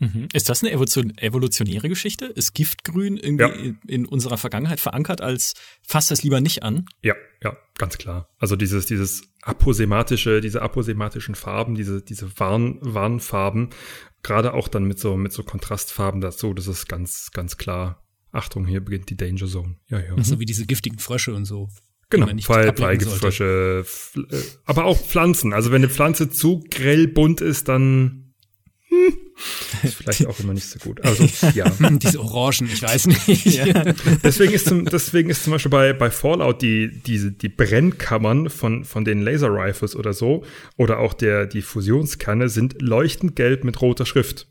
[0.00, 0.28] Mhm.
[0.32, 2.24] Ist das eine Evolution, evolutionäre Geschichte?
[2.24, 3.48] Ist Giftgrün irgendwie ja.
[3.50, 6.86] in, in, unserer Vergangenheit verankert als fasst das lieber nicht an?
[7.02, 8.28] Ja, ja, ganz klar.
[8.38, 13.70] Also dieses, dieses aposematische, diese aposematischen Farben, diese, diese Warn, Warnfarben,
[14.22, 18.02] gerade auch dann mit so, mit so Kontrastfarben dazu, das ist ganz, ganz klar.
[18.32, 19.76] Achtung, hier beginnt die Danger Zone.
[19.88, 20.22] Ja, ja.
[20.22, 21.68] So wie diese giftigen Frösche und so.
[22.10, 23.84] Genau, Pfeil, Pfeilgiftfrösche,
[24.16, 25.52] äh, aber auch Pflanzen.
[25.52, 28.34] Also wenn eine Pflanze zu grell bunt ist, dann
[28.88, 29.16] hm,
[29.82, 31.02] ist vielleicht auch immer nicht so gut.
[31.04, 31.70] Also, ja.
[31.90, 33.20] Diese Orangen, ich weiß nicht.
[33.50, 33.94] Ja.
[34.22, 38.84] Deswegen ist zum, deswegen ist zum Beispiel bei, bei Fallout die, diese, die Brennkammern von,
[38.84, 40.44] von den Laser Rifles oder so,
[40.76, 44.46] oder auch der, die Fusionskerne sind leuchtend gelb mit roter Schrift.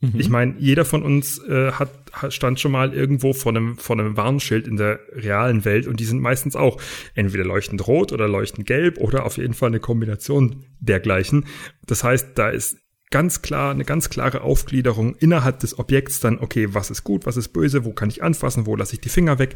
[0.00, 0.20] Mhm.
[0.20, 3.98] Ich meine, jeder von uns äh, hat, hat, stand schon mal irgendwo vor einem, vor
[3.98, 6.80] einem Warnschild in der realen Welt und die sind meistens auch
[7.14, 11.46] entweder leuchtend rot oder leuchtend gelb oder auf jeden Fall eine Kombination dergleichen.
[11.86, 12.78] Das heißt, da ist
[13.14, 17.36] ganz klar, eine ganz klare Aufgliederung innerhalb des Objekts dann, okay, was ist gut, was
[17.36, 19.54] ist böse, wo kann ich anfassen, wo lasse ich die Finger weg.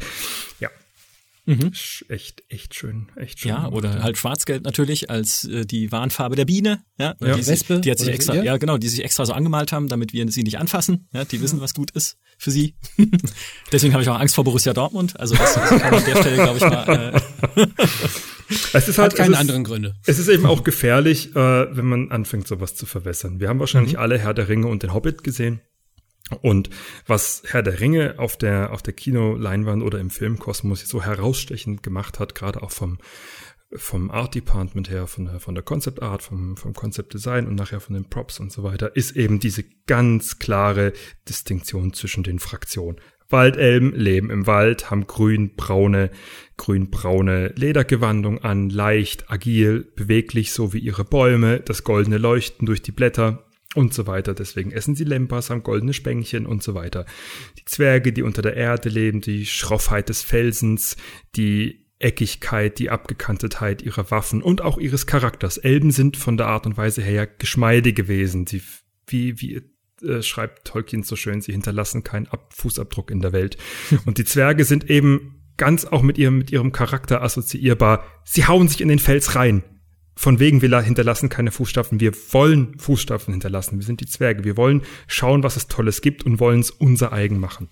[0.61, 0.69] Ja.
[1.49, 1.71] Mhm.
[2.09, 3.49] Echt, echt schön, echt schön.
[3.49, 6.83] Ja, oder halt Schwarzgeld natürlich als äh, die Warnfarbe der Biene.
[6.99, 7.35] Ja, ja.
[7.35, 7.79] Die, Wespe.
[7.79, 8.57] Die hat sich extra, ja?
[8.57, 11.07] genau, die sich extra so angemalt haben, damit wir sie nicht anfassen.
[11.11, 12.75] Ja, die wissen, was gut ist für sie.
[13.71, 15.19] Deswegen habe ich auch Angst vor Borussia Dortmund.
[15.19, 17.13] Also das, das kann an der Stelle, glaube ich mal.
[17.55, 17.67] Äh,
[18.73, 19.95] es ist halt, Hat keine ist, anderen Gründe.
[20.05, 23.39] Es ist eben auch gefährlich, äh, wenn man anfängt, sowas zu verwässern.
[23.39, 23.99] Wir haben wahrscheinlich mhm.
[24.01, 25.61] alle Herr der Ringe und den Hobbit gesehen.
[26.41, 26.69] Und
[27.07, 32.19] was Herr der Ringe auf der, auf der Kinoleinwand oder im Filmkosmos so herausstechend gemacht
[32.19, 32.99] hat, gerade auch vom,
[33.75, 37.55] vom Art Department her, von der, von der Concept Art, vom, vom Concept Design und
[37.55, 40.93] nachher von den Props und so weiter, ist eben diese ganz klare
[41.27, 42.99] Distinktion zwischen den Fraktionen.
[43.31, 46.09] Waldelben leben im Wald, haben grün-braune,
[46.57, 52.91] grün-braune Ledergewandung an, leicht, agil, beweglich, so wie ihre Bäume, das goldene Leuchten durch die
[52.91, 54.33] Blätter und so weiter.
[54.33, 57.05] Deswegen essen sie Lempas, haben goldene Spänkchen und so weiter.
[57.57, 60.97] Die Zwerge, die unter der Erde leben, die Schroffheit des Felsens,
[61.35, 65.57] die Eckigkeit, die Abgekantetheit ihrer Waffen und auch ihres Charakters.
[65.57, 68.47] Elben sind von der Art und Weise her Geschmeide gewesen.
[68.47, 68.61] Sie,
[69.05, 69.61] wie, wie
[70.01, 73.57] äh, schreibt Tolkien so schön, sie hinterlassen keinen Ab Fußabdruck in der Welt.
[74.05, 78.05] Und die Zwerge sind eben ganz auch mit ihrem, mit ihrem Charakter assoziierbar.
[78.23, 79.63] Sie hauen sich in den Fels rein.
[80.19, 82.01] Von wegen, wir hinterlassen keine Fußstapfen.
[82.01, 83.79] Wir wollen Fußstapfen hinterlassen.
[83.79, 84.43] Wir sind die Zwerge.
[84.43, 87.69] Wir wollen schauen, was es Tolles gibt und wollen es unser eigen machen.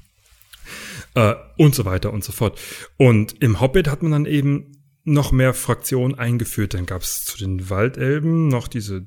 [1.14, 2.58] Äh, und so weiter und so fort.
[2.96, 6.74] Und im Hobbit hat man dann eben noch mehr Fraktionen eingeführt.
[6.74, 9.06] Dann gab es zu den Waldelben noch diese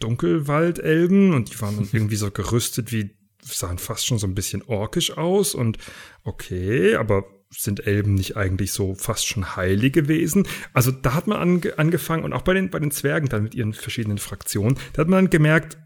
[0.00, 3.10] Dunkelwaldelben und die waren dann irgendwie so gerüstet wie,
[3.42, 5.76] sahen fast schon so ein bisschen orkisch aus und
[6.24, 10.46] okay, aber sind Elben nicht eigentlich so fast schon heilige Wesen?
[10.72, 13.54] Also da hat man ange angefangen und auch bei den, bei den Zwergen dann mit
[13.54, 15.78] ihren verschiedenen Fraktionen, da hat man dann gemerkt,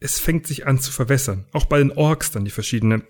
[0.00, 1.46] es fängt sich an zu verwässern.
[1.52, 3.04] Auch bei den Orks dann die verschiedenen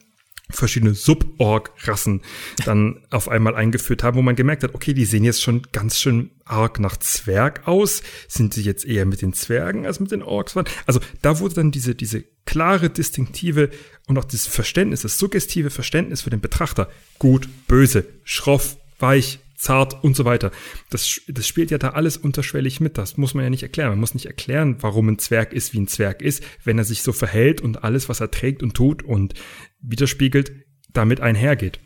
[0.53, 2.23] verschiedene Sub-Org-Rassen
[2.65, 5.99] dann auf einmal eingeführt haben, wo man gemerkt hat, okay, die sehen jetzt schon ganz
[5.99, 8.03] schön arg nach Zwerg aus.
[8.29, 10.57] Sind sie jetzt eher mit den Zwergen als mit den Orks?
[10.87, 13.71] Also da wurde dann diese, diese klare, distinktive
[14.07, 16.89] und auch das Verständnis, das suggestive Verständnis für den Betrachter,
[17.19, 20.51] gut, böse, schroff, weich, zart und so weiter.
[20.91, 22.99] Das, das spielt ja da alles unterschwellig mit.
[22.99, 23.91] Das muss man ja nicht erklären.
[23.91, 27.03] Man muss nicht erklären, warum ein Zwerg ist, wie ein Zwerg ist, wenn er sich
[27.03, 29.35] so verhält und alles, was er trägt und tut und
[29.81, 30.53] widerspiegelt,
[30.93, 31.79] damit einhergeht.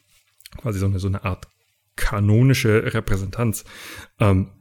[0.57, 1.49] Quasi so eine, so eine Art
[1.97, 3.65] kanonische Repräsentanz.
[4.21, 4.53] Ähm,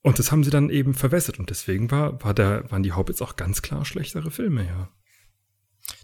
[0.00, 3.20] und das haben sie dann eben verwässert und deswegen war, war der, waren die Hobbits
[3.20, 4.88] auch ganz klar schlechtere Filme, ja.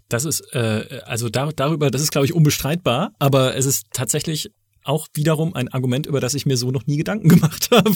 [0.09, 4.51] Das ist, äh, also da, darüber, das ist, glaube ich, unbestreitbar, aber es ist tatsächlich
[4.83, 7.91] auch wiederum ein Argument, über das ich mir so noch nie Gedanken gemacht habe.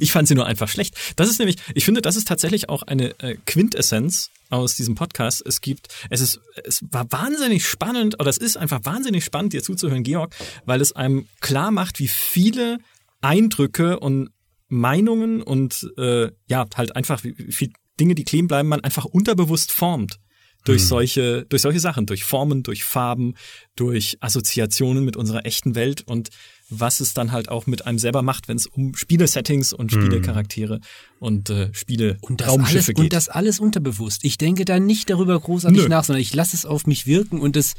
[0.00, 0.96] ich fand sie nur einfach schlecht.
[1.16, 5.44] Das ist nämlich, ich finde, das ist tatsächlich auch eine äh, Quintessenz aus diesem Podcast.
[5.44, 9.62] Es gibt, es ist, es war wahnsinnig spannend, oder es ist einfach wahnsinnig spannend, dir
[9.62, 12.78] zuzuhören, Georg, weil es einem klar macht, wie viele
[13.20, 14.30] Eindrücke und
[14.68, 19.72] Meinungen und äh, ja, halt einfach wie, wie Dinge, die kleben bleiben, man einfach unterbewusst
[19.72, 20.18] formt
[20.64, 20.88] durch hm.
[20.88, 23.34] solche, durch solche Sachen, durch Formen, durch Farben,
[23.76, 26.30] durch Assoziationen mit unserer echten Welt und
[26.70, 30.02] was es dann halt auch mit einem selber macht, wenn es um Spielesettings und hm.
[30.02, 30.80] Spielecharaktere
[31.18, 32.98] und äh, Spiele und das Raumschiffe alles, geht.
[32.98, 34.24] Und das alles unterbewusst.
[34.24, 35.88] Ich denke da nicht darüber großartig Nö.
[35.88, 37.74] nach, sondern ich lasse es auf mich wirken und es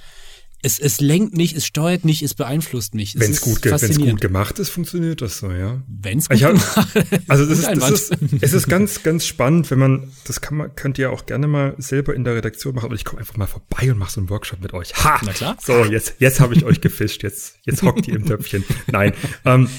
[0.62, 3.18] es, es lenkt nicht, es steuert nicht, es beeinflusst nicht.
[3.20, 5.82] Wenn es gut, wenn's gut gemacht ist, funktioniert das so, ja.
[5.88, 7.30] Wenn es gut hab, gemacht ist.
[7.30, 10.76] Also das ist, das ist, es ist ganz, ganz spannend, wenn man, das kann man,
[10.76, 13.48] könnt ihr auch gerne mal selber in der Redaktion machen, aber ich komme einfach mal
[13.48, 14.94] vorbei und mache so einen Workshop mit euch.
[14.96, 15.22] Ha!
[15.24, 15.58] Na klar.
[15.64, 18.66] So, jetzt, jetzt habe ich euch gefischt, jetzt, jetzt hockt ihr im Töpfchen.
[18.88, 19.14] Nein.
[19.46, 19.70] Ähm,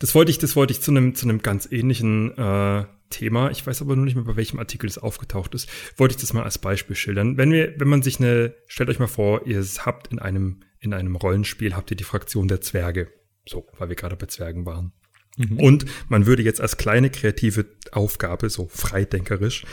[0.00, 3.66] das wollte ich, das wollte ich zu einem, zu einem ganz ähnlichen äh, Thema, ich
[3.66, 6.44] weiß aber nur nicht mehr, bei welchem Artikel es aufgetaucht ist, wollte ich das mal
[6.44, 7.36] als Beispiel schildern.
[7.36, 10.92] Wenn wir, wenn man sich eine, stellt euch mal vor, ihr habt in einem, in
[10.92, 13.08] einem Rollenspiel, habt ihr die Fraktion der Zwerge.
[13.46, 14.92] So, weil wir gerade bei Zwergen waren.
[15.38, 15.58] Mhm.
[15.58, 19.64] Und man würde jetzt als kleine kreative Aufgabe, so freidenkerisch,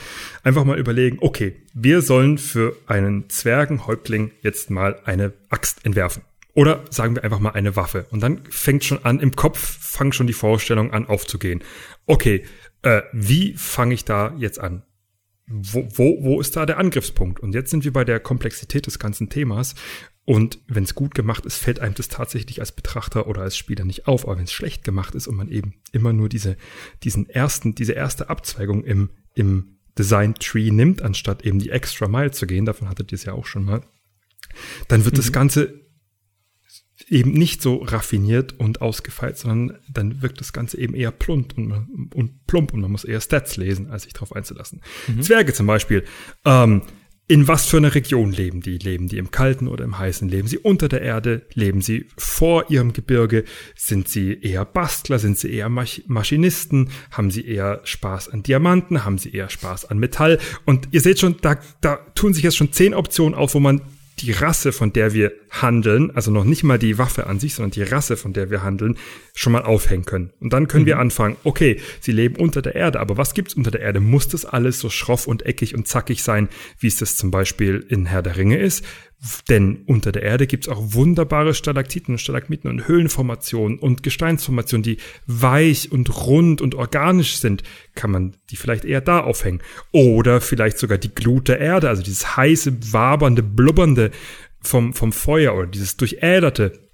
[0.43, 6.23] einfach mal überlegen, okay, wir sollen für einen Zwergenhäuptling jetzt mal eine Axt entwerfen.
[6.53, 8.05] Oder sagen wir einfach mal eine Waffe.
[8.11, 11.61] Und dann fängt schon an, im Kopf fangen schon die Vorstellungen an aufzugehen.
[12.05, 12.45] Okay,
[12.85, 14.83] äh, wie fange ich da jetzt an?
[15.47, 17.39] Wo, wo, wo ist da der Angriffspunkt?
[17.39, 19.75] Und jetzt sind wir bei der Komplexität des ganzen Themas.
[20.23, 23.85] Und wenn es gut gemacht ist, fällt einem das tatsächlich als Betrachter oder als Spieler
[23.85, 24.25] nicht auf.
[24.25, 26.57] Aber wenn es schlecht gemacht ist und man eben immer nur diese,
[27.03, 32.31] diesen ersten, diese erste Abzweigung im, im Design Tree nimmt, anstatt eben die extra Mile
[32.31, 33.81] zu gehen, davon hattet ihr es ja auch schon mal,
[34.87, 35.17] dann wird mhm.
[35.17, 35.84] das Ganze
[37.07, 42.11] eben nicht so raffiniert und ausgefeilt, sondern dann wirkt das Ganze eben eher plump und,
[42.13, 44.81] und plump und man muss eher Stats lesen, als sich darauf einzulassen.
[45.07, 45.21] Mhm.
[45.21, 46.03] Zwerge zum Beispiel.
[46.45, 46.81] Ähm,
[47.27, 48.77] in was für einer Region leben die?
[48.77, 50.29] Leben die im kalten oder im heißen?
[50.29, 51.41] Leben sie unter der Erde?
[51.53, 53.45] Leben sie vor ihrem Gebirge?
[53.75, 55.17] Sind sie eher Bastler?
[55.17, 56.89] Sind sie eher Maschinisten?
[57.09, 59.05] Haben sie eher Spaß an Diamanten?
[59.05, 60.37] Haben sie eher Spaß an Metall?
[60.65, 63.81] Und ihr seht schon, da, da tun sich jetzt schon zehn Optionen auf, wo man
[64.19, 67.71] die Rasse, von der wir handeln, also noch nicht mal die Waffe an sich, sondern
[67.71, 68.97] die Rasse, von der wir handeln,
[69.33, 70.31] schon mal aufhängen können.
[70.39, 70.87] Und dann können mhm.
[70.87, 73.99] wir anfangen, okay, sie leben unter der Erde, aber was gibt's unter der Erde?
[73.99, 76.47] Muss das alles so schroff und eckig und zackig sein,
[76.79, 78.85] wie es das zum Beispiel in Herr der Ringe ist?
[79.49, 84.97] Denn unter der Erde gibt's auch wunderbare Stalaktiten und Stalagmiten und Höhlenformationen und Gesteinsformationen, die
[85.25, 87.63] weich und rund und organisch sind.
[87.95, 89.61] Kann man die vielleicht eher da aufhängen?
[89.91, 94.11] Oder vielleicht sogar die Glut der Erde, also dieses heiße, wabernde, blubbernde
[94.61, 96.84] vom, vom Feuer oder dieses durchäderte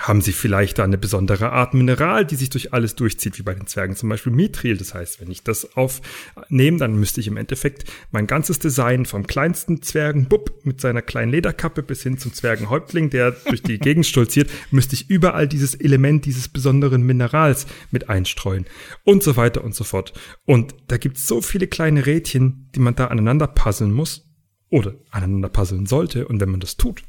[0.00, 3.54] haben sie vielleicht da eine besondere Art Mineral, die sich durch alles durchzieht, wie bei
[3.54, 4.76] den Zwergen zum Beispiel Mithril.
[4.76, 9.26] Das heißt, wenn ich das aufnehme, dann müsste ich im Endeffekt mein ganzes Design vom
[9.26, 14.06] kleinsten Zwergen Bub mit seiner kleinen Lederkappe bis hin zum Zwergenhäuptling, der durch die Gegend
[14.06, 18.66] stolziert, müsste ich überall dieses Element dieses besonderen Minerals mit einstreuen
[19.04, 20.14] und so weiter und so fort.
[20.46, 24.30] Und da gibt es so viele kleine Rädchen, die man da aneinander puzzeln muss
[24.70, 26.26] oder aneinander puzzeln sollte.
[26.26, 27.02] Und wenn man das tut,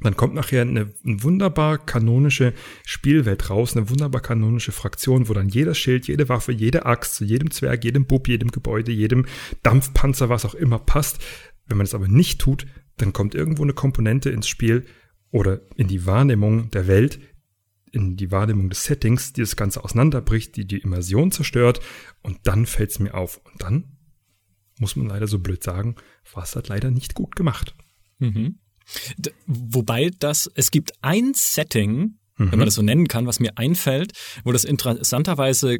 [0.00, 2.52] dann kommt nachher eine, eine, wunderbar kanonische
[2.84, 7.24] Spielwelt raus, eine wunderbar kanonische Fraktion, wo dann jeder Schild, jede Waffe, jede Axt zu
[7.24, 9.24] jedem Zwerg, jedem Bub, jedem Gebäude, jedem
[9.62, 11.24] Dampfpanzer, was auch immer passt.
[11.66, 12.66] Wenn man es aber nicht tut,
[12.98, 14.84] dann kommt irgendwo eine Komponente ins Spiel
[15.30, 17.18] oder in die Wahrnehmung der Welt,
[17.90, 21.80] in die Wahrnehmung des Settings, die das Ganze auseinanderbricht, die die Immersion zerstört
[22.22, 23.40] und dann fällt es mir auf.
[23.44, 23.96] Und dann,
[24.78, 25.96] muss man leider so blöd sagen,
[26.34, 27.74] war es halt leider nicht gut gemacht.
[28.18, 28.58] Mhm.
[29.46, 32.50] Wobei das, es gibt ein Setting, mhm.
[32.50, 34.12] wenn man das so nennen kann, was mir einfällt,
[34.44, 35.78] wo das interessanterweise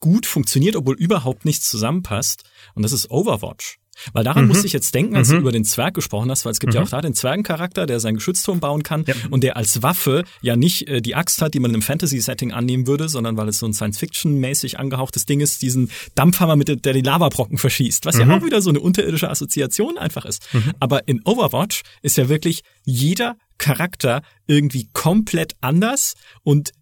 [0.00, 2.44] gut funktioniert, obwohl überhaupt nichts zusammenpasst.
[2.74, 3.78] Und das ist Overwatch.
[4.12, 4.48] Weil daran mhm.
[4.48, 5.34] musste ich jetzt denken, als mhm.
[5.34, 6.80] du über den Zwerg gesprochen hast, weil es gibt mhm.
[6.80, 9.14] ja auch da den Zwergencharakter, der seinen Geschützturm bauen kann ja.
[9.30, 12.86] und der als Waffe ja nicht äh, die Axt hat, die man im Fantasy-Setting annehmen
[12.86, 17.00] würde, sondern weil es so ein Science-Fiction-mäßig angehauchtes Ding ist, diesen Dampfhammer, mit der die
[17.00, 18.32] Lavabrocken verschießt, was ja Mhm.
[18.32, 20.52] auch wieder so eine unterirdische Assoziation einfach ist.
[20.52, 20.72] Mhm.
[20.80, 26.72] Aber in Overwatch ist ja wirklich jeder Charakter irgendwie komplett anders und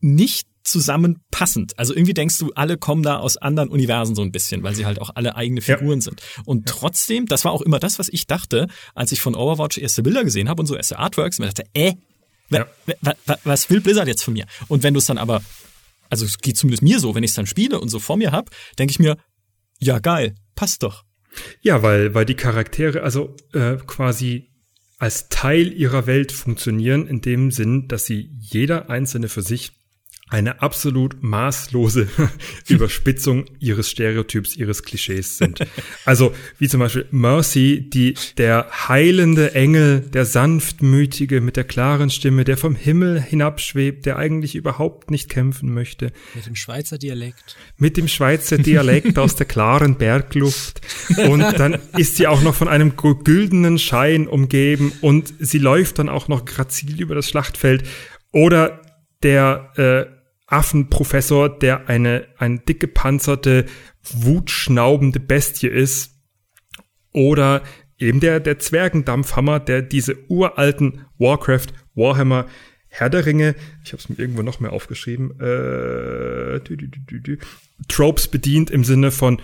[0.00, 1.78] nicht zusammenpassend.
[1.78, 4.86] Also irgendwie denkst du, alle kommen da aus anderen Universen so ein bisschen, weil sie
[4.86, 5.76] halt auch alle eigene Ja.
[5.78, 6.22] Figuren sind.
[6.44, 10.02] Und trotzdem, das war auch immer das, was ich dachte, als ich von Overwatch erste
[10.02, 11.94] Bilder gesehen habe und so erste Artworks, und mir dachte, äh,
[12.50, 12.66] Ja.
[13.00, 14.46] wa- wa- was will Blizzard jetzt von mir?
[14.68, 15.42] Und wenn du es dann aber,
[16.10, 18.30] also es geht zumindest mir so, wenn ich es dann spiele und so vor mir
[18.32, 19.16] hab, denke ich mir,
[19.80, 21.04] ja geil, passt doch.
[21.62, 24.50] Ja, weil, weil die Charaktere also äh, quasi
[24.98, 29.72] als Teil ihrer Welt funktionieren, in dem Sinn, dass sie jeder einzelne für sich
[30.32, 32.08] eine absolut maßlose
[32.68, 35.60] Überspitzung ihres Stereotyps, ihres Klischees sind.
[36.04, 42.44] Also wie zum Beispiel Mercy, die der heilende Engel, der sanftmütige mit der klaren Stimme,
[42.44, 47.56] der vom Himmel hinabschwebt, der eigentlich überhaupt nicht kämpfen möchte, Mit dem Schweizer Dialekt.
[47.76, 50.80] mit dem Schweizer Dialekt aus der klaren Bergluft.
[51.28, 56.08] Und dann ist sie auch noch von einem güldenen Schein umgeben und sie läuft dann
[56.08, 57.84] auch noch grazil über das Schlachtfeld.
[58.32, 58.80] Oder
[59.22, 60.21] der äh,
[60.52, 63.66] Affenprofessor, der eine, eine dick gepanzerte,
[64.02, 66.12] wutschnaubende Bestie ist.
[67.12, 67.62] Oder
[67.98, 72.46] eben der, der Zwergendampfhammer, der diese uralten Warcraft, Warhammer,
[72.88, 73.54] Herr der Ringe,
[73.84, 77.38] ich habe es mir irgendwo noch mehr aufgeschrieben, äh, dü, dü, dü,
[77.88, 79.40] Tropes bedient im Sinne von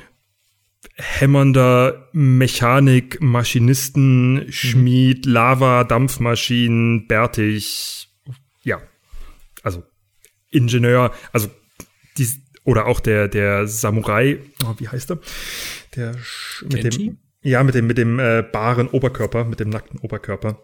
[0.94, 8.10] hämmernder Mechanik, Maschinisten, Schmied, Lava, Dampfmaschinen, bärtig,
[8.62, 8.80] ja,
[10.50, 11.48] Ingenieur, also
[12.16, 12.26] die,
[12.64, 15.18] oder auch der der Samurai, oh, wie heißt er?
[15.96, 16.16] Der
[16.62, 17.06] mit Kenji?
[17.06, 20.60] dem ja mit dem mit dem äh, baren Oberkörper, mit dem nackten Oberkörper.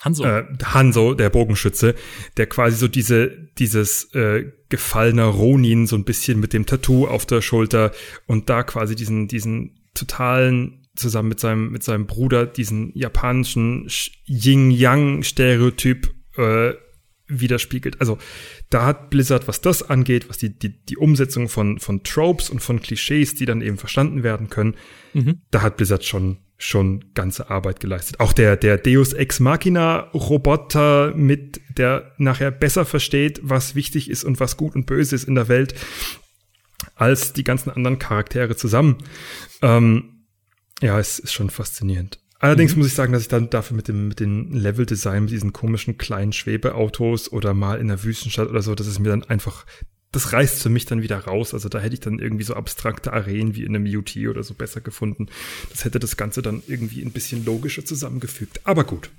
[0.00, 0.24] Hanso.
[0.24, 1.94] Äh, Hanso, der Bogenschütze,
[2.36, 7.26] der quasi so diese dieses äh, gefallener Ronin so ein bisschen mit dem Tattoo auf
[7.26, 7.92] der Schulter
[8.26, 13.88] und da quasi diesen diesen totalen zusammen mit seinem mit seinem Bruder diesen japanischen
[14.26, 16.72] Yin-Yang-Stereotyp äh,
[17.30, 18.00] widerspiegelt.
[18.00, 18.18] Also
[18.68, 22.60] da hat Blizzard, was das angeht, was die, die, die Umsetzung von, von Tropes und
[22.60, 24.74] von Klischees, die dann eben verstanden werden können,
[25.50, 28.20] da hat Blizzard schon, schon ganze Arbeit geleistet.
[28.20, 34.24] Auch der, der Deus Ex Machina Roboter mit, der nachher besser versteht, was wichtig ist
[34.24, 35.74] und was gut und böse ist in der Welt,
[36.94, 38.98] als die ganzen anderen Charaktere zusammen.
[39.62, 40.26] Ähm,
[40.82, 42.19] ja, es ist schon faszinierend.
[42.40, 45.52] Allerdings muss ich sagen, dass ich dann dafür mit dem, mit dem Level-Design, mit diesen
[45.52, 49.66] komischen kleinen Schwebeautos oder mal in der Wüstenstadt oder so, das ist mir dann einfach,
[50.10, 51.52] das reißt für mich dann wieder raus.
[51.52, 54.54] Also da hätte ich dann irgendwie so abstrakte Arenen wie in einem UT oder so
[54.54, 55.26] besser gefunden.
[55.70, 58.62] Das hätte das Ganze dann irgendwie ein bisschen logischer zusammengefügt.
[58.64, 59.10] Aber gut.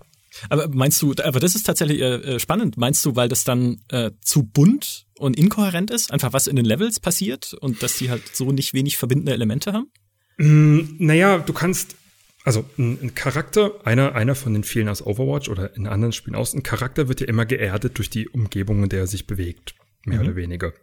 [0.49, 2.77] Aber meinst du, aber das ist tatsächlich äh, äh, spannend.
[2.77, 6.65] Meinst du, weil das dann äh, zu bunt und inkohärent ist, einfach was in den
[6.65, 9.91] Levels passiert und dass die halt so nicht wenig verbindende Elemente haben?
[10.37, 11.95] Mm, naja, du kannst,
[12.43, 16.35] also ein, ein Charakter, einer, einer von den vielen aus Overwatch oder in anderen Spielen
[16.35, 19.75] aus, ein Charakter wird ja immer geerdet durch die Umgebung, in der er sich bewegt,
[20.05, 20.73] mehr oder weniger.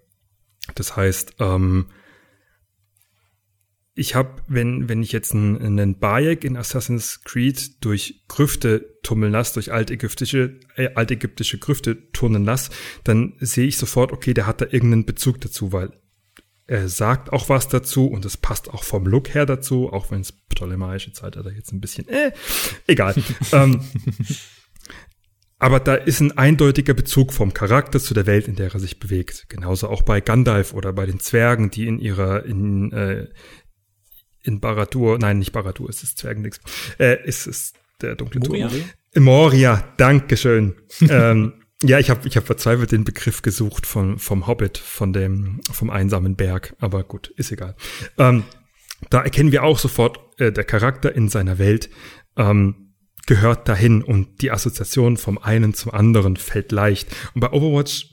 [0.74, 1.86] Das heißt, ähm,
[3.94, 9.32] ich habe, wenn, wenn ich jetzt einen, einen Bayek in Assassin's Creed durch Grüfte tummeln
[9.32, 12.70] lasse, durch altägyptische, äh, altägyptische Grüfte turnen lasse,
[13.02, 15.90] dann sehe ich sofort, okay, der hat da irgendeinen Bezug dazu, weil
[16.68, 20.20] er sagt auch was dazu und es passt auch vom Look her dazu, auch wenn
[20.20, 22.30] es ptolemäische Zeitalter jetzt ein bisschen, äh,
[22.86, 23.14] egal.
[23.52, 23.80] ähm,
[25.58, 29.00] aber da ist ein eindeutiger Bezug vom Charakter zu der Welt, in der er sich
[29.00, 29.46] bewegt.
[29.48, 33.28] Genauso auch bei Gandalf oder bei den Zwergen, die in ihrer, in, äh,
[34.42, 36.60] in Baradur, nein, nicht Baradur, es ist Zwergendings,
[36.98, 38.68] äh, es ist der dunkle Moria?
[38.68, 39.24] Turm.
[39.24, 40.74] Moria, Dankeschön.
[41.08, 45.60] ähm, ja, ich habe ich hab verzweifelt den Begriff gesucht von, vom Hobbit, von dem,
[45.70, 47.76] vom einsamen Berg, aber gut, ist egal.
[48.18, 48.44] Ähm,
[49.10, 51.88] da erkennen wir auch sofort, äh, der Charakter in seiner Welt
[52.36, 52.94] ähm,
[53.26, 57.14] gehört dahin und die Assoziation vom einen zum anderen fällt leicht.
[57.34, 58.10] Und bei Overwatch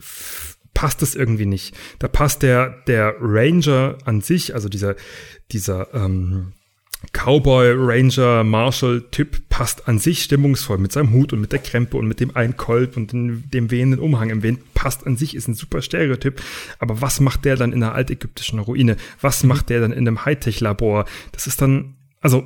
[0.73, 1.75] passt das irgendwie nicht.
[1.99, 4.95] Da passt der, der Ranger an sich, also dieser,
[5.51, 6.53] dieser ähm,
[7.11, 12.07] Cowboy, Ranger, Marshall-Typ passt an sich stimmungsvoll mit seinem Hut und mit der Krempe und
[12.07, 14.73] mit dem einen Kolb und dem, dem wehenden Umhang im Wind.
[14.73, 16.41] Passt an sich, ist ein super Stereotyp.
[16.79, 18.97] Aber was macht der dann in einer altägyptischen Ruine?
[19.21, 21.05] Was macht der dann in einem Hightech-Labor?
[21.31, 22.45] Das ist dann, also,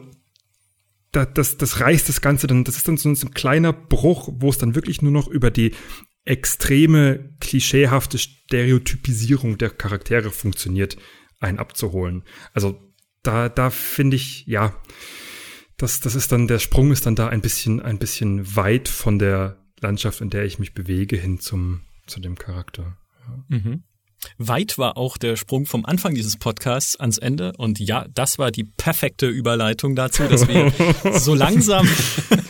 [1.11, 3.73] da, das, das reißt das Ganze dann, das ist dann so ein, so ein kleiner
[3.73, 5.73] Bruch, wo es dann wirklich nur noch über die
[6.26, 10.98] extreme, klischeehafte Stereotypisierung der Charaktere funktioniert,
[11.40, 12.23] einen abzuholen.
[12.53, 12.88] Also,
[13.23, 14.75] da, da finde ich, ja,
[15.77, 19.17] das, das ist dann, der Sprung ist dann da ein bisschen, ein bisschen weit von
[19.19, 22.97] der Landschaft, in der ich mich bewege, hin zum, zu dem Charakter.
[23.21, 23.57] Ja.
[23.57, 23.83] Mhm.
[24.37, 27.53] Weit war auch der Sprung vom Anfang dieses Podcasts ans Ende.
[27.57, 30.71] Und ja, das war die perfekte Überleitung dazu, dass wir
[31.19, 31.87] so langsam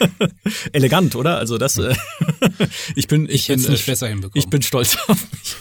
[0.73, 1.37] elegant, oder?
[1.37, 1.95] Also das, äh,
[2.95, 4.41] ich bin, ich, bin, nicht besser hinbekommen.
[4.41, 5.55] ich bin stolz auf mich.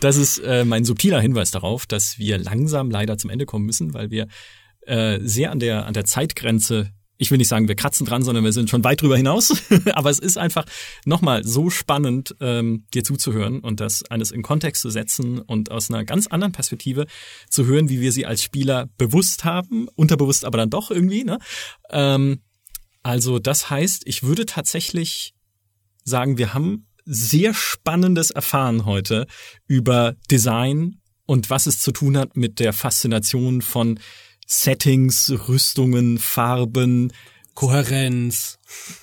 [0.00, 3.94] Das ist äh, mein subtiler Hinweis darauf, dass wir langsam leider zum Ende kommen müssen,
[3.94, 4.28] weil wir
[4.82, 8.44] äh, sehr an der an der Zeitgrenze ich will nicht sagen, wir kratzen dran, sondern
[8.44, 9.62] wir sind schon weit drüber hinaus.
[9.94, 10.64] Aber es ist einfach
[11.04, 15.90] nochmal so spannend, ähm, dir zuzuhören und das alles in Kontext zu setzen und aus
[15.90, 17.06] einer ganz anderen Perspektive
[17.48, 21.24] zu hören, wie wir sie als Spieler bewusst haben, unterbewusst aber dann doch irgendwie.
[21.24, 21.38] Ne?
[21.90, 22.40] Ähm,
[23.02, 25.34] also das heißt, ich würde tatsächlich
[26.04, 29.26] sagen, wir haben sehr Spannendes erfahren heute
[29.66, 34.00] über Design und was es zu tun hat mit der Faszination von
[34.46, 37.12] Settings, Rüstungen, Farben,
[37.54, 38.58] Kohärenz,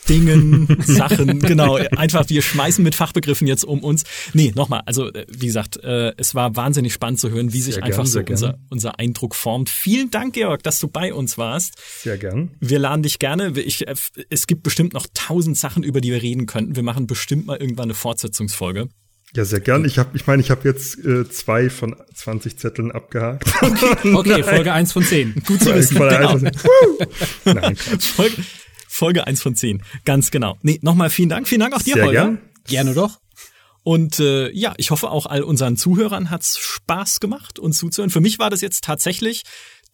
[0.10, 1.76] Dingen, Sachen, genau.
[1.76, 4.04] Einfach, wir schmeißen mit Fachbegriffen jetzt um uns.
[4.34, 7.76] Nee, nochmal, also äh, wie gesagt, äh, es war wahnsinnig spannend zu hören, wie sich
[7.76, 9.70] sehr einfach gern, so unser, unser Eindruck formt.
[9.70, 11.76] Vielen Dank, Georg, dass du bei uns warst.
[12.02, 12.52] Sehr gern.
[12.60, 13.58] Wir laden dich gerne.
[13.58, 13.96] Ich, äh,
[14.30, 16.76] es gibt bestimmt noch tausend Sachen, über die wir reden könnten.
[16.76, 18.90] Wir machen bestimmt mal irgendwann eine Fortsetzungsfolge.
[19.34, 19.86] Ja, sehr gern.
[19.86, 23.46] Ich habe, ich meine, ich habe jetzt äh, zwei von 20 Zetteln abgehakt.
[23.62, 25.44] Okay, okay Folge 1 von 10.
[25.46, 25.96] Gut zu wissen.
[25.96, 26.32] Folge, genau.
[26.32, 26.44] 1
[27.46, 28.44] Nein, Folge,
[28.88, 29.84] Folge 1 von 10.
[30.04, 30.58] Ganz genau.
[30.62, 31.48] Nee, nochmal vielen Dank.
[31.48, 32.24] Vielen Dank auch dir, sehr Holger.
[32.24, 32.42] Gern.
[32.68, 33.20] Gerne doch.
[33.84, 38.12] Und äh, ja, ich hoffe auch all unseren Zuhörern hat's Spaß gemacht, uns zuzuhören.
[38.12, 39.44] Für mich war das jetzt tatsächlich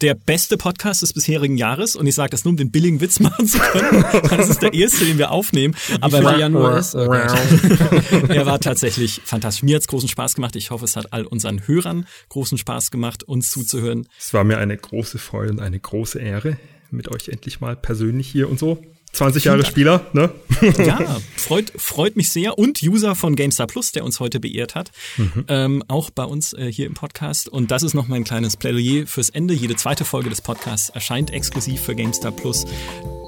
[0.02, 3.20] der beste Podcast des bisherigen Jahres und ich sage das nur, um den billigen Witz
[3.22, 4.06] machen zu können.
[4.30, 5.76] Das ist der erste, den wir aufnehmen.
[6.02, 6.96] Aber er Januar ist.
[6.96, 7.12] Oh
[8.28, 9.64] er war tatsächlich fantastisch.
[9.64, 10.56] Mir hat's großen Spaß gemacht.
[10.56, 14.08] Ich hoffe, es hat all unseren Hörern großen Spaß gemacht, uns zuzuhören.
[14.20, 16.58] Es war mir eine große Freude und eine große Ehre,
[16.92, 18.82] mit euch endlich mal persönlich hier und so
[19.18, 20.30] 20 Jahre Spieler, ne?
[20.78, 22.58] Ja, freut, freut mich sehr.
[22.58, 25.46] Und User von GameStar Plus, der uns heute beehrt hat, mhm.
[25.48, 27.50] ähm, auch bei uns äh, hier im Podcast.
[27.50, 29.54] Und das ist noch mein kleines Plädoyer fürs Ende.
[29.54, 32.66] Jede zweite Folge des Podcasts erscheint exklusiv für GameStar Plus.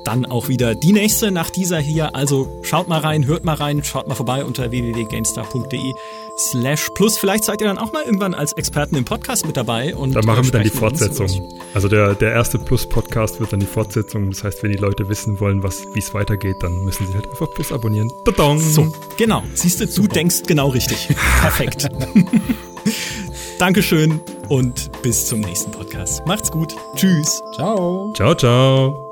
[0.03, 2.15] Dann auch wieder die nächste nach dieser hier.
[2.15, 5.93] Also schaut mal rein, hört mal rein, schaut mal vorbei unter www.gamestar.de
[6.39, 7.17] slash plus.
[7.17, 9.95] Vielleicht seid ihr dann auch mal irgendwann als Experten im Podcast mit dabei.
[9.95, 11.29] Und da machen wir dann die Fortsetzung.
[11.73, 14.29] Also der, der erste Plus-Podcast wird dann die Fortsetzung.
[14.29, 17.29] Das heißt, wenn die Leute wissen wollen, was wie es weitergeht, dann müssen sie halt
[17.29, 18.09] einfach Plus abonnieren.
[18.25, 18.59] Tadang.
[18.59, 19.43] So, genau.
[19.53, 21.07] Siehst du, du denkst genau richtig.
[21.41, 21.89] Perfekt.
[23.59, 26.25] Dankeschön und bis zum nächsten Podcast.
[26.25, 26.73] Macht's gut.
[26.95, 27.41] Tschüss.
[27.55, 28.13] Ciao.
[28.15, 29.08] Ciao, ciao.